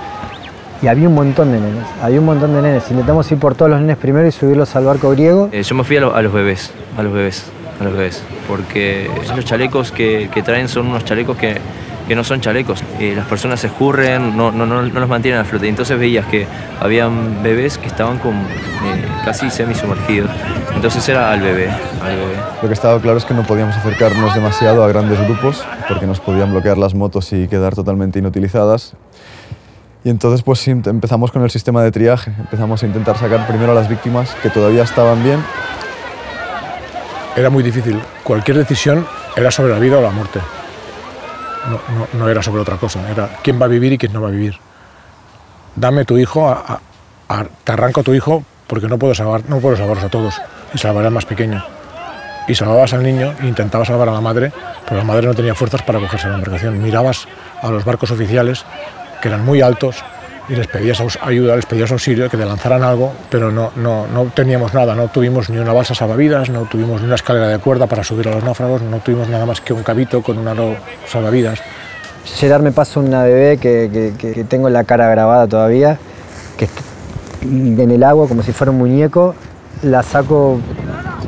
Y 0.81 0.87
había 0.87 1.09
un 1.09 1.15
montón 1.17 1.51
de 1.51 1.59
nenes, 1.59 1.85
había 2.01 2.21
un 2.21 2.27
montón 2.27 2.55
de 2.55 2.63
nenes. 2.63 2.85
Intentamos 2.91 3.29
ir 3.33 3.39
por 3.39 3.57
todos 3.57 3.69
los 3.73 3.81
nenes 3.81 3.97
primero 3.97 4.25
y 4.25 4.31
subirlos 4.31 4.77
al 4.77 4.85
barco 4.85 5.11
griego. 5.11 5.49
Eh, 5.51 5.65
yo 5.65 5.75
me 5.75 5.83
fui 5.83 5.97
a, 5.97 6.01
lo- 6.01 6.15
a 6.15 6.23
los 6.23 6.33
bebés, 6.33 6.71
a 6.97 7.03
los 7.03 7.13
bebés, 7.13 7.45
a 7.81 7.85
los 7.85 7.93
bebés, 7.93 8.23
porque 8.47 9.11
los 9.35 9.45
chalecos 9.45 9.91
que, 9.91 10.31
traen 10.45 10.69
son 10.69 10.87
unos 10.87 11.05
chalecos 11.05 11.37
que, 11.37 11.59
no 12.15 12.23
son 12.23 12.41
chalecos. 12.41 12.85
Eh, 13.01 13.15
las 13.17 13.27
personas 13.27 13.59
se 13.59 13.67
escurren, 13.67 14.37
no, 14.37 14.53
no, 14.53 14.65
no, 14.65 14.83
no 14.83 15.01
los 15.01 15.09
mantienen 15.09 15.41
a 15.41 15.45
flote. 15.45 15.67
Entonces 15.69 15.99
veías 15.99 16.25
que 16.27 16.47
habían 16.81 17.43
bebés 17.43 17.79
que 17.79 17.89
estaban 17.89 18.19
como, 18.19 18.41
eh, 18.43 19.05
casi 19.25 19.51
semisumergidos. 19.51 20.31
Entonces 20.79 21.09
era 21.09 21.33
al 21.33 21.41
bebé, 21.41 21.69
al 21.69 22.17
bebé. 22.17 22.37
Lo 22.63 22.69
que 22.69 22.75
estaba 22.75 23.01
claro 23.01 23.19
es 23.19 23.25
que 23.25 23.35
no 23.35 23.43
podíamos 23.43 23.75
acercarnos 23.75 24.33
demasiado 24.33 24.85
a 24.85 24.87
grandes 24.87 25.21
grupos 25.21 25.65
porque 25.89 26.07
nos 26.07 26.21
podían 26.21 26.53
bloquear 26.53 26.79
las 26.79 26.95
motos 26.95 27.33
y 27.33 27.49
quedar 27.49 27.75
totalmente 27.75 28.21
inutilizadas. 28.21 28.95
Y 30.05 30.11
entonces 30.11 30.43
pues 30.43 30.69
empezamos 30.69 31.33
con 31.33 31.43
el 31.43 31.51
sistema 31.51 31.83
de 31.83 31.91
triaje. 31.91 32.33
Empezamos 32.39 32.81
a 32.81 32.87
intentar 32.87 33.19
sacar 33.19 33.45
primero 33.49 33.73
a 33.73 33.75
las 33.75 33.89
víctimas 33.89 34.37
que 34.41 34.51
todavía 34.51 34.85
estaban 34.85 35.21
bien. 35.25 35.43
Era 37.35 37.51
muy 37.51 37.65
difícil. 37.65 38.01
Cualquier 38.23 38.59
decisión 38.59 39.05
era 39.35 39.51
sobre 39.51 39.73
la 39.73 39.81
vida 39.81 39.99
o 39.99 40.01
la 40.01 40.11
muerte. 40.11 40.39
no, 41.71 42.07
no, 42.21 42.29
era 42.29 42.41
sobre 42.41 42.63
otra 42.63 42.77
cosa, 42.77 43.01
era 43.11 43.41
quién 43.43 43.61
va 43.61 43.65
a 43.65 43.69
vivir 43.69 43.95
y 43.95 43.99
quién 43.99 44.13
no 44.13 44.23
va 44.23 44.29
a 44.29 44.31
vivir. 44.31 44.55
Dame 45.75 46.05
tu 46.05 46.19
hijo, 46.19 46.49
a, 46.49 46.81
te 47.65 47.73
arranco 47.73 48.03
a 48.03 48.05
tu 48.05 48.15
hijo 48.15 48.45
porque 48.69 48.87
no 48.87 48.97
puedo, 48.97 49.13
salvar, 49.17 49.43
no 49.49 49.59
puedo 49.59 49.77
salvarlos 49.77 50.05
a 50.05 50.09
todos 50.09 50.41
y 50.75 50.79
salvaré 50.79 51.09
al 51.09 51.15
más 51.15 51.27
pequeño. 51.27 51.65
Y 52.47 52.55
salvabas 52.55 52.95
al 52.95 53.03
niño 53.03 53.35
e 53.43 53.47
intentabas 53.47 53.89
salvar 53.89 54.09
a 54.09 54.13
la 54.13 54.21
madre, 54.21 54.53
pero 54.85 54.97
la 54.97 55.05
madre 55.05 55.27
no 55.27 55.35
tenía 55.35 55.55
fuerzas 55.55 55.83
para 55.83 55.99
cogerse 55.99 56.27
a 56.27 56.31
la 56.31 56.37
embarcación. 56.37 56.83
Mirabas 56.83 57.29
a 57.61 57.71
los 57.71 57.85
barcos 57.85 58.11
oficiales, 58.11 58.65
que 59.21 59.29
eran 59.29 59.45
muy 59.45 59.61
altos, 59.61 60.03
y 60.49 60.55
les 60.55 60.67
pedías 60.67 60.99
ayuda, 61.21 61.57
les 61.57 61.67
pedías 61.67 61.93
auxilio, 61.93 62.31
que 62.31 62.37
te 62.37 62.47
lanzaran 62.47 62.83
algo, 62.83 63.13
pero 63.29 63.53
no, 63.53 63.71
no, 63.77 64.07
no 64.07 64.25
teníamos 64.35 64.73
nada, 64.73 64.95
no 64.95 65.09
tuvimos 65.09 65.51
ni 65.51 65.59
una 65.59 65.75
balsa 65.75 65.95
salvavidas, 65.95 66.49
no 66.49 66.63
tuvimos 66.63 67.03
ni 67.03 67.07
una 67.07 67.17
escalera 67.17 67.49
de 67.49 67.59
cuerda 67.59 67.87
para 67.87 68.03
subir 68.03 68.29
a 68.29 68.31
los 68.31 68.43
náufragos, 68.43 68.81
no 68.81 68.99
tuvimos 68.99 69.29
nada 69.29 69.45
más 69.45 69.61
que 69.61 69.75
un 69.75 69.83
cabito 69.83 70.23
con 70.23 70.39
un 70.39 70.49
aro 70.49 70.77
salvavidas. 71.07 71.61
Gerard 72.25 72.63
me 72.63 72.73
pasa 72.73 72.99
una 73.01 73.25
bebé 73.25 73.59
que, 73.59 74.13
que, 74.19 74.33
que 74.33 74.45
tengo 74.45 74.71
la 74.71 74.85
cara 74.85 75.09
grabada 75.11 75.47
todavía, 75.47 75.99
que 76.57 76.69
en 77.43 77.91
el 77.91 78.03
agua 78.03 78.27
como 78.27 78.43
si 78.43 78.53
fuera 78.53 78.71
un 78.71 78.79
muñeco, 78.79 79.35
la 79.83 80.03
saco 80.03 80.59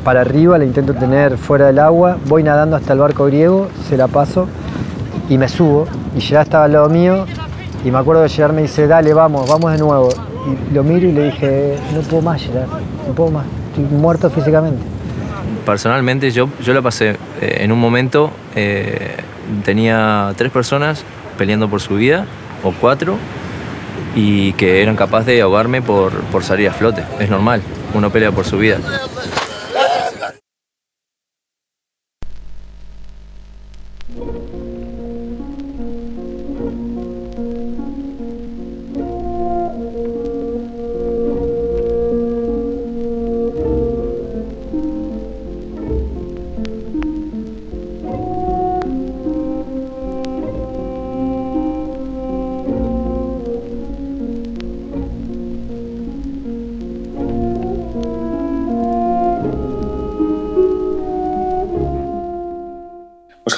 para 0.03 0.21
arriba, 0.21 0.57
la 0.57 0.65
intento 0.65 0.93
tener 0.93 1.37
fuera 1.37 1.67
del 1.67 1.79
agua, 1.79 2.17
voy 2.25 2.43
nadando 2.43 2.75
hasta 2.75 2.93
el 2.93 2.99
barco 2.99 3.25
griego, 3.25 3.69
se 3.87 3.97
la 3.97 4.07
paso 4.07 4.47
y 5.29 5.37
me 5.37 5.47
subo. 5.47 5.87
Y 6.15 6.21
Gerard 6.21 6.43
estaba 6.43 6.65
al 6.65 6.73
lado 6.73 6.89
mío 6.89 7.25
y 7.85 7.91
me 7.91 7.97
acuerdo 7.97 8.23
que 8.23 8.29
Gerard 8.29 8.53
me 8.53 8.63
dice, 8.63 8.87
dale, 8.87 9.13
vamos, 9.13 9.47
vamos 9.47 9.71
de 9.71 9.77
nuevo. 9.77 10.09
Y 10.47 10.73
lo 10.73 10.83
miro 10.83 11.07
y 11.07 11.11
le 11.11 11.25
dije, 11.25 11.77
no 11.93 12.01
puedo 12.01 12.21
más, 12.21 12.41
Gerard, 12.41 12.67
no 13.07 13.13
puedo 13.13 13.31
más, 13.31 13.45
estoy 13.69 13.85
muerto 13.97 14.29
físicamente. 14.29 14.81
Personalmente 15.65 16.31
yo, 16.31 16.49
yo 16.63 16.73
la 16.73 16.81
pasé 16.81 17.11
eh, 17.39 17.57
en 17.59 17.71
un 17.71 17.79
momento, 17.79 18.31
eh, 18.55 19.15
tenía 19.63 20.33
tres 20.35 20.51
personas 20.51 21.03
peleando 21.37 21.69
por 21.69 21.79
su 21.79 21.95
vida, 21.95 22.25
o 22.63 22.71
cuatro, 22.71 23.17
y 24.15 24.53
que 24.53 24.81
eran 24.81 24.95
capaces 24.95 25.27
de 25.27 25.41
ahogarme 25.41 25.81
por, 25.81 26.11
por 26.31 26.43
salir 26.43 26.69
a 26.69 26.73
flote. 26.73 27.03
Es 27.19 27.29
normal, 27.29 27.61
uno 27.93 28.09
pelea 28.09 28.31
por 28.31 28.45
su 28.45 28.57
vida. 28.57 28.79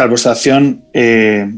Oscar, 0.03 0.09
vuestra 0.09 0.31
acción 0.33 0.85
eh, 0.93 1.49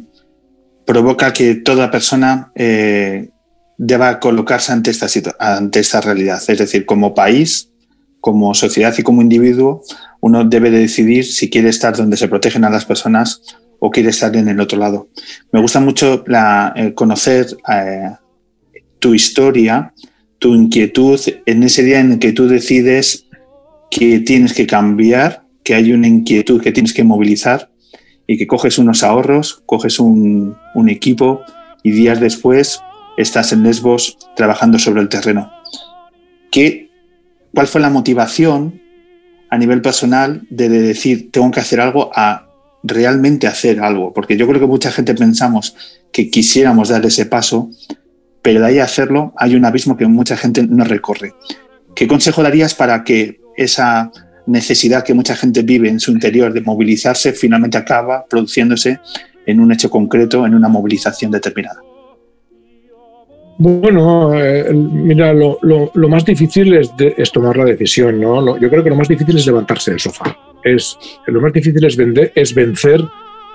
provoca 0.86 1.34
que 1.34 1.56
toda 1.56 1.90
persona 1.90 2.52
eh, 2.56 3.30
deba 3.78 4.20
colocarse 4.20 4.72
ante 4.72 4.92
esta, 4.92 5.08
ante 5.40 5.80
esta 5.80 6.02
realidad. 6.02 6.42
Es 6.48 6.58
decir, 6.60 6.86
como 6.86 7.16
país, 7.16 7.72
como 8.20 8.54
sociedad 8.54 8.94
y 8.98 9.04
como 9.04 9.22
individuo, 9.22 9.82
uno 10.22 10.44
debe 10.44 10.70
de 10.70 10.80
decidir 10.80 11.26
si 11.26 11.50
quiere 11.50 11.70
estar 11.70 11.96
donde 11.96 12.18
se 12.18 12.28
protegen 12.28 12.66
a 12.66 12.70
las 12.70 12.86
personas 12.86 13.42
o 13.80 13.90
quiere 13.90 14.10
estar 14.10 14.36
en 14.36 14.48
el 14.48 14.60
otro 14.60 14.78
lado. 14.78 15.10
Me 15.52 15.60
gusta 15.60 15.80
mucho 15.80 16.24
la, 16.28 16.74
conocer 16.94 17.48
eh, 17.72 18.12
tu 19.00 19.14
historia, 19.14 19.94
tu 20.38 20.54
inquietud 20.54 21.20
en 21.46 21.64
ese 21.64 21.84
día 21.84 22.00
en 22.00 22.20
que 22.20 22.32
tú 22.32 22.48
decides 22.48 23.26
que 23.90 24.20
tienes 24.20 24.54
que 24.54 24.68
cambiar, 24.68 25.46
que 25.64 25.74
hay 25.74 25.94
una 25.94 26.08
inquietud 26.08 26.62
que 26.62 26.72
tienes 26.72 26.94
que 26.94 27.04
movilizar 27.04 27.72
y 28.28 28.38
que 28.38 28.48
coges 28.48 28.78
unos 28.78 29.04
ahorros, 29.04 29.62
coges 29.66 30.00
un, 30.00 30.58
equipo 30.88 31.42
y 31.84 31.92
días 31.92 32.20
después 32.20 32.80
estás 33.18 33.54
en 33.54 33.64
Lesbos 33.64 34.18
trabajando 34.36 34.80
sobre 34.80 35.02
el 35.02 35.10
terreno. 35.10 35.52
¿Qué, 36.52 36.90
¿Cuál 37.54 37.68
fue 37.68 37.82
la 37.82 37.90
motivación 37.90 38.82
a 39.50 39.58
nivel 39.58 39.82
personal 39.82 40.46
de, 40.50 40.70
decir 40.70 41.32
tengo 41.32 41.52
que 41.52 41.60
hacer 41.60 41.80
algo 41.80 42.12
a 42.14 42.48
realmente 42.84 43.48
hacer 43.48 43.80
algo? 43.80 44.14
Porque 44.14 44.38
yo 44.38 44.48
creo 44.48 44.60
que 44.60 44.68
mucha 44.68 44.92
gente 44.92 45.16
pensamos 45.16 45.76
que 46.12 46.30
quisiéramos 46.30 46.90
dar 46.90 47.06
ese 47.06 47.26
paso, 47.26 47.70
pero 48.42 48.60
de 48.60 48.68
ahí 48.68 48.80
a 48.80 48.86
hacerlo 48.86 49.34
hay 49.38 49.56
un 49.56 49.66
abismo 49.66 49.98
que 49.98 50.08
mucha 50.08 50.38
gente 50.38 50.64
no 50.64 50.84
recorre. 50.84 51.34
¿Qué 51.96 52.08
consejo 52.08 52.44
darías 52.44 52.76
para 52.76 53.04
que 53.04 53.40
esa 53.56 54.12
necesidad 54.48 55.04
que 55.04 55.14
mucha 55.14 55.36
gente 55.36 55.62
vive 55.64 55.90
en 55.90 56.00
su 56.00 56.12
interior 56.12 56.54
de 56.54 56.62
movilizarse 56.62 57.34
finalmente 57.34 57.78
acaba 57.78 58.26
produciéndose 58.26 59.00
en 59.46 59.60
un 59.60 59.72
hecho 59.72 59.90
concreto, 59.90 60.46
en 60.46 60.56
una 60.56 60.68
movilización 60.68 61.32
determinada. 61.32 61.82
Bueno, 63.58 64.34
eh, 64.34 64.74
mira, 64.74 65.34
lo, 65.34 66.10
más 66.10 66.26
difícil 66.26 66.74
es, 66.74 67.32
tomar 67.32 67.56
la 67.56 67.66
decisión, 67.66 68.20
¿no? 68.20 68.60
yo 68.60 68.70
creo 68.70 68.84
que 68.84 68.90
lo 68.90 68.98
más 68.98 69.08
difícil 69.08 69.38
es 69.38 69.46
levantarse 69.46 69.92
del 69.92 70.00
sofá. 70.00 70.38
Es, 70.64 70.98
lo 71.28 71.40
más 71.40 71.54
difícil 71.54 71.84
es, 71.86 71.96
vender, 71.96 72.34
es 72.36 72.54
vencer 72.54 73.02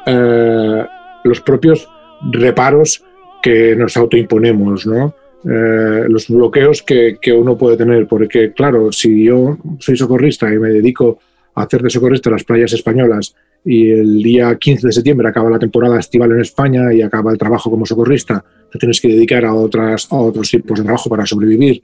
eh, 0.06 0.84
los 1.24 1.40
propios 1.42 1.86
reparos 2.30 3.04
que 3.42 3.74
nos 3.76 3.96
autoimponemos, 3.96 4.86
¿no? 4.86 5.14
Eh, 5.44 6.04
los 6.08 6.28
bloqueos 6.28 6.82
que, 6.82 7.16
uno 7.32 7.56
puede 7.56 7.76
tener, 7.76 8.06
porque 8.06 8.52
claro, 8.52 8.92
si 8.92 9.24
yo 9.24 9.58
soy 9.78 9.96
socorrista 9.96 10.52
y 10.52 10.58
me 10.58 10.68
dedico 10.68 11.18
a 11.54 11.62
hacer 11.62 11.82
de 11.82 11.90
socorrista 11.90 12.30
las 12.30 12.44
playas 12.44 12.72
españolas 12.74 13.34
y 13.64 13.90
el 13.90 14.22
día 14.22 14.54
15 14.54 14.86
de 14.86 14.92
septiembre 14.92 15.28
acaba 15.28 15.50
la 15.50 15.58
temporada 15.58 15.98
estival 15.98 16.32
en 16.32 16.40
España 16.40 16.92
y 16.92 17.02
acaba 17.02 17.32
el 17.32 17.38
trabajo 17.38 17.70
como 17.70 17.86
socorrista, 17.86 18.44
te 18.70 18.78
tienes 18.78 19.00
que 19.00 19.08
dedicar 19.08 19.44
a, 19.44 19.54
otras, 19.54 20.08
a 20.10 20.16
otros 20.16 20.50
tipos 20.50 20.78
de 20.78 20.84
trabajo 20.84 21.08
para 21.08 21.24
sobrevivir 21.24 21.82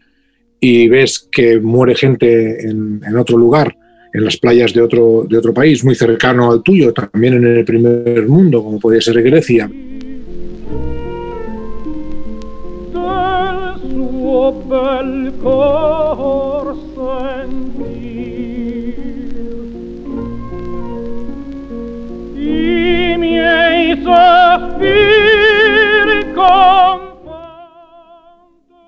y 0.61 0.88
ves 0.88 1.29
que 1.31 1.59
muere 1.59 1.95
gente 1.95 2.69
en, 2.69 3.16
otro 3.16 3.37
lugar, 3.37 3.75
en 4.12 4.25
las 4.25 4.37
playas 4.37 4.73
de 4.73 4.83
otro, 4.83 5.27
de 5.29 5.37
otro 5.37 5.53
país 5.53 5.85
muy 5.85 5.95
cercano 5.95 6.51
al 6.51 6.62
tuyo, 6.62 6.92
también 6.92 7.35
en 7.35 7.47
el 7.47 7.64
primer 7.64 8.27
mundo, 8.27 8.62
como 8.62 8.79
puede 8.79 9.01
ser 9.01 9.23
Grecia. 9.23 9.71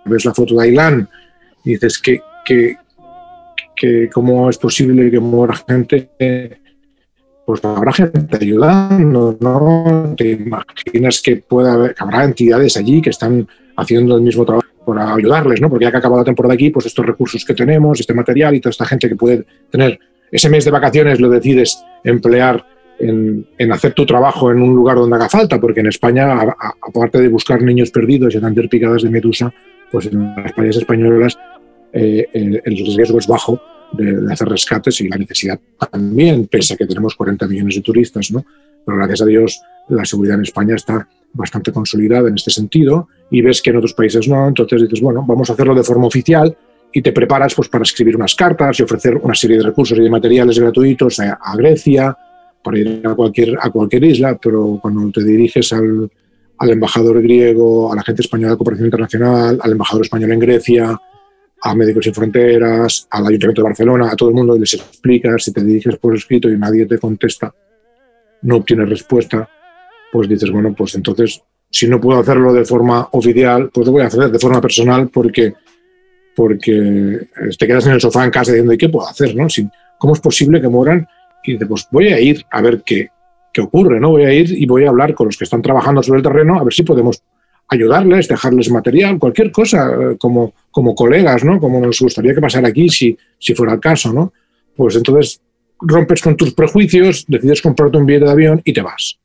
Ves 0.05 0.25
la 0.25 0.35
foto 0.35 0.57
de 0.57 0.63
Ailán 0.65 1.09
y 1.65 1.71
dices 1.71 1.99
que, 1.99 2.21
que, 2.45 2.77
que 3.77 4.11
cómo 4.13 4.51
es 4.51 4.59
posible 4.59 5.09
que 5.11 5.21
muera 5.21 5.55
gente. 5.69 6.11
Pues 7.47 7.65
habrá 7.65 7.93
gente 7.93 8.39
ayudando, 8.41 9.39
¿no? 9.41 10.15
Te 10.17 10.33
imaginas 10.33 11.23
que 11.23 11.37
pueda 11.37 11.75
haber, 11.75 11.95
habrá 11.99 12.25
entidades 12.25 12.77
allí 12.77 13.01
que 13.01 13.11
están 13.11 13.47
haciendo 13.77 14.17
el 14.17 14.23
mismo 14.23 14.45
trabajo 14.45 14.68
para 14.89 15.15
ayudarles, 15.15 15.61
¿no? 15.61 15.69
Porque 15.69 15.85
ya 15.85 15.91
que 15.91 15.99
ha 15.99 16.01
acabado 16.01 16.23
la 16.23 16.25
temporada 16.25 16.55
aquí, 16.55 16.71
pues 16.71 16.87
estos 16.87 17.05
recursos 17.05 17.45
que 17.45 17.53
tenemos, 17.53 18.01
este 18.01 18.15
material 18.15 18.55
y 18.55 18.61
toda 18.61 18.71
esta 18.71 18.87
gente 18.87 19.07
que 19.07 19.17
puede 19.17 19.45
tener 19.71 19.99
ese 20.33 20.49
mes 20.49 20.65
de 20.65 20.71
vacaciones 20.71 21.21
lo 21.21 21.29
decides 21.29 21.79
emplear 22.05 22.65
en, 22.99 23.47
hacer 23.71 23.93
tu 23.93 24.07
trabajo 24.07 24.51
en 24.51 24.63
un 24.63 24.75
lugar 24.75 24.97
donde 24.97 25.17
haga 25.17 25.29
falta, 25.29 25.61
porque 25.61 25.81
en 25.81 25.89
España, 25.89 26.41
aparte 26.81 27.21
de 27.21 27.29
buscar 27.29 27.61
niños 27.61 27.91
perdidos 27.91 28.35
y 28.35 28.39
atender 28.39 28.71
picadas 28.71 29.03
de 29.03 29.11
medusa, 29.11 29.53
pues 29.93 30.07
en 30.07 30.35
las 30.35 30.53
playas 30.53 30.77
españolas 30.77 31.39
eh, 31.93 32.27
el, 32.33 32.63
riesgo 32.97 33.19
es 33.19 33.27
bajo 33.27 33.61
de, 33.93 34.33
hacer 34.33 34.49
rescates 34.49 35.03
y 35.03 35.09
la 35.09 35.19
necesidad 35.19 35.61
también, 35.91 36.47
pese 36.47 36.75
a 36.75 36.77
que 36.79 36.87
tenemos 36.87 37.15
40 37.15 37.47
millones 37.47 37.75
de 37.75 37.83
turistas, 37.83 38.31
¿no? 38.31 38.43
Pero 38.87 38.97
gracias 38.97 39.21
a 39.21 39.27
Dios 39.27 39.61
la 39.91 40.07
seguridad 40.07 40.37
en 40.37 40.45
España 40.45 40.77
está 40.77 41.07
bastante 41.33 41.73
consolidada 41.73 42.29
en 42.29 42.35
este 42.35 42.51
sentido 42.51 43.09
y 43.31 43.43
ves 43.43 43.63
que 43.63 43.71
en 43.71 43.77
otros 43.77 43.95
países 43.95 44.29
no, 44.29 44.49
entonces 44.49 44.83
dices, 44.83 45.01
bueno, 45.01 45.25
vamos 45.27 45.51
a 45.51 45.53
hacerlo 45.53 45.75
de 45.75 45.83
forma 45.83 46.07
oficial 46.07 46.57
y 46.93 47.03
te 47.03 47.13
preparas 47.13 47.55
pues, 47.55 47.69
para 47.69 47.83
escribir 47.83 48.17
unas 48.17 48.35
cartas 48.35 48.81
y 48.81 48.83
ofrecer 48.83 49.17
una 49.17 49.35
serie 49.35 49.59
de 49.59 49.65
recursos 49.65 49.99
y 49.99 50.03
de 50.03 50.11
materiales 50.11 50.59
gratuitos 50.59 51.21
a, 51.21 51.57
Grecia, 51.57 52.17
para 52.63 52.79
ir 52.79 53.03
a 53.05 53.15
cualquier, 53.15 53.59
a 53.61 53.71
cualquier 53.71 54.05
isla, 54.05 54.39
pero 54.43 54.79
cuando 54.81 55.11
te 55.13 55.23
diriges 55.23 55.73
al, 55.73 56.11
al 56.59 56.71
embajador 56.71 57.23
griego, 57.23 57.93
a 57.93 57.97
la 57.97 58.03
gente 58.03 58.23
española 58.23 58.53
de 58.53 58.57
cooperación 58.57 58.87
internacional, 58.87 59.59
al 59.63 59.73
embajador 59.73 60.05
español 60.05 60.33
en 60.33 60.41
Grecia, 60.41 60.99
a 61.61 61.75
Médicos 61.75 62.05
Sin 62.05 62.15
Fronteras, 62.15 63.07
al 63.11 63.27
Ayuntamiento 63.27 63.63
de 63.63 63.69
Barcelona, 63.69 64.11
a 64.11 64.17
todo 64.17 64.29
el 64.31 64.35
mundo 64.35 64.57
y 64.57 64.61
les 64.61 64.75
explicas, 64.75 65.45
si 65.45 65.53
te 65.53 65.63
diriges 65.63 65.97
por 65.97 66.15
escrito 66.15 66.49
y 66.49 66.57
nadie 66.57 66.87
te 66.87 66.99
contesta, 66.99 67.55
no 68.43 68.57
obtienes 68.57 68.89
respuesta, 68.89 69.49
pues 70.13 70.29
dices, 70.29 70.51
bueno, 70.51 70.75
pues 70.75 70.95
entonces, 70.95 71.43
si 71.71 71.89
no 71.89 72.01
puedo 72.01 72.21
hacerlo 72.21 72.53
de 72.53 72.65
forma 72.65 73.09
oficial, 73.13 73.71
pues 73.73 73.87
lo 73.87 73.93
voy 73.93 74.03
a 74.03 74.07
hacer 74.07 74.31
de 74.31 74.39
forma 74.39 74.61
personal 74.61 75.09
porque, 75.09 75.55
porque 76.35 77.27
te 77.59 77.67
quedas 77.67 77.87
en 77.87 77.93
el 77.93 78.01
sofá 78.01 78.25
en 78.25 78.31
casa 78.31 78.53
diciendo, 78.53 78.73
¿y 78.73 78.79
qué 78.79 78.89
puedo 78.89 79.09
hacer? 79.09 79.35
¿no? 79.35 79.47
¿Cómo 79.99 80.15
es 80.15 80.21
posible 80.21 80.61
que 80.61 80.69
mueran? 80.69 81.07
Y 81.45 81.53
dices, 81.53 81.69
pues 81.69 81.89
voy 81.91 82.09
a 82.09 82.21
ir 82.21 82.45
a 82.51 82.61
ver 82.63 82.83
qué, 82.85 83.09
qué 83.53 83.61
ocurre, 83.61 84.01
¿no? 84.01 84.11
Voy 84.11 84.25
a 84.25 84.33
ir 84.33 84.51
y 84.51 84.67
voy 84.67 84.85
a 84.85 84.89
hablar 84.89 85.15
con 85.15 85.27
los 85.27 85.37
que 85.37 85.45
están 85.45 85.63
trabajando 85.63 86.03
sobre 86.03 86.19
el 86.19 86.23
terreno 86.23 86.59
a 86.59 86.65
ver 86.65 86.73
si 86.73 86.83
podemos 86.83 87.23
ayudarles, 87.69 88.29
dejarles 88.29 88.71
material, 88.71 89.19
cualquier 89.19 89.53
cosa, 89.53 89.91
eh, 89.93 90.17
como, 90.19 90.55
como 90.71 90.95
colegas, 90.95 91.45
¿no? 91.45 91.61
Como 91.61 91.81
nos 91.81 92.01
gustaría 92.01 92.35
que 92.35 92.41
pasara 92.41 92.69
aquí 92.69 92.89
si, 92.89 93.17
si 93.39 93.55
fuera 93.55 93.75
el 93.75 93.81
caso, 93.81 94.13
¿no? 94.13 94.33
Pues 94.75 94.97
entonces 94.97 95.41
rompes 95.81 96.23
con 96.23 96.37
tus 96.37 96.55
prejuicios, 96.55 97.25
decides 97.29 97.63
comprarte 97.63 97.99
un 97.99 98.07
billete 98.07 98.25
de 98.25 98.31
avión 98.31 98.63
y 98.65 98.73
te 98.73 98.81
vas. 98.81 99.18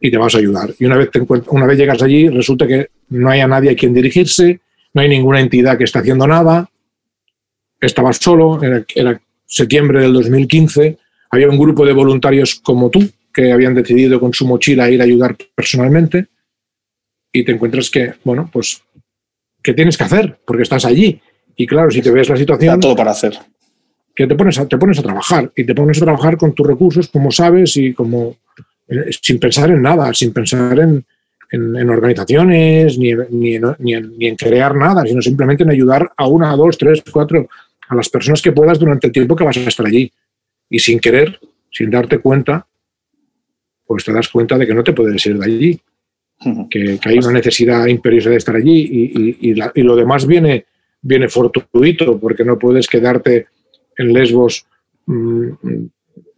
Y 0.00 0.10
te 0.10 0.16
vas 0.16 0.34
a 0.34 0.38
ayudar. 0.38 0.70
Y 0.78 0.86
una 0.86 0.96
vez, 0.96 1.10
te 1.10 1.20
una 1.48 1.66
vez 1.66 1.78
llegas 1.78 2.02
allí, 2.02 2.28
resulta 2.28 2.66
que 2.66 2.88
no 3.10 3.28
hay 3.28 3.40
a 3.40 3.46
nadie 3.46 3.70
a 3.70 3.76
quien 3.76 3.92
dirigirse, 3.92 4.60
no 4.94 5.02
hay 5.02 5.08
ninguna 5.08 5.40
entidad 5.40 5.76
que 5.76 5.84
esté 5.84 5.98
haciendo 5.98 6.26
nada. 6.26 6.70
Estabas 7.80 8.16
solo, 8.16 8.62
era, 8.62 8.84
era 8.94 9.20
septiembre 9.46 10.00
del 10.00 10.12
2015, 10.12 10.98
había 11.30 11.48
un 11.48 11.58
grupo 11.58 11.84
de 11.84 11.92
voluntarios 11.92 12.56
como 12.56 12.90
tú 12.90 13.08
que 13.32 13.52
habían 13.52 13.74
decidido 13.74 14.18
con 14.18 14.32
su 14.32 14.46
mochila 14.46 14.90
ir 14.90 15.00
a 15.00 15.04
ayudar 15.04 15.36
personalmente 15.54 16.26
y 17.32 17.44
te 17.44 17.52
encuentras 17.52 17.90
que, 17.90 18.14
bueno, 18.24 18.50
pues, 18.52 18.82
¿qué 19.62 19.72
tienes 19.72 19.96
que 19.96 20.04
hacer? 20.04 20.38
Porque 20.44 20.62
estás 20.62 20.84
allí. 20.84 21.20
Y 21.56 21.66
claro, 21.66 21.90
si 21.90 22.02
te 22.02 22.10
ves 22.10 22.28
la 22.28 22.36
situación... 22.36 22.80
todo 22.80 22.96
para 22.96 23.12
hacer. 23.12 23.38
Que 24.14 24.26
te 24.26 24.34
pones, 24.34 24.58
a, 24.58 24.66
te 24.66 24.76
pones 24.76 24.98
a 24.98 25.02
trabajar 25.02 25.52
y 25.54 25.64
te 25.64 25.74
pones 25.74 25.98
a 25.98 26.04
trabajar 26.04 26.36
con 26.36 26.52
tus 26.54 26.66
recursos 26.66 27.08
como 27.08 27.30
sabes 27.30 27.76
y 27.76 27.94
como 27.94 28.36
sin 29.22 29.38
pensar 29.38 29.70
en 29.70 29.82
nada, 29.82 30.12
sin 30.14 30.32
pensar 30.32 30.78
en, 30.78 31.04
en, 31.50 31.90
organizaciones 31.90 32.98
ni, 32.98 33.14
ni, 33.30 33.58
ni, 33.78 33.94
en, 33.94 34.18
ni, 34.18 34.26
en, 34.26 34.36
crear 34.36 34.74
nada, 34.74 35.04
sino 35.04 35.22
simplemente 35.22 35.62
en 35.62 35.70
ayudar 35.70 36.10
a 36.16 36.26
una, 36.26 36.54
dos, 36.56 36.76
tres, 36.76 37.02
cuatro, 37.10 37.48
a 37.88 37.94
las 37.94 38.08
personas 38.08 38.42
que 38.42 38.52
puedas 38.52 38.78
durante 38.78 39.06
el 39.06 39.12
tiempo 39.12 39.36
que 39.36 39.44
vas 39.44 39.56
a 39.56 39.60
estar 39.60 39.86
allí. 39.86 40.12
Y 40.68 40.78
sin 40.78 41.00
querer, 41.00 41.38
sin 41.70 41.90
darte 41.90 42.18
cuenta, 42.18 42.66
pues 43.86 44.04
te 44.04 44.12
das 44.12 44.28
cuenta 44.28 44.56
de 44.56 44.66
que 44.66 44.74
no 44.74 44.84
te 44.84 44.92
puedes 44.92 45.24
ir 45.26 45.38
de 45.38 45.44
allí 45.44 45.80
que, 46.70 46.98
hay 47.04 47.18
una 47.18 47.32
necesidad 47.32 47.86
imperiosa 47.86 48.30
de 48.30 48.36
estar 48.36 48.56
allí 48.56 49.12
y, 49.42 49.82
lo 49.82 49.96
demás 49.96 50.26
viene, 50.26 50.66
viene 51.02 51.28
fortuito, 51.28 52.18
porque 52.18 52.44
no 52.44 52.58
puedes 52.58 52.88
quedarte 52.88 53.46
en 53.96 54.12
Lesbos 54.12 54.66
mm, 55.06 55.50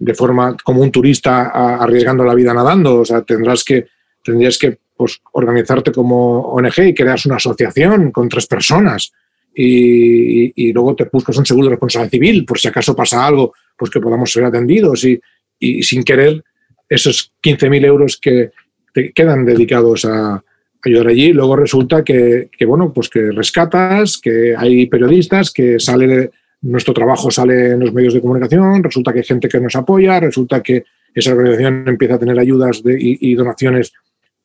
de 0.04 0.14
forma 0.14 0.56
como 0.62 0.82
un 0.82 0.90
turista 0.90 1.76
arriesgando 1.76 2.24
la 2.24 2.34
vida 2.34 2.52
nadando. 2.52 3.00
O 3.00 3.04
sea, 3.04 3.22
tendrás 3.22 3.64
que, 3.64 3.86
tendrías 4.22 4.58
que 4.58 4.78
pues, 4.96 5.20
organizarte 5.32 5.92
como 5.92 6.40
ONG 6.40 6.88
y 6.88 6.94
creas 6.94 7.26
una 7.26 7.36
asociación 7.36 8.10
con 8.10 8.28
tres 8.28 8.46
personas. 8.46 9.12
Y, 9.54 10.72
luego 10.72 10.96
te 10.96 11.08
buscas 11.12 11.36
un 11.36 11.44
seguro 11.44 11.66
de 11.66 11.72
responsabilidad 11.72 12.10
civil 12.10 12.44
por 12.46 12.58
si 12.58 12.68
acaso 12.68 12.96
pasa 12.96 13.26
algo, 13.26 13.52
pues 13.76 13.90
que 13.90 14.00
podamos 14.00 14.32
ser 14.32 14.44
atendidos 14.44 15.04
y, 15.04 15.20
y 15.58 15.82
sin 15.82 16.02
querer 16.02 16.42
esos 16.88 17.32
15.000 17.42 17.84
euros 17.84 18.16
que, 18.16 18.50
te 18.92 19.12
quedan 19.12 19.44
dedicados 19.44 20.04
a 20.04 20.42
ayudar 20.84 21.08
allí. 21.08 21.32
Luego 21.32 21.56
resulta 21.56 22.04
que, 22.04 22.48
bueno, 22.66 22.92
pues 22.92 23.08
que 23.08 23.30
rescatas, 23.32 24.18
que 24.18 24.54
hay 24.56 24.86
periodistas, 24.86 25.50
que 25.50 25.78
sale 25.78 26.30
nuestro 26.62 26.94
trabajo 26.94 27.30
sale 27.30 27.72
en 27.72 27.80
los 27.80 27.92
medios 27.92 28.14
de 28.14 28.20
comunicación, 28.20 28.82
resulta 28.82 29.12
que 29.12 29.18
hay 29.18 29.24
gente 29.24 29.48
que 29.48 29.60
nos 29.60 29.76
apoya, 29.76 30.20
resulta 30.20 30.62
que 30.62 30.84
esa 31.14 31.32
organización 31.32 31.84
empieza 31.86 32.14
a 32.14 32.18
tener 32.18 32.38
ayudas 32.38 32.82
y, 32.84 33.34
donaciones 33.34 33.92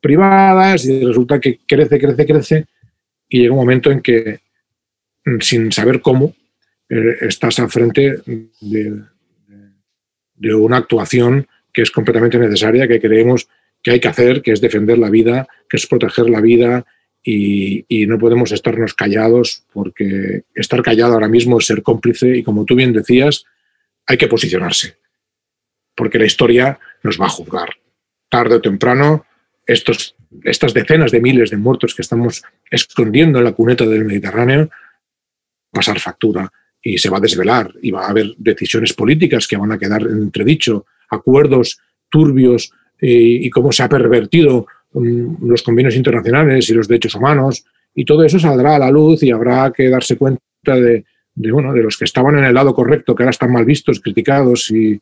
privadas 0.02 0.86
y 0.86 1.04
resulta 1.04 1.40
que 1.40 1.60
crece, 1.66 2.00
crece, 2.00 2.26
crece 2.26 2.66
y 3.30 3.42
llega 3.42 3.54
un 3.54 3.60
momento 3.60 3.92
en 3.92 4.02
que 4.02 4.40
sin 5.40 5.72
saber 5.72 6.02
cómo 6.02 6.36
eh, 6.90 7.18
estás 7.22 7.60
al 7.60 7.70
frente 7.70 8.22
de, 8.62 9.04
una 10.56 10.78
actuación 10.78 11.48
que 11.74 11.82
es 11.82 11.92
completamente 11.92 12.40
necesaria, 12.40 12.88
que 12.88 13.02
creemos 13.02 13.48
que 13.84 13.92
hay 13.92 14.00
que 14.00 14.08
hacer, 14.08 14.42
que 14.42 14.52
es 14.54 14.62
defender 14.62 14.98
la 14.98 15.10
vida, 15.10 15.48
que 15.70 15.78
es 15.78 15.86
proteger 15.86 16.30
la 16.30 16.42
vida 16.42 16.86
y, 17.30 18.08
no 18.08 18.18
podemos 18.18 18.54
estarnos 18.54 18.94
callados 18.94 19.66
porque 19.74 20.44
estar 20.56 20.82
callado 20.82 21.14
ahora 21.14 21.28
mismo 21.28 21.60
es 21.60 21.66
ser 21.66 21.84
cómplice 21.84 22.38
y 22.38 22.44
como 22.44 22.64
tú 22.64 22.74
bien 22.74 22.94
decías, 22.94 23.44
hay 24.06 24.18
que 24.18 24.30
posicionarse 24.30 24.96
porque 25.94 26.20
la 26.20 26.26
historia 26.26 26.80
nos 27.04 27.20
va 27.20 27.26
a 27.26 27.30
juzgar. 27.30 27.70
Tarde 28.30 28.56
o 28.56 28.62
temprano, 28.62 29.26
estos, 29.66 30.16
estas 30.44 30.74
decenas 30.74 31.12
de 31.12 31.20
miles 31.20 31.50
de 31.50 31.58
muertos 31.58 31.96
que 31.96 32.02
estamos 32.02 32.44
escondiendo 32.72 33.40
en 33.40 33.46
la 33.46 33.52
cuneta 33.52 33.86
del 33.86 34.06
Mediterráneo, 34.06 34.70
pasar 35.72 36.00
factura 36.00 36.50
y 36.82 36.98
se 36.98 37.10
va 37.10 37.18
a 37.18 37.22
desvelar 37.22 37.74
y 37.82 37.92
va 37.92 38.06
a 38.06 38.10
haber 38.10 38.36
decisiones 38.38 38.94
políticas 38.94 39.48
que 39.48 39.58
van 39.58 39.74
a 39.74 39.80
quedar 39.80 40.04
en 40.04 40.22
entredicho, 40.22 40.86
acuerdos 41.10 41.80
turbios 42.10 42.72
y, 43.02 43.50
cómo 43.50 43.74
se 43.74 43.84
ha 43.84 43.90
pervertido 43.90 44.68
los 44.94 45.64
convenios 45.64 45.96
internacionales 45.96 46.70
y 46.70 46.74
los 46.74 46.88
derechos 46.88 47.16
humanos, 47.16 47.66
y 47.94 48.06
todo 48.06 48.24
eso 48.24 48.40
saldrá 48.40 48.76
a 48.76 48.80
la 48.80 48.92
luz 48.92 49.24
y 49.24 49.32
habrá 49.32 49.72
que 49.72 49.90
darse 49.90 50.18
cuenta 50.18 50.42
de, 50.64 51.04
bueno, 51.36 51.74
de 51.74 51.84
los 51.84 51.98
que 51.98 52.06
estaban 52.06 52.38
en 52.38 52.46
el 52.46 52.54
lado 52.54 52.74
correcto, 52.74 53.16
que 53.16 53.24
ahora 53.24 53.32
están 53.32 53.52
mal 53.52 53.66
vistos, 53.66 54.00
criticados 54.00 54.72
y, 54.72 55.02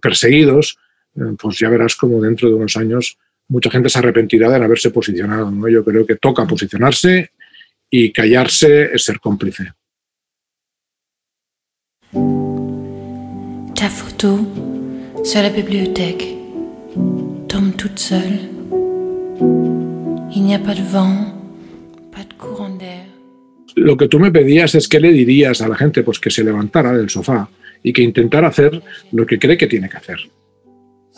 perseguidos, 0.00 0.78
eh, 1.16 1.34
pues 1.38 1.58
ya 1.58 1.68
verás 1.68 1.96
como 1.96 2.20
dentro 2.20 2.48
de 2.48 2.54
unos 2.54 2.76
años 2.76 3.18
mucha 3.48 3.70
gente 3.70 3.88
se 3.88 3.98
arrepentirá 3.98 4.50
de 4.50 4.56
haberse 4.56 4.90
posicionado. 4.90 5.50
¿no? 5.50 5.68
Yo 5.68 5.84
creo 5.84 6.06
que 6.06 6.16
toca 6.16 6.46
posicionarse 6.46 7.30
y 7.90 8.12
callarse 8.12 8.94
es 8.94 9.04
ser 9.04 9.20
cómplice. 9.20 9.72
Ta 13.74 13.88
sur 13.90 15.42
la 15.42 15.50
bibliothèque, 15.50 16.37
tombe 17.48 17.72
toute 17.76 17.98
seule. 17.98 18.38
Il 20.34 20.44
n'y 20.44 20.54
a 20.54 20.58
vent, 20.58 21.34
pas 22.12 22.24
de 22.24 22.34
courant. 22.36 22.78
Lo 23.74 23.96
que 23.96 24.08
tú 24.08 24.18
me 24.18 24.30
pedías 24.30 24.74
es 24.74 24.88
que 24.88 25.00
le 25.00 25.12
dirías 25.12 25.60
a 25.62 25.68
la 25.68 25.76
gente 25.76 26.02
pues 26.02 26.18
que 26.18 26.30
se 26.30 26.44
levantara 26.44 26.92
del 26.92 27.08
sofá 27.08 27.48
y 27.82 27.92
que 27.92 28.02
intentara 28.02 28.48
hacer 28.48 28.82
lo 29.12 29.24
que 29.24 29.38
cree 29.38 29.56
que 29.56 29.66
tiene 29.66 29.88
que 29.88 29.96
hacer. 29.96 30.18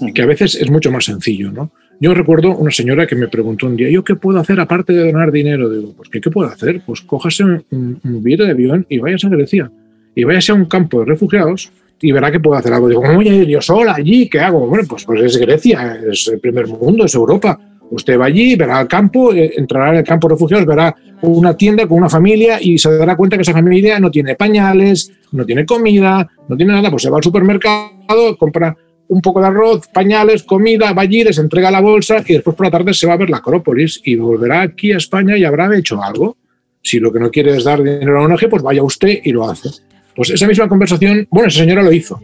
Y 0.01 0.13
que 0.13 0.23
a 0.23 0.27
veces 0.27 0.55
es 0.55 0.71
mucho 0.71 0.91
más 0.91 1.05
sencillo, 1.05 1.51
¿no? 1.53 1.73
Yo 2.01 2.15
recuerdo 2.15 2.57
una 2.57 2.71
señora 2.71 3.07
que 3.07 3.15
me 3.15 3.29
preguntó 3.29 3.67
un 3.67 3.77
día, 3.77 3.91
¿yo 3.91 4.05
qué 4.05 4.15
puedo 4.15 4.39
hacer 4.39 4.59
aparte 4.61 4.93
de 4.95 5.13
donar 5.13 5.31
dinero? 5.33 5.69
Digo, 5.69 5.93
pues 5.95 6.09
¿qué, 6.09 6.21
qué 6.21 6.31
puedo 6.31 6.49
hacer? 6.49 6.81
Pues 6.87 7.03
cójase 7.03 7.45
un, 7.45 7.65
un, 7.71 8.23
billete 8.23 8.45
de 8.45 8.53
avión 8.53 8.87
y 8.89 8.99
váyase 8.99 9.27
a 9.27 9.31
Grecia. 9.31 9.71
Y 10.15 10.25
váyase 10.25 10.53
a 10.53 10.55
un 10.55 10.65
campo 10.65 11.01
de 11.01 11.07
refugiados 11.07 11.71
y 12.01 12.13
verá 12.13 12.31
que 12.31 12.41
puedo 12.41 12.57
hacer 12.57 12.73
algo. 12.73 12.89
Digo, 12.89 13.03
¿cómo 13.03 13.15
voy 13.17 13.47
yo 13.47 13.61
sola 13.61 13.95
allí? 13.95 14.29
¿Qué 14.29 14.41
hago? 14.41 14.67
Bueno, 14.67 14.85
pues, 14.89 15.05
pues 15.05 15.23
es 15.23 15.37
Grecia, 15.37 16.01
es 16.11 16.29
el 16.29 16.41
primer 16.41 16.67
mundo, 16.67 17.05
es 17.05 17.15
Europa. 17.15 17.59
Usted 17.91 18.19
va 18.19 18.27
allí, 18.27 18.55
verá 18.55 18.81
el 18.81 18.89
campo, 18.89 19.33
eh, 19.35 19.53
entrará 19.57 19.91
en 19.91 19.97
el 19.97 20.05
campo 20.05 20.29
de 20.29 20.35
refugiados, 20.35 20.65
verá 20.65 20.95
una 21.23 21.57
tienda 21.57 21.87
con 21.87 21.99
una 21.99 22.09
familia 22.09 22.59
y 22.61 22.79
se 22.79 22.97
dará 22.97 23.17
cuenta 23.17 23.37
que 23.37 23.43
esa 23.43 23.53
familia 23.53 23.99
no 23.99 24.11
tiene 24.11 24.37
pañales, 24.37 25.13
no 25.33 25.45
tiene 25.45 25.67
comida, 25.67 26.29
no 26.49 26.57
tiene 26.57 26.73
nada. 26.73 26.91
Pues 26.91 27.03
se 27.03 27.11
va 27.11 27.17
al 27.17 27.25
supermercado, 27.25 28.37
compra 28.39 28.77
un 29.09 29.21
poco 29.21 29.41
de 29.41 29.49
arroz, 29.49 29.89
pañales, 29.89 30.45
comida, 30.45 30.93
va 30.93 31.03
allí, 31.03 31.25
les 31.25 31.39
entrega 31.39 31.69
la 31.73 31.81
bolsa 31.81 32.23
y 32.25 32.35
después 32.35 32.55
por 32.55 32.67
la 32.67 32.71
tarde 32.71 32.95
se 32.95 33.09
va 33.09 33.15
a 33.15 33.17
ver 33.17 33.29
la 33.29 33.39
Acrópolis 33.39 34.01
y 34.05 34.15
volverá 34.15 34.63
aquí 34.63 34.93
a 34.93 34.99
España 34.99 35.37
y 35.37 35.45
habrá 35.45 35.77
hecho 35.77 36.01
algo. 36.01 36.37
Si 36.81 37.01
lo 37.01 37.13
que 37.13 37.19
no 37.19 37.29
quiere 37.29 37.57
es 37.57 37.65
dar 37.65 37.83
dinero 37.83 38.21
a 38.21 38.25
un 38.25 38.33
ONG, 38.33 38.49
pues 38.49 38.63
vaya 38.63 38.85
usted 38.85 39.19
y 39.25 39.33
lo 39.33 39.51
hace. 39.51 39.69
Pues 40.15 40.31
esa 40.31 40.47
misma 40.47 40.69
conversación, 40.69 41.27
bueno, 41.31 41.49
esa 41.49 41.61
señora 41.61 41.83
lo 41.83 41.93
hizo. 41.93 42.21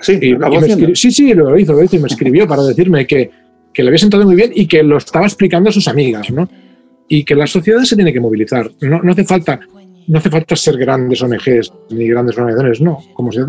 Sí, 0.00 0.18
sí, 0.94 1.10
sí, 1.10 1.34
lo 1.34 1.58
hizo, 1.58 1.72
lo 1.72 1.82
hizo 1.82 1.96
y 1.96 1.98
me 1.98 2.08
escribió 2.08 2.46
para 2.46 2.62
decirme 2.62 3.06
que, 3.06 3.30
que 3.72 3.82
le 3.82 3.88
había 3.88 3.98
sentado 3.98 4.24
muy 4.24 4.36
bien 4.36 4.52
y 4.54 4.66
que 4.66 4.82
lo 4.82 4.98
estaba 4.98 5.26
explicando 5.26 5.70
a 5.70 5.72
sus 5.72 5.88
amigas, 5.88 6.30
¿no? 6.30 6.48
Y 7.08 7.24
que 7.24 7.34
la 7.34 7.46
sociedad 7.46 7.82
se 7.84 7.96
tiene 7.96 8.12
que 8.12 8.20
movilizar. 8.20 8.70
No, 8.80 9.02
no 9.02 9.12
hace 9.12 9.24
falta 9.24 9.60
no 10.06 10.18
hace 10.18 10.30
falta 10.30 10.56
ser 10.56 10.76
grandes 10.76 11.22
ONGs 11.22 11.72
ni 11.90 12.08
grandes 12.08 12.36
organizaciones, 12.36 12.80
no. 12.80 12.98
Como 13.14 13.32
si 13.32 13.40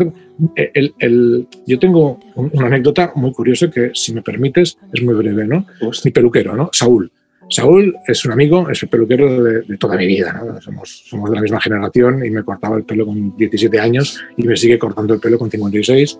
el, 0.54 0.94
el, 0.98 1.48
yo 1.66 1.78
tengo 1.78 2.18
una 2.34 2.66
anécdota 2.66 3.12
muy 3.14 3.32
curiosa 3.32 3.70
que, 3.70 3.90
si 3.94 4.14
me 4.14 4.22
permites, 4.22 4.78
es 4.92 5.02
muy 5.02 5.14
breve, 5.14 5.46
¿no? 5.46 5.66
Mi 6.04 6.10
peluquero, 6.10 6.56
¿no? 6.56 6.70
Saúl. 6.72 7.10
Saúl 7.48 7.96
es 8.06 8.24
un 8.24 8.32
amigo, 8.32 8.68
es 8.70 8.82
el 8.82 8.88
peluquero 8.88 9.42
de, 9.42 9.78
toda 9.78 9.96
mi 9.96 10.06
vida. 10.06 10.42
Somos, 10.60 11.04
somos, 11.06 11.30
de 11.30 11.36
la 11.36 11.42
misma 11.42 11.60
generación 11.60 12.24
y 12.24 12.30
me 12.30 12.42
cortaba 12.42 12.76
el 12.76 12.84
pelo 12.84 13.06
con 13.06 13.36
17 13.36 13.78
años 13.78 14.24
y 14.36 14.42
me 14.42 14.56
sigue 14.56 14.78
cortando 14.78 15.14
el 15.14 15.20
pelo 15.20 15.38
con 15.38 15.50
56. 15.50 16.18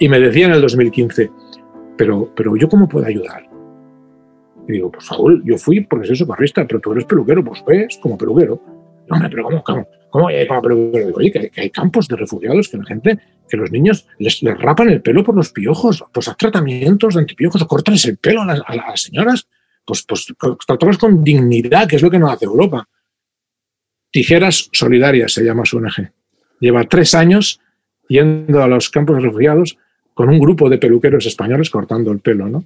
Y 0.00 0.08
me 0.08 0.20
decía 0.20 0.46
en 0.46 0.52
el 0.52 0.60
2015, 0.60 1.30
pero, 1.96 2.32
pero 2.36 2.56
¿yo 2.56 2.68
cómo 2.68 2.88
puedo 2.88 3.06
ayudar? 3.06 3.48
Y 4.68 4.72
digo, 4.72 4.92
pues 4.92 5.06
Saúl, 5.06 5.42
yo 5.44 5.56
fui 5.56 5.80
porque 5.80 6.06
soy 6.06 6.16
socorrista, 6.16 6.66
pero 6.66 6.80
tú 6.80 6.92
eres 6.92 7.06
peluquero, 7.06 7.42
pues 7.42 7.64
ves 7.66 7.98
como 8.02 8.18
peluquero. 8.18 8.62
hombre, 9.08 9.30
pero 9.30 9.44
¿cómo? 9.44 9.64
¿Cómo? 9.64 9.88
¿Cómo 10.10 10.28
hay 10.28 10.46
como 10.46 10.62
peluquero? 10.62 11.14
Oye, 11.16 11.32
que, 11.32 11.50
hay 11.56 11.70
campos 11.70 12.08
de 12.08 12.16
refugiados 12.16 12.68
que 12.68 12.76
la 12.76 12.84
gente, 12.84 13.18
que 13.48 13.56
los 13.56 13.70
niños 13.70 14.06
les, 14.18 14.42
les 14.42 14.58
rapan 14.58 14.90
el 14.90 15.00
pelo 15.00 15.24
por 15.24 15.34
los 15.34 15.50
piojos, 15.50 16.04
pues 16.12 16.28
haz 16.28 16.36
tratamientos 16.36 17.14
de 17.14 17.20
antipiojos 17.20 17.62
o 17.62 17.66
cortarles 17.66 18.04
el 18.04 18.18
pelo 18.18 18.42
a 18.42 18.46
las, 18.46 18.60
a 18.66 18.76
las 18.76 19.00
señoras, 19.00 19.48
pues, 19.88 20.04
pues 20.38 20.58
tratarlos 20.66 20.98
con 20.98 21.24
dignidad, 21.24 21.88
que 21.88 21.96
es 21.96 22.02
lo 22.02 22.10
que 22.10 22.18
no 22.18 22.30
hace 22.30 22.44
Europa. 22.44 22.86
Tijeras 24.10 24.68
Solidarias 24.72 25.32
se 25.32 25.44
llama 25.44 25.64
su 25.64 25.78
ONG. 25.78 26.12
Lleva 26.60 26.84
tres 26.84 27.14
años 27.14 27.60
yendo 28.08 28.62
a 28.62 28.68
los 28.68 28.90
campos 28.90 29.16
de 29.16 29.22
refugiados 29.22 29.78
con 30.12 30.28
un 30.28 30.38
grupo 30.38 30.68
de 30.68 30.78
peluqueros 30.78 31.26
españoles 31.26 31.70
cortando 31.70 32.10
el 32.12 32.20
pelo, 32.20 32.48
¿no? 32.48 32.64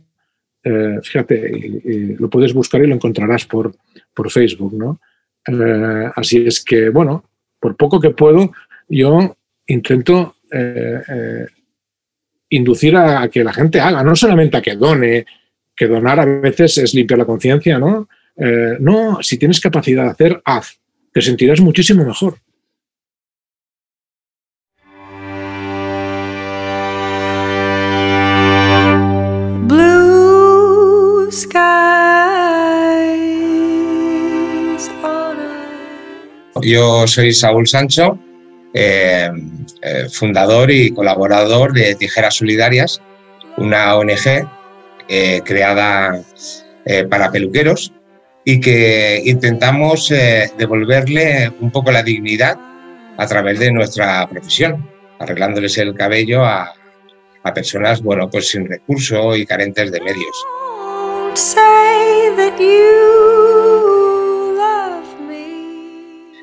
Eh, 0.65 0.99
fíjate, 1.03 2.17
lo 2.19 2.31
puedes 2.31 2.55
buscar 2.55 2.83
y 2.83 2.87
lo 2.87 2.95
encontrarás 2.95 3.45
por, 3.47 3.75
por 4.15 4.31
Facebook, 4.31 4.75
¿no? 4.75 5.01
Eh, 5.47 6.11
así 6.15 6.45
es 6.47 6.65
que, 6.65 6.91
bueno, 6.91 7.25
por 7.61 7.77
poco 7.77 8.01
que 8.01 8.11
puedo, 8.11 8.53
yo 8.89 9.37
intento 9.67 10.37
eh, 10.51 11.47
inducir 12.49 12.97
a, 12.97 13.29
que 13.29 13.45
la 13.45 13.53
gente 13.53 13.81
haga, 13.81 14.03
no 14.03 14.17
solamente 14.17 14.57
a 14.57 14.63
que 14.63 14.77
done, 14.77 15.27
que 15.75 15.89
donar 15.89 16.21
a 16.21 16.25
veces 16.25 16.79
es 16.79 16.95
limpiar 16.95 17.19
la 17.19 17.25
conciencia, 17.25 17.79
¿no? 17.79 18.09
no, 18.81 19.23
si 19.23 19.37
tienes 19.37 19.61
capacidad 19.61 20.05
de 20.05 20.11
hacer, 20.11 20.43
haz, 20.45 20.79
te 21.13 21.21
sentirás 21.21 21.61
muchísimo 21.61 22.05
mejor. 22.05 22.37
Yo 36.63 37.07
soy 37.09 37.33
Saúl 37.33 37.67
Sancho, 37.67 38.19
eh, 38.73 39.31
eh, 39.83 40.07
fundador 40.11 40.71
y 40.71 40.91
colaborador 40.91 41.73
de 41.73 41.95
Tijeras 41.97 42.37
Solidarias, 42.37 43.03
una 43.57 43.97
ONG 43.97 44.49
eh, 45.13 45.43
creada 45.45 46.23
para 47.09 47.31
peluqueros 47.31 47.93
y 48.45 48.59
que 48.59 49.23
intentamos 49.25 50.09
devolverle 50.09 51.53
un 51.61 51.71
poco 51.71 51.93
la 51.93 52.03
dignidad 52.03 52.59
a 53.17 53.27
través 53.29 53.61
de 53.61 53.71
nuestra 53.71 54.29
profesión, 54.29 54.91
arreglándoles 55.21 55.79
el 55.79 55.95
cabello 55.95 56.45
a, 56.45 56.73
a 57.43 57.55
personas 57.55 58.03
bueno, 58.03 58.29
pues 58.31 58.49
sin 58.49 58.67
recursos 58.67 59.39
y 59.39 59.47
carentes 59.47 59.93
de 59.93 60.01
medios. 60.01 60.37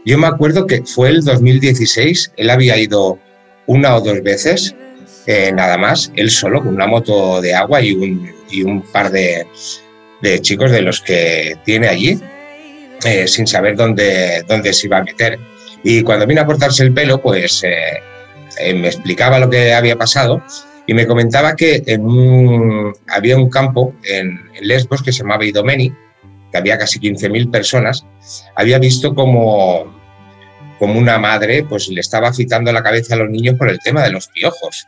Yo 0.05 0.17
me 0.17 0.28
acuerdo 0.28 0.65
que 0.65 0.84
fue 0.84 1.09
el 1.09 1.24
2016, 1.24 2.34
él 2.38 2.49
había 2.49 2.78
ido 2.78 3.20
una 3.67 3.95
o 3.95 4.01
dos 4.01 4.24
veces, 4.24 4.76
eh, 5.28 5.51
nada 5.51 5.78
más, 5.78 6.11
él 6.15 6.32
solo, 6.32 6.63
con 6.63 6.74
una 6.74 6.88
moto 6.88 7.41
de 7.41 7.53
agua 7.53 7.82
y 7.82 7.93
un, 7.93 8.32
y 8.50 8.64
un 8.64 8.82
par 8.82 9.12
de, 9.12 9.47
chicos 10.41 10.72
de 10.72 10.82
los 10.82 11.02
que 11.02 11.58
tiene 11.66 11.88
allí, 11.88 12.20
eh, 13.06 13.28
sin 13.28 13.47
saber 13.47 13.76
dónde, 13.76 14.43
dónde 14.47 14.74
se 14.74 14.88
iba 14.88 14.97
a 14.97 15.04
meter. 15.04 15.39
Y 15.84 16.04
cuando 16.04 16.28
vino 16.28 16.41
a 16.41 16.45
cortarse 16.45 16.84
el 16.84 16.93
pelo, 16.93 17.22
pues 17.22 17.64
eh, 17.64 18.74
me 18.74 18.88
explicaba 18.88 19.39
lo 19.39 19.50
que 19.50 19.74
había 19.74 19.95
pasado 19.95 20.43
y 20.89 20.93
me 20.95 21.06
comentaba 21.06 21.56
que 21.56 21.84
había 23.08 23.38
un 23.38 23.50
campo 23.50 23.93
en, 24.04 24.50
Lesbos 24.62 25.04
que 25.04 25.12
se 25.12 25.20
llamaba 25.20 25.45
Idomeni, 25.45 25.93
que 26.52 26.58
había 26.58 26.78
casi 26.78 27.00
15.000 27.00 27.52
personas, 27.52 28.06
había 28.56 28.80
visto 28.80 29.14
como, 29.14 29.86
como 30.80 31.00
una 31.00 31.20
madre 31.20 31.64
pues 31.64 31.89
le 31.89 32.02
estaba 32.02 32.30
afitando 32.30 32.72
la 32.74 32.82
cabeza 32.82 33.14
a 33.14 33.18
los 33.18 33.30
niños 33.30 33.56
por 33.56 33.70
el 33.70 33.80
tema 33.80 34.04
de 34.04 34.10
los 34.10 34.28
piojos. 34.30 34.88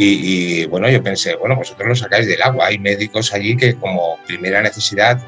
Y, 0.00 0.64
bueno, 0.66 0.88
yo 0.88 1.02
pensé, 1.02 1.34
bueno, 1.34 1.56
vosotros 1.56 1.88
lo 1.88 1.96
sacáis 1.96 2.28
del 2.28 2.40
agua, 2.40 2.66
hay 2.66 2.78
médicos 2.78 3.34
allí 3.34 3.56
que 3.56 3.74
como 3.74 4.16
primera 4.28 4.62
necesidad 4.62 5.20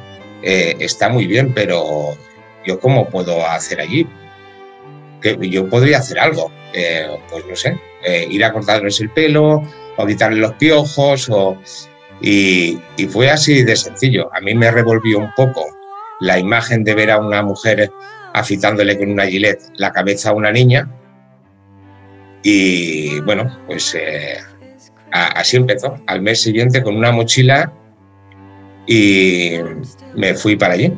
eh, 0.43 0.77
está 0.79 1.09
muy 1.09 1.27
bien, 1.27 1.53
pero 1.53 2.16
yo 2.64 2.79
cómo 2.79 3.09
puedo 3.09 3.45
hacer 3.47 3.81
allí? 3.81 4.07
Que 5.21 5.37
yo 5.49 5.68
podría 5.68 5.99
hacer 5.99 6.18
algo, 6.18 6.53
eh, 6.73 7.09
pues 7.31 7.45
no 7.47 7.57
sé, 7.57 7.79
eh, 8.05 8.27
ir 8.31 8.45
a 8.45 8.53
cortarles 8.53 9.01
el 9.01 9.11
pelo 9.11 9.62
o 9.97 10.07
quitarle 10.07 10.41
los 10.41 10.53
piojos. 10.55 11.29
O, 11.31 11.59
y, 12.21 12.79
fue 13.11 13.31
así 13.31 13.62
de 13.62 13.77
sencillo. 13.77 14.31
A 14.35 14.41
mí 14.41 14.55
me 14.55 14.71
revolvió 14.71 15.18
un 15.18 15.33
poco 15.35 15.66
la 16.21 16.39
imagen 16.39 16.85
de 16.85 16.95
ver 16.95 17.11
a 17.11 17.18
una 17.18 17.43
mujer 17.43 17.91
afitándole 18.35 18.99
con 18.99 19.11
una 19.11 19.27
gilet 19.27 19.61
la 19.77 19.93
cabeza 19.93 20.31
a 20.31 20.35
una 20.35 20.53
niña. 20.53 20.89
Y 22.43 23.21
bueno, 23.21 23.59
pues 23.66 23.95
eh, 23.95 24.39
así 25.13 25.57
empezó. 25.57 25.97
Al 26.07 26.23
mes 26.23 26.43
siguiente 26.43 26.83
con 26.83 26.97
una 26.97 27.13
mochila 27.13 27.73
y 28.87 29.53
me 30.15 30.35
fui 30.35 30.57
para 30.57 30.75
allí. 30.75 30.93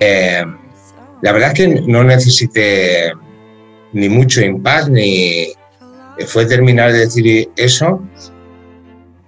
Eh, 0.00 0.44
la 1.22 1.32
verdad 1.32 1.52
es 1.52 1.54
que 1.54 1.68
no 1.86 2.04
necesité 2.04 3.12
ni 3.92 4.08
mucho 4.08 4.42
impas, 4.42 4.88
ni 4.90 5.46
fue 6.26 6.46
terminar 6.46 6.92
de 6.92 7.00
decir 7.00 7.50
eso 7.56 8.02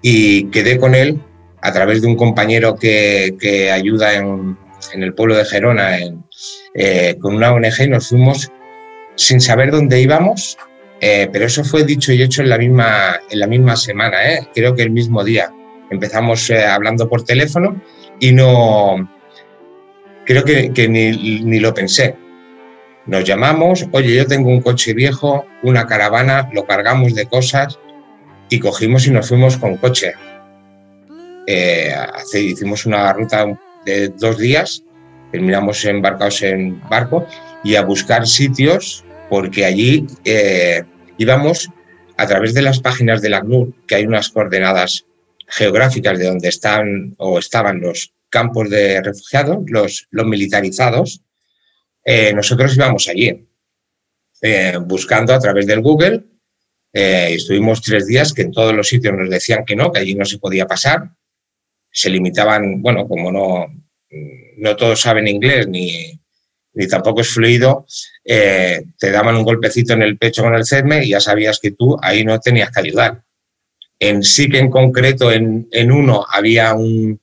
y 0.03 0.45
quedé 0.47 0.79
con 0.79 0.95
él 0.95 1.21
a 1.61 1.73
través 1.73 2.03
de 2.03 2.09
un 2.09 2.17
compañero 2.17 2.77
que, 2.77 3.71
ayuda 3.73 4.15
en, 4.15 4.57
el 4.95 5.15
pueblo 5.15 5.37
de 5.37 5.45
Gerona 5.45 5.99
eh, 6.75 7.17
con 7.21 7.35
una 7.35 7.53
ONG 7.53 7.83
y 7.85 7.89
nos 7.89 8.09
fuimos 8.09 8.51
sin 9.19 9.41
saber 9.41 9.71
dónde 9.71 10.01
íbamos, 10.01 10.57
eh, 11.01 11.29
pero 11.31 11.45
eso 11.45 11.65
fue 11.65 11.85
dicho 11.85 12.13
y 12.13 12.23
hecho 12.23 12.41
en 12.41 12.49
la 12.49 12.57
misma, 12.57 13.21
en 13.29 13.41
la 13.41 13.47
misma 13.47 13.77
semana, 13.77 14.33
eh, 14.33 14.49
creo 14.55 14.75
que 14.75 14.83
el 14.83 14.91
mismo 14.91 15.23
día. 15.23 15.53
Empezamos 15.91 16.51
hablando 16.51 17.09
por 17.09 17.25
teléfono 17.25 17.81
y 18.21 18.33
no, 18.33 19.09
creo 20.29 20.45
que, 20.45 20.89
ni, 20.89 21.59
lo 21.59 21.73
pensé. 21.73 22.15
Nos 23.07 23.25
llamamos, 23.25 23.87
oye, 23.93 24.15
yo 24.15 24.27
tengo 24.27 24.51
un 24.51 24.61
coche 24.61 24.93
viejo, 24.93 25.47
una 25.63 25.87
caravana, 25.87 26.51
lo 26.53 26.67
cargamos 26.67 27.15
de 27.15 27.27
cosas 27.27 27.79
y 28.51 28.61
cogimos 28.61 29.07
y 29.07 29.11
nos 29.11 29.29
fuimos 29.29 29.57
con 29.57 29.79
coche. 29.79 30.13
Eh, 31.47 31.95
hicimos 32.35 32.85
una 32.85 33.11
ruta 33.15 33.47
de 33.87 34.11
dos 34.11 34.37
días, 34.37 34.85
terminamos 35.33 35.83
embarcados 35.87 36.43
en 36.43 36.79
barco 36.91 37.27
y 37.65 37.77
a 37.77 37.83
buscar 37.83 38.27
sitios 38.27 39.07
porque 39.29 39.65
allí 39.65 40.07
eh, 40.25 40.85
íbamos 41.19 41.69
a 42.17 42.27
través 42.27 42.55
de 42.55 42.63
las 42.63 42.81
páginas 42.81 43.23
de 43.23 43.31
la 43.31 43.41
CNUR, 43.41 43.75
que 43.87 43.97
hay 43.97 44.07
unas 44.07 44.31
coordenadas 44.31 45.07
geográficas 45.47 46.19
de 46.19 46.27
donde 46.27 46.49
están 46.49 47.15
o 47.19 47.39
estaban 47.39 47.81
los 47.81 48.13
campos 48.31 48.69
de 48.71 49.01
refugiados, 49.03 49.59
los, 49.67 50.09
militarizados, 50.11 51.23
eh, 52.05 52.33
nosotros 52.35 52.77
íbamos 52.77 53.09
allí, 53.09 53.47
eh, 54.43 54.79
buscando 54.85 55.35
a 55.35 55.39
través 55.39 55.67
del 55.67 55.81
Google. 55.81 56.25
Estuvimos 56.91 57.83
tres 57.83 58.07
días 58.07 58.33
que 58.33 58.43
en 58.43 58.51
todos 58.51 58.75
los 58.75 58.89
sitios 58.89 59.15
nos 59.15 59.31
decían 59.31 59.65
que 59.65 59.77
no, 59.77 59.93
que 59.93 60.01
allí 60.01 60.15
no 60.15 60.25
se 60.25 60.39
podía 60.39 60.67
pasar. 60.67 61.11
Se 61.93 62.11
limitaban, 62.11 62.83
bueno, 62.83 63.07
como 63.07 63.31
no, 63.31 63.67
no 64.57 64.77
todos 64.77 65.01
saben 65.01 65.29
inglés 65.29 65.69
ni, 65.69 66.19
ni 66.79 66.87
tampoco 66.87 67.23
es 67.23 67.29
fluido, 67.29 67.85
te 68.25 69.11
daban 69.11 69.35
un 69.37 69.43
golpecito 69.43 69.95
en 69.95 70.03
el 70.03 70.17
pecho 70.17 70.45
con 70.45 70.55
el 70.55 70.65
CEDME 70.65 71.05
y 71.05 71.11
ya 71.11 71.21
sabías 71.21 71.59
que 71.59 71.73
tú 71.73 71.97
ahí 72.01 72.25
no 72.25 72.39
tenías 72.39 72.71
que 72.71 72.81
ayudar. 72.81 73.25
En 73.99 74.23
sí 74.23 74.49
que 74.49 74.61
en 74.61 74.71
concreto 74.71 75.33
en, 75.33 75.69
en 75.73 75.91
uno 75.91 76.25
había 76.31 76.73
un, 76.75 77.21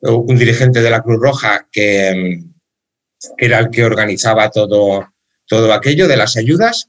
un 0.00 0.38
dirigente 0.38 0.80
de 0.80 0.88
la 0.88 1.02
Cruz 1.02 1.20
Roja 1.20 1.68
que, 1.70 2.42
era 3.36 3.58
el 3.58 3.70
que 3.70 3.84
organizaba 3.84 4.50
todo, 4.50 5.12
todo 5.46 5.74
aquello 5.74 6.08
de 6.08 6.16
las 6.16 6.38
ayudas, 6.38 6.88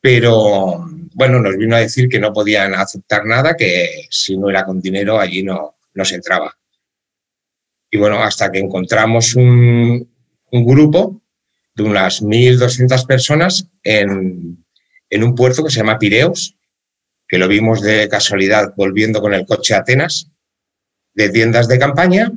pero 0.00 0.84
bueno, 1.14 1.40
nos 1.40 1.56
vino 1.56 1.74
a 1.74 1.80
decir 1.80 2.10
que 2.10 2.20
no 2.20 2.34
podían 2.34 2.74
aceptar 2.74 3.24
nada, 3.24 3.56
que 3.56 4.06
si 4.10 4.36
no 4.36 4.50
era 4.50 4.66
con 4.66 4.80
dinero 4.80 5.18
allí 5.18 5.42
no, 5.42 5.76
no 5.94 6.04
se 6.04 6.16
entraba. 6.16 6.54
Y 7.90 7.96
bueno, 7.96 8.22
hasta 8.22 8.50
que 8.52 8.58
encontramos 8.58 9.34
un, 9.34 10.06
grupo 10.52 11.22
de 11.76 11.82
unas 11.82 12.22
1.200 12.22 13.06
personas 13.06 13.68
en, 13.84 14.64
en, 15.10 15.22
un 15.22 15.34
puerto 15.34 15.62
que 15.62 15.70
se 15.70 15.78
llama 15.78 15.98
Pireos, 15.98 16.56
que 17.28 17.38
lo 17.38 17.48
vimos 17.48 17.82
de 17.82 18.08
casualidad 18.08 18.74
volviendo 18.76 19.20
con 19.20 19.34
el 19.34 19.46
coche 19.46 19.74
a 19.74 19.78
Atenas, 19.78 20.32
de 21.14 21.28
tiendas 21.28 21.68
de 21.68 21.78
campaña, 21.78 22.32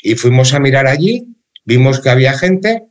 y 0.00 0.14
fuimos 0.14 0.54
a 0.54 0.60
mirar 0.60 0.86
allí, 0.86 1.36
vimos 1.64 2.00
que 2.00 2.10
había 2.10 2.38
gente, 2.38 2.84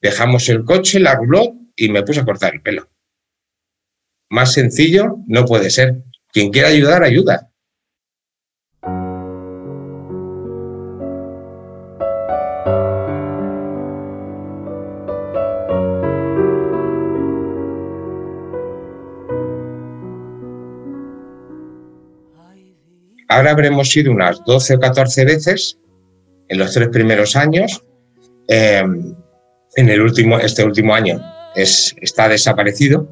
dejamos 0.00 0.48
el 0.48 0.64
coche, 0.64 1.00
la 1.00 1.14
ruló 1.14 1.54
y 1.74 1.88
me 1.88 2.02
puse 2.02 2.20
a 2.20 2.24
cortar 2.24 2.54
el 2.54 2.60
pelo. 2.60 2.90
Más 4.28 4.52
sencillo 4.52 5.18
no 5.26 5.46
puede 5.46 5.70
ser. 5.70 6.02
Quien 6.32 6.50
quiera 6.50 6.68
ayudar, 6.68 7.02
ayuda. 7.02 7.47
Ahora 23.28 23.50
habremos 23.50 23.94
ido 23.96 24.10
unas 24.10 24.42
12 24.44 24.76
o 24.76 24.80
14 24.80 25.24
veces 25.24 25.78
en 26.48 26.58
los 26.58 26.72
tres 26.72 26.88
primeros 26.88 27.36
años. 27.36 27.84
Eh, 28.48 28.82
en 29.76 29.88
el 29.88 30.00
último, 30.00 30.38
este 30.38 30.64
último 30.64 30.94
año 30.94 31.20
es, 31.54 31.94
está 32.00 32.28
desaparecido. 32.28 33.06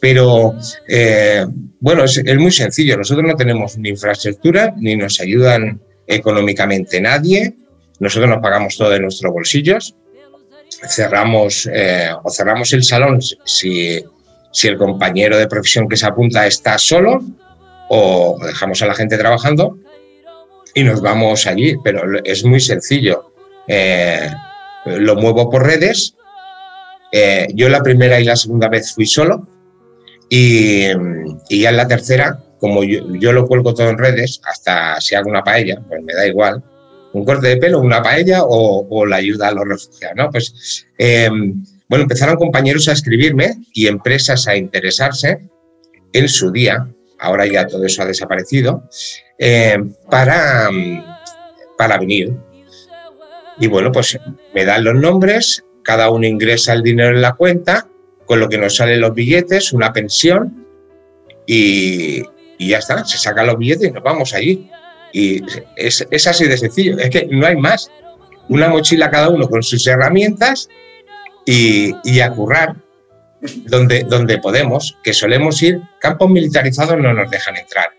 Pero 0.00 0.54
eh, 0.88 1.44
bueno, 1.80 2.04
es, 2.04 2.22
muy 2.38 2.52
sencillo. 2.52 2.96
Nosotros 2.96 3.26
no 3.26 3.34
tenemos 3.34 3.76
ni 3.76 3.90
infraestructura, 3.90 4.72
ni 4.76 4.96
nos 4.96 5.20
ayudan 5.20 5.80
económicamente 6.06 7.00
nadie. 7.00 7.56
Nosotros 7.98 8.30
nos 8.30 8.40
pagamos 8.40 8.76
todo 8.76 8.90
de 8.90 9.00
nuestros 9.00 9.32
bolsillos. 9.32 9.96
Cerramos 10.88 11.68
eh, 11.72 12.10
o 12.22 12.30
cerramos 12.30 12.72
el 12.72 12.84
salón 12.84 13.20
si 13.44 14.04
el 14.62 14.76
compañero 14.76 15.38
de 15.38 15.48
profesión 15.48 15.88
que 15.88 15.96
se 15.96 16.06
apunta 16.06 16.46
está 16.46 16.78
solo 16.78 17.22
o 17.88 18.38
dejamos 18.44 18.82
a 18.82 18.86
la 18.86 18.94
gente 18.94 19.18
trabajando 19.18 19.78
y 20.74 20.84
nos 20.84 21.00
vamos 21.00 21.46
allí. 21.46 21.76
Pero 21.82 22.02
es 22.24 22.44
muy 22.44 22.60
sencillo. 22.60 23.32
Eh, 23.68 24.30
lo 24.86 25.16
muevo 25.16 25.50
por 25.50 25.66
redes. 25.66 26.14
Eh, 27.12 27.48
yo 27.54 27.68
la 27.68 27.82
primera 27.82 28.20
y 28.20 28.24
la 28.24 28.36
segunda 28.36 28.68
vez 28.68 28.92
fui 28.92 29.06
solo 29.06 29.48
y, 30.28 30.88
ya 31.50 31.70
en 31.70 31.76
la 31.76 31.86
tercera, 31.86 32.42
como 32.58 32.82
yo, 32.84 33.32
lo 33.32 33.46
cuelgo 33.46 33.74
todo 33.74 33.88
en 33.90 33.98
redes, 33.98 34.40
hasta 34.44 35.00
si 35.00 35.14
hago 35.14 35.30
una 35.30 35.44
paella, 35.44 35.80
pues 35.86 36.02
me 36.02 36.14
da 36.14 36.26
igual, 36.26 36.62
un 37.12 37.24
corte 37.24 37.48
de 37.48 37.56
pelo, 37.58 37.80
una 37.80 38.02
paella 38.02 38.42
o, 38.44 38.86
o 38.88 39.06
la 39.06 39.16
ayuda 39.16 39.48
a 39.48 39.52
los 39.52 39.68
refugiados. 39.68 40.16
¿no? 40.16 40.30
Pues, 40.30 40.86
eh, 40.98 41.30
bueno, 41.88 42.02
empezaron 42.02 42.36
compañeros 42.36 42.88
a 42.88 42.92
escribirme 42.92 43.54
y 43.72 43.86
empresas 43.86 44.48
a 44.48 44.56
interesarse 44.56 45.48
en 46.12 46.28
su 46.28 46.50
día, 46.50 46.88
ahora 47.18 47.46
ya 47.46 47.66
todo 47.66 47.84
eso 47.84 48.02
ha 48.02 48.06
desaparecido, 48.06 48.84
eh, 49.38 49.78
para, 50.10 50.68
para 51.76 51.98
venir. 51.98 52.34
Y 53.58 53.66
bueno, 53.68 53.90
pues 53.92 54.18
me 54.54 54.64
dan 54.64 54.84
los 54.84 54.94
nombres, 54.94 55.64
cada 55.82 56.10
uno 56.10 56.26
ingresa 56.26 56.72
el 56.72 56.82
dinero 56.82 57.14
en 57.14 57.22
la 57.22 57.34
cuenta, 57.34 57.88
con 58.26 58.40
lo 58.40 58.48
que 58.48 58.58
nos 58.58 58.76
salen 58.76 59.00
los 59.00 59.14
billetes, 59.14 59.72
una 59.72 59.92
pensión, 59.92 60.66
y, 61.46 62.22
ya 62.58 62.78
está, 62.78 63.04
se 63.04 63.18
sacan 63.18 63.46
los 63.46 63.58
billetes 63.58 63.88
y 63.88 63.92
nos 63.92 64.02
vamos 64.02 64.34
allí. 64.34 64.68
Y 65.12 65.42
es, 65.76 66.06
es, 66.10 66.26
así 66.26 66.46
de 66.46 66.56
sencillo, 66.56 66.98
es 66.98 67.10
que 67.10 67.26
no 67.30 67.46
hay 67.46 67.56
más. 67.56 67.90
Una 68.48 68.68
mochila 68.68 69.10
cada 69.10 69.28
uno 69.28 69.48
con 69.48 69.62
sus 69.62 69.86
herramientas 69.86 70.68
y, 71.44 71.94
y 72.04 72.20
a 72.20 72.30
currar 72.30 72.76
donde, 73.64 74.04
donde 74.04 74.38
podemos, 74.38 74.98
que 75.02 75.12
solemos 75.12 75.62
ir, 75.62 75.80
campos 76.00 76.30
militarizados 76.30 76.98
no 76.98 77.12
nos 77.12 77.30
dejan 77.30 77.56
entrar. 77.56 77.90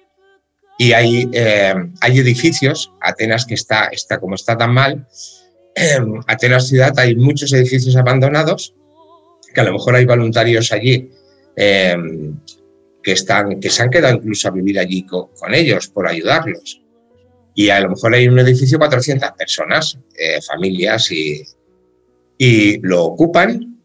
Y 0.77 0.93
hay, 0.93 1.29
eh, 1.33 1.73
hay 2.01 2.19
edificios, 2.19 2.91
Atenas 3.01 3.45
que 3.45 3.55
está, 3.55 3.85
está 3.85 4.19
como 4.19 4.35
está 4.35 4.57
tan 4.57 4.73
mal, 4.73 5.07
eh, 5.75 5.99
Atenas 6.27 6.67
ciudad 6.67 6.93
hay 6.97 7.15
muchos 7.15 7.51
edificios 7.53 7.95
abandonados, 7.95 8.73
que 9.53 9.61
a 9.61 9.63
lo 9.63 9.73
mejor 9.73 9.95
hay 9.95 10.05
voluntarios 10.05 10.71
allí 10.71 11.09
eh, 11.55 11.95
que, 13.01 13.11
están, 13.11 13.59
que 13.59 13.69
se 13.69 13.83
han 13.83 13.89
quedado 13.89 14.15
incluso 14.15 14.47
a 14.47 14.51
vivir 14.51 14.79
allí 14.79 15.03
con, 15.03 15.27
con, 15.39 15.53
ellos 15.53 15.87
por 15.87 16.07
ayudarlos. 16.07 16.81
Y 17.55 17.69
a 17.69 17.79
lo 17.79 17.89
mejor 17.89 18.13
hay 18.13 18.27
un 18.27 18.37
edificio 18.37 18.77
400 18.77 19.31
personas, 19.31 19.97
eh, 20.15 20.39
familias, 20.41 21.11
y, 21.11 21.43
y 22.37 22.79
lo 22.81 23.05
ocupan, 23.05 23.76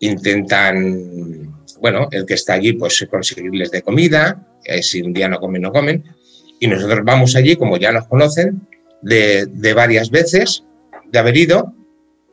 intentan, 0.00 1.54
bueno, 1.80 2.08
el 2.10 2.26
que 2.26 2.34
está 2.34 2.54
allí, 2.54 2.74
pues 2.74 3.06
conseguirles 3.10 3.70
de 3.70 3.82
comida, 3.82 4.46
eh, 4.64 4.82
si 4.82 5.02
un 5.02 5.12
día 5.12 5.28
no 5.28 5.40
comen, 5.40 5.62
no 5.62 5.72
comen. 5.72 6.04
Y 6.60 6.66
nosotros 6.66 7.00
vamos 7.04 7.36
allí, 7.36 7.56
como 7.56 7.76
ya 7.76 7.92
nos 7.92 8.06
conocen, 8.06 8.66
de, 9.02 9.46
de 9.46 9.74
varias 9.74 10.10
veces, 10.10 10.64
de 11.10 11.18
haber 11.18 11.36
ido, 11.36 11.74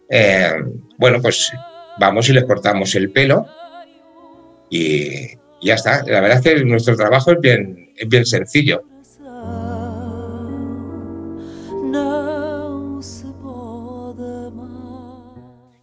eh, 0.09 0.51
bueno, 0.97 1.21
pues 1.21 1.51
vamos 1.97 2.27
y 2.27 2.33
les 2.33 2.43
cortamos 2.43 2.93
el 2.95 3.11
pelo 3.11 3.45
y 4.69 5.27
ya 5.61 5.75
está. 5.75 6.03
La 6.05 6.19
verdad 6.19 6.37
es 6.37 6.43
que 6.43 6.65
nuestro 6.65 6.95
trabajo 6.95 7.31
es 7.31 7.39
bien, 7.39 7.91
es 7.95 8.07
bien 8.09 8.25
sencillo. 8.25 8.83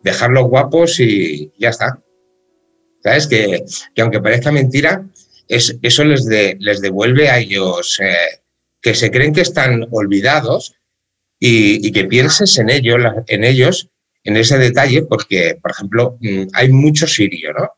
Dejarlos 0.08 0.48
guapos 0.48 1.00
y 1.00 1.52
ya 1.58 1.68
está. 1.68 2.02
¿Sabes? 3.02 3.26
Que, 3.26 3.62
que 3.94 4.02
aunque 4.02 4.20
parezca 4.20 4.50
mentira, 4.50 5.04
es, 5.48 5.76
eso 5.82 6.02
les, 6.04 6.24
de, 6.24 6.56
les 6.60 6.80
devuelve 6.80 7.28
a 7.28 7.38
ellos 7.38 7.98
eh, 8.00 8.40
que 8.80 8.94
se 8.94 9.10
creen 9.10 9.34
que 9.34 9.42
están 9.42 9.86
olvidados 9.90 10.74
y, 11.38 11.92
que 11.92 12.06
pienses 12.06 12.56
en 12.58 12.70
ellos, 12.70 12.98
en 13.26 13.44
ellos, 13.44 13.90
en 14.24 14.36
ese 14.38 14.56
detalle, 14.56 15.02
porque, 15.02 15.58
por 15.60 15.72
ejemplo, 15.72 16.18
hay 16.54 16.70
mucho 16.70 17.06
sirio, 17.06 17.52
¿no? 17.52 17.70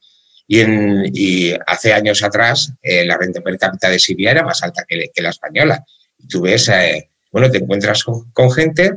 Y, 0.47 1.53
hace 1.67 1.93
años 1.93 2.23
atrás 2.23 2.73
eh, 2.83 3.05
la 3.05 3.19
renta 3.19 3.41
per 3.41 3.59
cápita 3.59 3.91
de 3.91 3.99
Siria 3.99 4.31
era 4.31 4.45
más 4.45 4.63
alta 4.63 4.85
que, 4.89 5.11
la 5.23 5.31
española. 5.31 5.85
Y 6.19 6.27
tú 6.27 6.43
ves, 6.43 6.69
eh, 6.69 7.11
bueno, 7.31 7.51
te 7.51 7.59
encuentras 7.59 8.05
con, 8.05 8.51
gente 8.51 8.95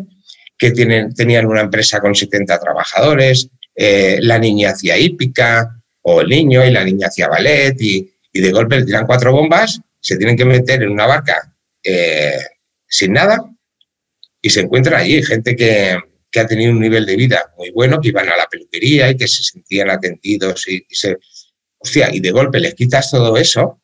que 0.71 1.09
tenían 1.15 1.45
una 1.45 1.61
empresa 1.61 1.99
con 1.99 2.15
70 2.15 2.57
trabajadores, 2.57 3.49
eh, 3.75 4.19
la 4.21 4.39
niña 4.39 4.69
hacía 4.69 4.97
hípica, 4.97 5.81
o 6.03 6.21
el 6.21 6.29
niño, 6.29 6.65
y 6.65 6.71
la 6.71 6.83
niña 6.85 7.07
hacía 7.07 7.27
ballet, 7.27 7.75
y, 7.81 8.09
de 8.33 8.51
golpe 8.51 8.77
le 8.77 8.85
tiran 8.85 9.05
cuatro 9.05 9.31
bombas, 9.31 9.81
se 9.99 10.17
tienen 10.17 10.35
que 10.35 10.45
meter 10.45 10.81
en 10.81 10.89
una 10.89 11.05
barca 11.05 11.53
eh, 11.83 12.39
sin 12.87 13.13
nada, 13.13 13.43
y 14.41 14.49
se 14.49 14.61
encuentra 14.61 14.99
allí 14.99 15.21
gente 15.21 15.55
que, 15.55 15.97
ha 16.35 16.47
tenido 16.47 16.71
un 16.71 16.79
nivel 16.79 17.05
de 17.05 17.15
vida 17.15 17.53
muy 17.57 17.69
bueno, 17.71 18.01
que 18.01 18.07
iban 18.07 18.27
a 18.27 18.35
la 18.35 18.47
peluquería 18.47 19.09
y 19.09 19.15
que 19.15 19.27
se 19.27 19.43
sentían 19.43 19.91
atendidos 19.91 20.67
y, 20.67 20.83
se... 20.89 21.17
Hostia, 21.77 22.09
y 22.11 22.21
de 22.21 22.31
golpe 22.31 22.59
les 22.59 22.73
quitas 22.73 23.11
todo 23.11 23.35
eso, 23.37 23.81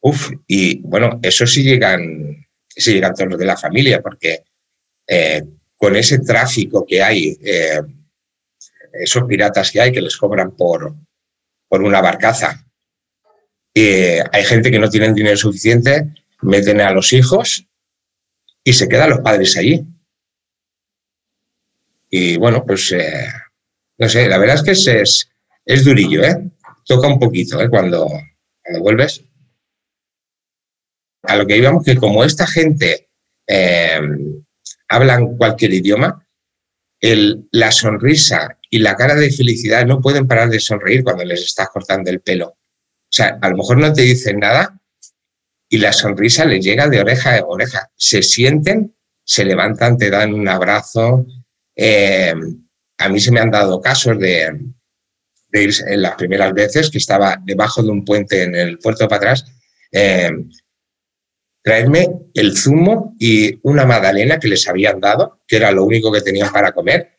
uff, 0.00 0.30
y 0.48 0.80
bueno, 0.80 1.20
eso 1.22 1.46
sí 1.46 1.62
llegan, 1.62 2.44
sí 2.68 2.94
llegan 2.94 3.14
todos 3.14 3.30
los 3.30 3.38
de 3.38 3.46
la 3.46 3.56
familia, 3.56 4.02
porque 4.02 4.42
eh, 5.06 5.42
con 5.78 5.96
ese 5.96 6.18
tráfico 6.18 6.84
que 6.84 7.02
hay, 7.02 7.38
eh, 7.40 7.80
esos 8.92 9.24
piratas 9.24 9.70
que 9.70 9.80
hay 9.80 9.92
que 9.92 10.02
les 10.02 10.16
cobran 10.16 10.56
por, 10.56 10.94
por 11.68 11.82
una 11.82 12.00
barcaza, 12.00 12.66
eh, 13.74 14.22
hay 14.32 14.44
gente 14.44 14.72
que 14.72 14.78
no 14.80 14.90
tienen 14.90 15.14
dinero 15.14 15.36
suficiente, 15.36 16.12
meten 16.42 16.80
a 16.80 16.90
los 16.90 17.12
hijos 17.12 17.64
y 18.64 18.72
se 18.72 18.88
quedan 18.88 19.10
los 19.10 19.20
padres 19.20 19.56
allí. 19.56 19.86
Y 22.10 22.36
bueno, 22.38 22.64
pues 22.66 22.90
eh, 22.90 23.28
no 23.98 24.08
sé, 24.08 24.28
la 24.28 24.38
verdad 24.38 24.56
es 24.56 24.62
que 24.64 24.72
es, 24.72 24.86
es, 24.88 25.30
es 25.64 25.84
durillo, 25.84 26.24
¿eh? 26.24 26.50
Toca 26.84 27.06
un 27.06 27.20
poquito 27.20 27.60
¿eh? 27.62 27.68
cuando, 27.68 28.08
cuando 28.62 28.82
vuelves. 28.82 29.22
A 31.22 31.36
lo 31.36 31.46
que 31.46 31.56
íbamos, 31.56 31.84
que 31.84 31.96
como 31.96 32.24
esta 32.24 32.48
gente 32.48 33.10
hablan 34.88 35.36
cualquier 35.36 35.74
idioma, 35.74 36.26
la 37.00 37.70
sonrisa 37.70 38.58
y 38.70 38.78
la 38.78 38.96
cara 38.96 39.14
de 39.14 39.30
felicidad 39.30 39.86
no 39.86 40.00
pueden 40.00 40.26
parar 40.26 40.50
de 40.50 40.60
sonreír 40.60 41.04
cuando 41.04 41.24
les 41.24 41.42
estás 41.42 41.68
cortando 41.68 42.10
el 42.10 42.20
pelo. 42.20 42.48
O 42.48 43.10
sea, 43.10 43.38
a 43.40 43.50
lo 43.50 43.56
mejor 43.56 43.78
no 43.78 43.92
te 43.92 44.02
dicen 44.02 44.40
nada 44.40 44.78
y 45.68 45.78
la 45.78 45.92
sonrisa 45.92 46.44
les 46.44 46.64
llega 46.64 46.88
de 46.88 47.00
oreja 47.00 47.36
a 47.36 47.44
oreja. 47.44 47.90
Se 47.96 48.22
sienten, 48.22 48.94
se 49.24 49.44
levantan, 49.44 49.96
te 49.96 50.10
dan 50.10 50.34
un 50.34 50.48
abrazo, 50.48 51.26
eh, 51.76 52.34
a 52.98 53.08
mí 53.08 53.20
se 53.20 53.30
me 53.30 53.40
han 53.40 53.50
dado 53.50 53.80
casos 53.80 54.18
de, 54.18 54.58
de, 55.50 55.74
en 55.86 56.02
las 56.02 56.14
primeras 56.16 56.52
veces 56.52 56.90
que 56.90 56.98
estaba 56.98 57.40
debajo 57.44 57.82
de 57.82 57.90
un 57.90 58.04
puente 58.04 58.42
en 58.42 58.54
el 58.54 58.78
puerto 58.78 59.06
para 59.06 59.32
atrás, 59.32 59.44
eh, 59.92 60.30
traerme 61.62 62.08
el 62.34 62.56
zumo 62.56 63.14
y 63.18 63.58
una 63.62 63.84
magdalena 63.84 64.38
que 64.38 64.48
les 64.48 64.66
habían 64.68 65.00
dado, 65.00 65.40
que 65.46 65.56
era 65.56 65.72
lo 65.72 65.84
único 65.84 66.12
que 66.12 66.20
tenían 66.20 66.52
para 66.52 66.72
comer, 66.72 67.18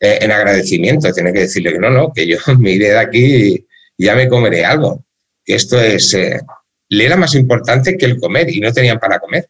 eh, 0.00 0.18
en 0.20 0.32
agradecimiento. 0.32 1.12
Tienen 1.12 1.34
que 1.34 1.40
decirle 1.40 1.72
que 1.72 1.78
no, 1.78 1.90
no, 1.90 2.12
que 2.12 2.26
yo 2.26 2.38
me 2.58 2.72
iré 2.72 2.90
de 2.90 2.98
aquí 2.98 3.66
y 3.98 4.04
ya 4.04 4.14
me 4.14 4.28
comeré 4.28 4.64
algo. 4.64 5.04
Esto 5.44 5.80
es, 5.80 6.14
eh, 6.14 6.40
le 6.88 7.06
era 7.06 7.16
más 7.16 7.34
importante 7.34 7.96
que 7.96 8.06
el 8.06 8.18
comer 8.18 8.50
y 8.50 8.60
no 8.60 8.72
tenían 8.72 8.98
para 8.98 9.18
comer. 9.18 9.48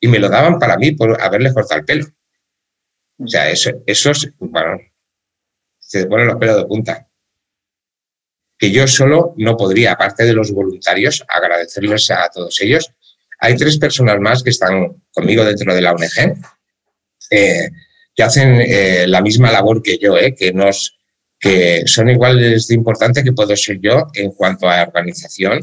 Y 0.00 0.08
me 0.08 0.18
lo 0.18 0.28
daban 0.28 0.58
para 0.58 0.76
mí 0.76 0.92
por 0.92 1.20
haberles 1.20 1.54
cortado 1.54 1.80
el 1.80 1.86
pelo. 1.86 2.06
O 3.18 3.26
sea, 3.26 3.50
eso, 3.50 3.70
eso 3.86 4.10
es, 4.10 4.30
bueno, 4.38 4.78
se 5.78 6.06
ponen 6.06 6.26
los 6.26 6.36
pelos 6.36 6.56
de 6.56 6.66
punta. 6.66 7.08
Que 8.58 8.70
yo 8.70 8.86
solo 8.86 9.34
no 9.36 9.56
podría, 9.56 9.92
aparte 9.92 10.24
de 10.24 10.32
los 10.32 10.50
voluntarios, 10.52 11.24
agradecerles 11.28 12.10
a 12.10 12.28
todos 12.28 12.60
ellos. 12.60 12.90
Hay 13.38 13.56
tres 13.56 13.78
personas 13.78 14.18
más 14.20 14.42
que 14.42 14.50
están 14.50 15.02
conmigo 15.12 15.44
dentro 15.44 15.74
de 15.74 15.82
la 15.82 15.92
ONG, 15.92 16.36
eh, 17.30 17.70
que 18.14 18.22
hacen 18.22 18.60
eh, 18.60 19.06
la 19.06 19.20
misma 19.20 19.52
labor 19.52 19.82
que 19.82 19.98
yo, 19.98 20.16
eh, 20.16 20.34
que, 20.34 20.52
son 21.86 22.08
iguales 22.08 22.66
de 22.66 22.74
importante 22.74 23.22
que 23.22 23.32
puedo 23.32 23.54
ser 23.56 23.78
yo 23.80 24.06
en 24.14 24.32
cuanto 24.32 24.68
a 24.68 24.82
organización, 24.82 25.60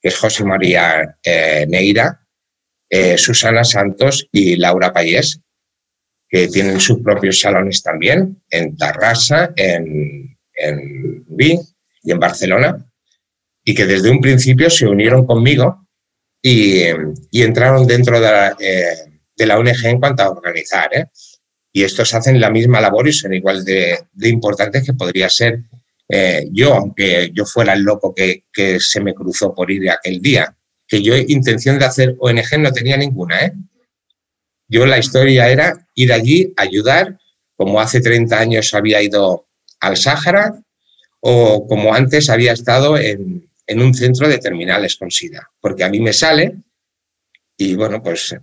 que 0.00 0.08
es 0.08 0.16
José 0.16 0.44
María 0.44 1.18
Neira, 1.68 2.22
Susana 3.16 3.64
Santos 3.64 4.28
y 4.32 4.56
Laura 4.56 4.94
Payés, 4.94 5.40
que 6.28 6.48
tienen 6.48 6.80
sus 6.80 7.02
propios 7.02 7.40
salones 7.40 7.82
también, 7.82 8.40
en 8.48 8.76
Tarrasa, 8.76 9.52
en, 9.56 10.38
en 10.54 11.26
y 11.38 12.12
en 12.12 12.18
Barcelona, 12.18 12.86
y 13.62 13.74
que 13.74 13.84
desde 13.84 14.10
un 14.10 14.20
principio 14.20 14.70
se 14.70 14.86
unieron 14.86 15.26
conmigo 15.26 15.85
y, 16.48 16.84
y 17.32 17.42
entraron 17.42 17.88
dentro 17.88 18.20
de 18.20 18.30
la, 18.30 18.56
eh, 18.60 19.10
de 19.36 19.46
la, 19.46 19.58
ONG 19.58 19.84
en 19.84 19.98
cuanto 19.98 20.22
a 20.22 20.30
organizar. 20.30 20.88
¿eh? 20.94 21.06
Y 21.72 21.82
estos 21.82 22.14
hacen 22.14 22.40
la 22.40 22.50
misma 22.50 22.80
labor 22.80 23.08
y 23.08 23.12
son 23.12 23.34
igual 23.34 23.64
de, 23.64 23.98
de 24.12 24.28
importantes 24.28 24.84
que 24.84 24.92
podría 24.92 25.28
ser 25.28 25.64
eh, 26.08 26.46
yo, 26.52 26.74
aunque 26.74 27.32
yo 27.34 27.44
fuera 27.46 27.72
el 27.72 27.82
loco 27.82 28.14
que, 28.14 28.44
que, 28.52 28.78
se 28.78 29.00
me 29.00 29.12
cruzó 29.12 29.52
por 29.52 29.72
ir 29.72 29.90
aquel 29.90 30.22
día, 30.22 30.56
que 30.86 31.02
yo 31.02 31.16
intención 31.16 31.80
de 31.80 31.86
hacer 31.86 32.14
ONG 32.20 32.60
no 32.60 32.72
tenía 32.72 32.96
ninguna. 32.96 33.40
¿eh? 33.40 33.52
Yo 34.68 34.86
la 34.86 34.98
historia 34.98 35.48
era 35.48 35.88
ir 35.96 36.12
allí, 36.12 36.54
ayudar, 36.56 37.18
como 37.56 37.80
hace 37.80 38.00
30 38.00 38.38
años 38.38 38.72
había 38.72 39.02
ido 39.02 39.48
al 39.80 39.96
Sáhara 39.96 40.62
o 41.18 41.66
como 41.66 41.92
antes 41.92 42.30
había 42.30 42.52
estado 42.52 42.96
en, 42.96 43.48
en 43.66 43.82
un 43.82 43.94
centro 43.94 44.28
de 44.28 44.38
terminales 44.38 44.96
con 44.96 45.10
SIDA, 45.10 45.50
porque 45.60 45.84
a 45.84 45.88
mí 45.88 46.00
me 46.00 46.12
sale 46.12 46.56
y 47.56 47.74
bueno, 47.74 48.02
pues, 48.02 48.36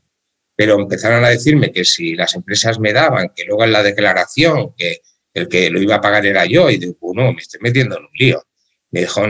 pero 0.55 0.79
empezaron 0.79 1.23
a 1.23 1.29
decirme 1.29 1.71
que 1.71 1.85
si 1.85 2.15
las 2.15 2.35
empresas 2.35 2.79
me 2.79 2.93
daban, 2.93 3.31
que 3.35 3.45
luego 3.45 3.63
en 3.63 3.71
la 3.71 3.83
declaración, 3.83 4.73
que 4.77 5.01
el 5.33 5.47
que 5.47 5.69
lo 5.69 5.81
iba 5.81 5.95
a 5.95 6.01
pagar 6.01 6.25
era 6.25 6.45
yo, 6.45 6.69
y 6.69 6.77
digo, 6.77 6.97
no, 7.13 7.31
me 7.33 7.41
estoy 7.41 7.59
metiendo 7.61 7.97
en 7.97 8.03
un 8.03 8.09
lío. 8.13 8.43
Me 8.91 9.01
dijo, 9.01 9.21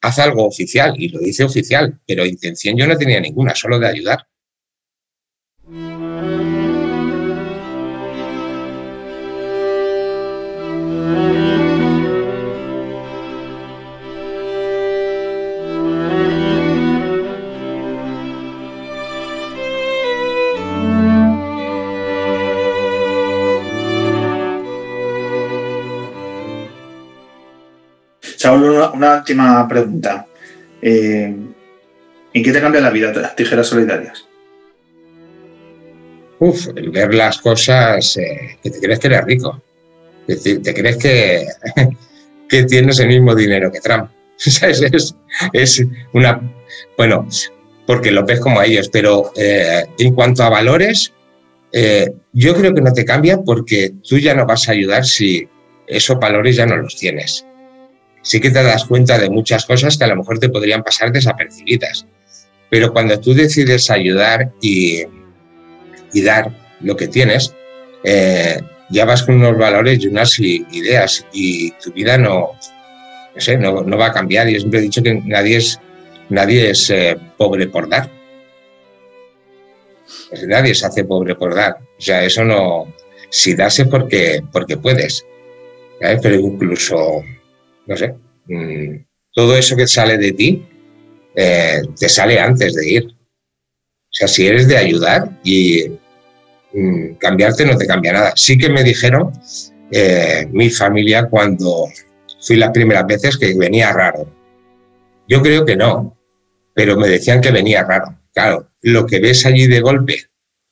haz 0.00 0.18
algo 0.18 0.46
oficial, 0.46 0.94
y 0.96 1.08
lo 1.08 1.20
hice 1.22 1.44
oficial, 1.44 2.00
pero 2.06 2.24
intención 2.24 2.76
yo 2.76 2.86
no 2.86 2.96
tenía 2.96 3.20
ninguna, 3.20 3.54
solo 3.54 3.78
de 3.78 3.88
ayudar. 3.88 4.26
Saúl, 28.40 28.80
una, 28.94 29.16
última 29.16 29.68
pregunta. 29.68 30.26
Eh, 30.80 31.24
¿En 32.32 32.42
qué 32.42 32.52
te 32.52 32.60
cambia 32.62 32.80
la 32.80 32.88
vida 32.88 33.12
las 33.12 33.36
tijeras 33.36 33.66
solidarias? 33.66 34.24
Uf, 36.38 36.68
el 36.74 36.88
ver 36.88 37.12
las 37.12 37.36
cosas 37.36 38.16
eh, 38.16 38.58
que 38.62 38.70
te 38.70 38.80
crees 38.80 38.98
que 38.98 39.08
eres 39.08 39.24
rico. 39.26 39.62
Decir, 40.26 40.62
te 40.62 40.72
crees 40.72 40.96
que, 40.96 41.48
que 42.48 42.64
tienes 42.64 42.98
el 43.00 43.08
mismo 43.08 43.34
dinero 43.34 43.70
que 43.70 43.80
Trump. 43.80 44.10
Es, 45.52 45.84
una. 46.14 46.40
Bueno, 46.96 47.28
porque 47.86 48.10
lo 48.10 48.24
ves 48.24 48.40
como 48.40 48.60
a 48.60 48.64
ellos, 48.64 48.88
pero 48.88 49.32
eh, 49.36 49.84
en 49.98 50.14
cuanto 50.14 50.44
a 50.44 50.48
valores, 50.48 51.12
yo 52.32 52.54
creo 52.54 52.72
que 52.72 52.80
no 52.80 52.94
te 52.94 53.04
cambia 53.04 53.42
porque 53.42 53.92
tú 54.08 54.16
ya 54.16 54.34
no 54.34 54.46
vas 54.46 54.66
a 54.66 54.72
ayudar 54.72 55.04
si 55.04 55.46
esos 55.86 56.18
valores 56.18 56.56
ya 56.56 56.64
no 56.64 56.78
los 56.78 56.96
tienes 56.96 57.44
sí 58.22 58.40
que 58.40 58.50
te 58.50 58.62
das 58.62 58.84
cuenta 58.84 59.18
de 59.18 59.30
muchas 59.30 59.64
cosas 59.66 59.96
que 59.96 60.04
a 60.04 60.08
lo 60.08 60.16
mejor 60.16 60.38
te 60.38 60.48
podrían 60.48 60.82
pasar 60.82 61.12
desapercibidas. 61.12 62.06
Pero 62.68 62.92
cuando 62.92 63.18
tú 63.20 63.34
decides 63.34 63.90
ayudar 63.90 64.52
y, 64.60 65.04
dar 66.22 66.54
lo 66.80 66.96
que 66.96 67.08
tienes, 67.08 67.54
eh, 68.04 68.60
ya 68.90 69.04
vas 69.04 69.22
con 69.22 69.36
unos 69.36 69.58
valores 69.58 70.02
y 70.02 70.06
unas 70.06 70.38
ideas 70.38 71.26
y 71.32 71.70
tu 71.72 71.92
vida 71.92 72.16
no, 72.18 72.52
no, 73.34 73.40
sé, 73.40 73.56
no, 73.56 73.82
no 73.82 73.96
va 73.96 74.06
a 74.06 74.12
cambiar. 74.12 74.48
Yo 74.48 74.58
siempre 74.58 74.80
he 74.80 74.82
dicho 74.82 75.02
que 75.02 75.14
nadie 75.24 75.56
es, 75.56 75.80
nadie 76.28 76.70
es 76.70 76.90
eh, 76.90 77.16
pobre 77.36 77.66
por 77.66 77.88
dar. 77.88 78.10
Nadie 80.46 80.74
se 80.74 80.86
hace 80.86 81.04
pobre 81.04 81.34
por 81.34 81.54
dar. 81.54 81.76
O 81.98 82.00
sea, 82.00 82.24
eso 82.24 82.44
no... 82.44 82.92
Si 83.30 83.54
das 83.54 83.78
es 83.78 83.86
porque, 83.86 84.42
porque 84.52 84.76
puedes. 84.76 85.24
¿sabes? 86.00 86.20
Pero 86.22 86.34
incluso 86.36 87.22
no 87.90 87.96
sé, 87.96 88.14
mmm, 88.46 89.04
todo 89.32 89.56
eso 89.56 89.76
que 89.76 89.88
sale 89.88 90.16
de 90.16 90.32
ti 90.32 90.64
eh, 91.34 91.82
te 91.98 92.08
sale 92.08 92.38
antes 92.38 92.74
de 92.74 92.88
ir. 92.88 93.06
O 93.06 94.12
sea, 94.12 94.28
si 94.28 94.46
eres 94.46 94.68
de 94.68 94.76
ayudar 94.76 95.40
y 95.42 95.86
mmm, 96.72 97.14
cambiarte 97.14 97.66
no 97.66 97.76
te 97.76 97.88
cambia 97.88 98.12
nada. 98.12 98.32
Sí 98.36 98.56
que 98.56 98.68
me 98.68 98.84
dijeron 98.84 99.32
eh, 99.90 100.48
mi 100.52 100.70
familia 100.70 101.28
cuando 101.28 101.86
fui 102.40 102.56
las 102.56 102.70
primeras 102.70 103.06
veces 103.06 103.36
que 103.36 103.54
venía 103.54 103.92
raro. 103.92 104.32
Yo 105.26 105.42
creo 105.42 105.64
que 105.66 105.76
no, 105.76 106.16
pero 106.72 106.96
me 106.96 107.08
decían 107.08 107.40
que 107.40 107.50
venía 107.50 107.82
raro. 107.82 108.16
Claro, 108.32 108.70
lo 108.82 109.04
que 109.04 109.18
ves 109.18 109.46
allí 109.46 109.66
de 109.66 109.80
golpe, 109.80 110.26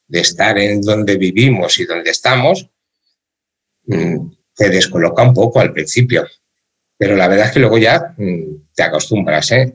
de 0.06 0.20
estar 0.20 0.56
en 0.56 0.80
donde 0.82 1.16
vivimos 1.16 1.80
y 1.80 1.84
donde 1.84 2.10
estamos, 2.10 2.70
mmm, 3.86 4.30
te 4.54 4.70
descoloca 4.70 5.24
un 5.24 5.34
poco 5.34 5.58
al 5.60 5.72
principio. 5.72 6.24
Pero 6.98 7.16
la 7.16 7.28
verdad 7.28 7.46
es 7.46 7.52
que 7.52 7.60
luego 7.60 7.78
ya 7.78 8.12
mmm, 8.16 8.42
te 8.74 8.82
acostumbras. 8.82 9.52
¿eh? 9.52 9.72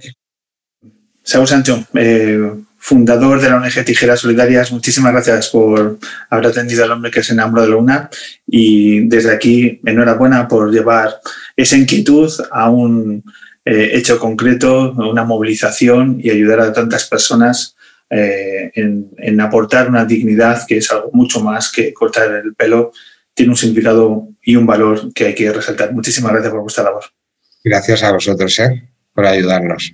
Saúl 1.24 1.48
Sancho, 1.48 1.86
eh, 1.94 2.52
fundador 2.78 3.40
de 3.40 3.50
la 3.50 3.56
ONG 3.56 3.86
Tijeras 3.86 4.20
Solidarias, 4.20 4.74
muchísimas 4.74 5.14
gracias 5.14 5.48
por 5.50 5.98
haber 6.30 6.48
atendido 6.48 6.84
al 6.84 6.92
hombre 6.92 7.12
que 7.12 7.24
se 7.24 7.32
enamoró 7.32 7.62
de 7.62 7.70
la 7.70 7.78
UNA 7.78 8.10
y 8.46 9.08
desde 9.08 9.34
aquí 9.34 9.80
enhorabuena 9.86 10.50
por 10.50 10.70
llevar 10.70 11.16
esa 11.56 11.78
inquietud 11.78 12.30
a 12.52 12.70
un 12.70 13.24
eh, 13.64 13.92
hecho 13.94 14.20
concreto, 14.20 14.92
una 14.92 15.24
movilización 15.24 16.20
y 16.22 16.30
ayudar 16.30 16.60
a 16.60 16.74
tantas 16.74 17.08
personas 17.08 17.78
eh, 18.10 18.70
en 18.76 19.42
aportar 19.42 19.88
una 19.88 20.04
dignidad 20.04 20.68
que 20.68 20.78
es 20.78 20.92
algo 20.92 21.10
mucho 21.14 21.40
más 21.40 21.72
que 21.72 21.94
cortar 21.94 22.44
el 22.44 22.54
pelo 22.54 22.92
tiene 23.34 23.52
un 23.52 23.58
significado 23.58 24.30
y 24.42 24.56
un 24.56 24.66
valor 24.66 25.14
que 25.14 25.26
hay 25.26 25.36
que 25.36 25.52
resaltar. 25.52 25.94
Muchísimas 25.94 26.32
gracias 26.32 26.52
por 26.52 26.62
vuestra 26.62 26.84
labor. 26.84 27.04
Gracias 27.64 28.04
a 28.04 28.12
vosotros 28.12 28.58
¿eh? 28.60 28.90
por 29.14 29.26
ayudarnos. 29.26 29.94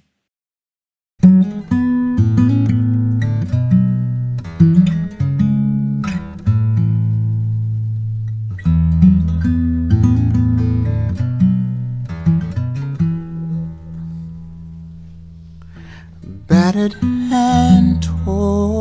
Battered 16.48 16.96
and 17.32 18.02
torn 18.02 18.79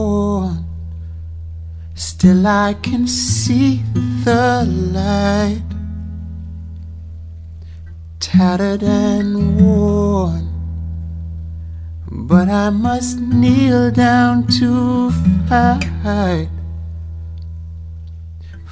Still 2.18 2.48
I 2.48 2.74
can 2.82 3.06
see 3.06 3.80
the 4.24 4.66
light. 4.92 5.62
Tattered 8.18 8.82
and 8.82 9.54
worn. 9.54 10.50
But 12.10 12.48
I 12.48 12.70
must 12.70 13.20
kneel 13.20 13.92
down 13.92 14.48
to 14.58 15.12
fight. 15.46 16.48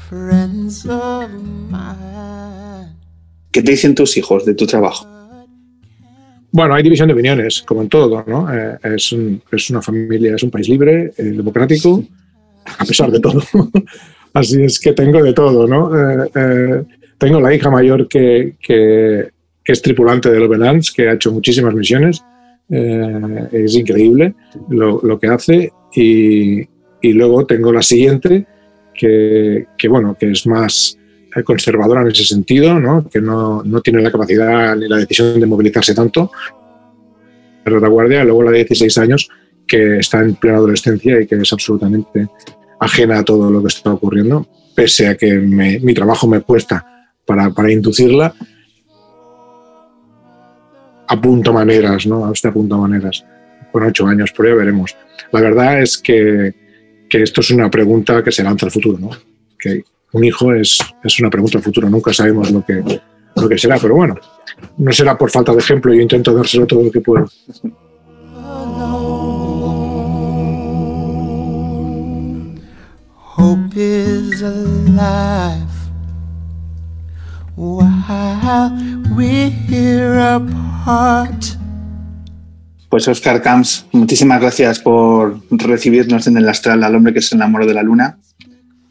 Friends 0.08 0.84
of 0.84 1.30
mine. 1.70 2.96
¿Qué 3.52 3.62
te 3.62 3.70
dicen 3.70 3.94
tus 3.94 4.16
hijos 4.16 4.44
de 4.44 4.54
tu 4.54 4.66
trabajo? 4.66 5.06
Bueno, 6.50 6.74
hay 6.74 6.82
división 6.82 7.06
de 7.06 7.14
opiniones, 7.14 7.62
como 7.62 7.82
en 7.82 7.88
todo, 7.88 8.24
¿no? 8.26 8.52
Eh, 8.52 8.76
es, 8.82 9.12
un, 9.12 9.40
es, 9.52 9.70
una 9.70 9.82
familia, 9.82 10.34
es 10.34 10.42
un 10.42 10.50
país 10.50 10.68
libre, 10.68 11.12
eh, 11.16 11.22
democrático, 11.22 12.02
a 12.78 12.84
pesar 12.84 13.10
de 13.10 13.20
todo. 13.20 13.42
Así 14.32 14.62
es 14.62 14.78
que 14.78 14.92
tengo 14.92 15.22
de 15.22 15.32
todo, 15.32 15.66
¿no? 15.66 15.90
Eh, 15.96 16.30
eh, 16.34 16.84
tengo 17.16 17.40
la 17.40 17.54
hija 17.54 17.70
mayor 17.70 18.06
que, 18.06 18.56
que, 18.60 19.30
es 19.64 19.82
tripulante 19.82 20.30
del 20.30 20.42
Overlands, 20.42 20.92
que 20.92 21.08
ha 21.08 21.14
hecho 21.14 21.32
muchísimas 21.32 21.74
misiones. 21.74 22.22
Eh, 22.68 23.48
es 23.52 23.74
increíble 23.74 24.34
lo, 24.68 25.00
lo 25.02 25.18
que 25.18 25.28
hace. 25.28 25.72
Y, 25.94 26.60
y, 27.00 27.12
luego 27.14 27.46
tengo 27.46 27.72
la 27.72 27.82
siguiente, 27.82 28.46
que, 28.92 29.66
que, 29.78 29.88
bueno, 29.88 30.16
que 30.18 30.30
es 30.30 30.46
más 30.46 30.98
conservadora 31.44 32.02
en 32.02 32.08
ese 32.08 32.24
sentido, 32.24 32.78
¿no? 32.78 33.08
que 33.08 33.20
no, 33.20 33.62
no 33.62 33.80
tiene 33.80 34.02
la 34.02 34.12
capacidad 34.12 34.76
ni 34.76 34.88
la 34.88 34.98
decisión 34.98 35.40
de 35.40 35.46
movilizarse 35.46 35.94
tanto. 35.94 36.30
Retaguardia, 37.64 38.24
luego 38.24 38.42
la 38.42 38.50
de 38.50 38.58
16 38.58 38.98
años, 38.98 39.28
que 39.66 39.98
está 39.98 40.20
en 40.20 40.34
plena 40.34 40.58
adolescencia 40.58 41.20
y 41.20 41.26
que 41.26 41.36
es 41.36 41.52
absolutamente 41.52 42.28
ajena 42.80 43.18
a 43.18 43.24
todo 43.24 43.50
lo 43.50 43.60
que 43.62 43.68
está 43.68 43.92
ocurriendo, 43.92 44.46
pese 44.74 45.08
a 45.08 45.16
que 45.16 45.34
mi 45.34 45.94
trabajo 45.94 46.26
me 46.26 46.40
cuesta 46.40 47.10
para, 47.24 47.50
para 47.50 47.72
inducirla, 47.72 48.34
apunto 51.08 51.52
maneras, 51.52 52.06
¿no? 52.06 52.26
A 52.26 52.32
este 52.32 52.48
apunto 52.48 52.78
maneras. 52.78 53.24
con 53.72 53.82
ocho 53.82 54.06
años, 54.06 54.32
pero 54.34 54.50
ya 54.50 54.54
veremos. 54.54 54.96
La 55.32 55.40
verdad 55.40 55.82
es 55.82 55.98
que, 55.98 56.54
que 57.08 57.22
esto 57.22 57.40
es 57.40 57.50
una 57.50 57.70
pregunta 57.70 58.22
que 58.22 58.32
se 58.32 58.42
lanza 58.42 58.66
al 58.66 58.72
futuro, 58.72 58.98
¿no? 58.98 59.10
Que 59.58 59.84
un 60.12 60.24
hijo 60.24 60.54
es, 60.54 60.78
es 61.04 61.20
una 61.20 61.30
pregunta 61.30 61.58
al 61.58 61.64
futuro, 61.64 61.90
nunca 61.90 62.12
sabemos 62.12 62.50
lo 62.50 62.64
que, 62.64 62.82
lo 63.36 63.48
que 63.48 63.58
será, 63.58 63.78
pero 63.78 63.94
bueno, 63.94 64.14
no 64.78 64.92
será 64.92 65.18
por 65.18 65.30
falta 65.30 65.52
de 65.52 65.58
ejemplo, 65.58 65.92
yo 65.92 66.00
intento 66.00 66.32
dárselo 66.32 66.66
todo 66.66 66.84
lo 66.84 66.90
que 66.90 67.00
puedo. 67.00 67.28
Hope 73.38 73.76
is 73.76 74.40
alive 74.40 75.68
while 77.54 78.72
we're 79.14 80.18
apart. 80.18 81.44
Pues 82.88 83.06
Oscar 83.08 83.42
Camps, 83.42 83.84
muchísimas 83.92 84.40
gracias 84.40 84.78
por 84.80 85.38
recibirnos 85.50 86.26
en 86.26 86.38
el 86.38 86.48
astral 86.48 86.82
al 86.82 86.94
hombre 86.94 87.12
que 87.12 87.20
se 87.20 87.34
enamoró 87.34 87.66
de 87.66 87.74
la 87.74 87.82
luna. 87.82 88.18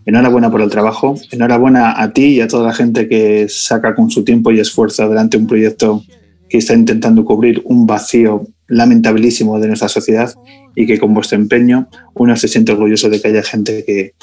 Enhorabuena 0.06 0.52
por 0.52 0.62
el 0.62 0.70
trabajo, 0.70 1.16
enhorabuena 1.32 2.00
a 2.00 2.14
ti 2.14 2.36
y 2.36 2.42
a 2.42 2.48
toda 2.48 2.68
la 2.68 2.74
gente 2.74 3.10
que 3.10 3.48
saca 3.50 3.96
con 3.96 4.12
su 4.12 4.24
tiempo 4.24 4.52
y 4.52 4.60
esfuerzo 4.60 5.06
adelante 5.06 5.38
un 5.38 5.48
proyecto 5.48 6.04
que 6.48 6.60
está 6.60 6.76
intentando 6.76 7.26
cubrir 7.26 7.64
un 7.66 7.88
vacío 7.88 8.46
lamentabilísimo 8.68 9.60
de 9.60 9.68
nuestra 9.68 9.90
sociedad 9.90 10.32
y 10.76 10.86
que 10.86 11.00
con 11.00 11.16
vuestro 11.16 11.38
empeño 11.38 11.88
uno 12.14 12.36
se 12.36 12.48
siente 12.48 12.74
orgulloso 12.74 13.10
de 13.10 13.20
que 13.22 13.28
haya 13.28 13.44
gente 13.44 13.84
que, 13.86 14.14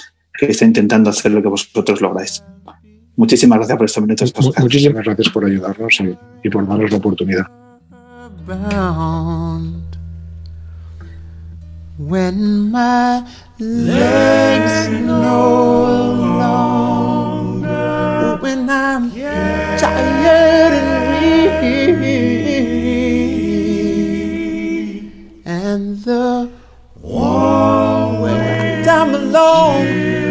que 0.46 0.52
está 0.52 0.64
intentando 0.64 1.10
hacer 1.10 1.32
lo 1.32 1.42
que 1.42 1.48
vosotros 1.48 2.00
lográis. 2.00 2.42
Muchísimas 3.16 3.58
gracias 3.58 3.76
por 3.76 3.86
estos 3.86 4.02
minutos. 4.02 4.32
Oscar. 4.34 4.62
Muchísimas 4.62 5.04
gracias 5.04 5.28
por 5.28 5.44
ayudarnos 5.44 6.00
y, 6.00 6.16
y 6.42 6.50
por 6.50 6.66
darnos 6.66 6.90
la 6.90 6.96
oportunidad. 6.96 7.46
when 11.98 12.70
my 12.72 13.22
legs 13.60 14.88
no 14.88 16.00
longer 16.40 18.38
when 18.40 18.68
I'm 18.68 19.10
tired 19.78 20.72
and 20.72 21.10
weak 21.12 22.02
and 25.44 25.98
the 25.98 26.50
warm 27.00 28.20
way 28.22 28.82
I'm 28.88 29.14
alone 29.14 30.21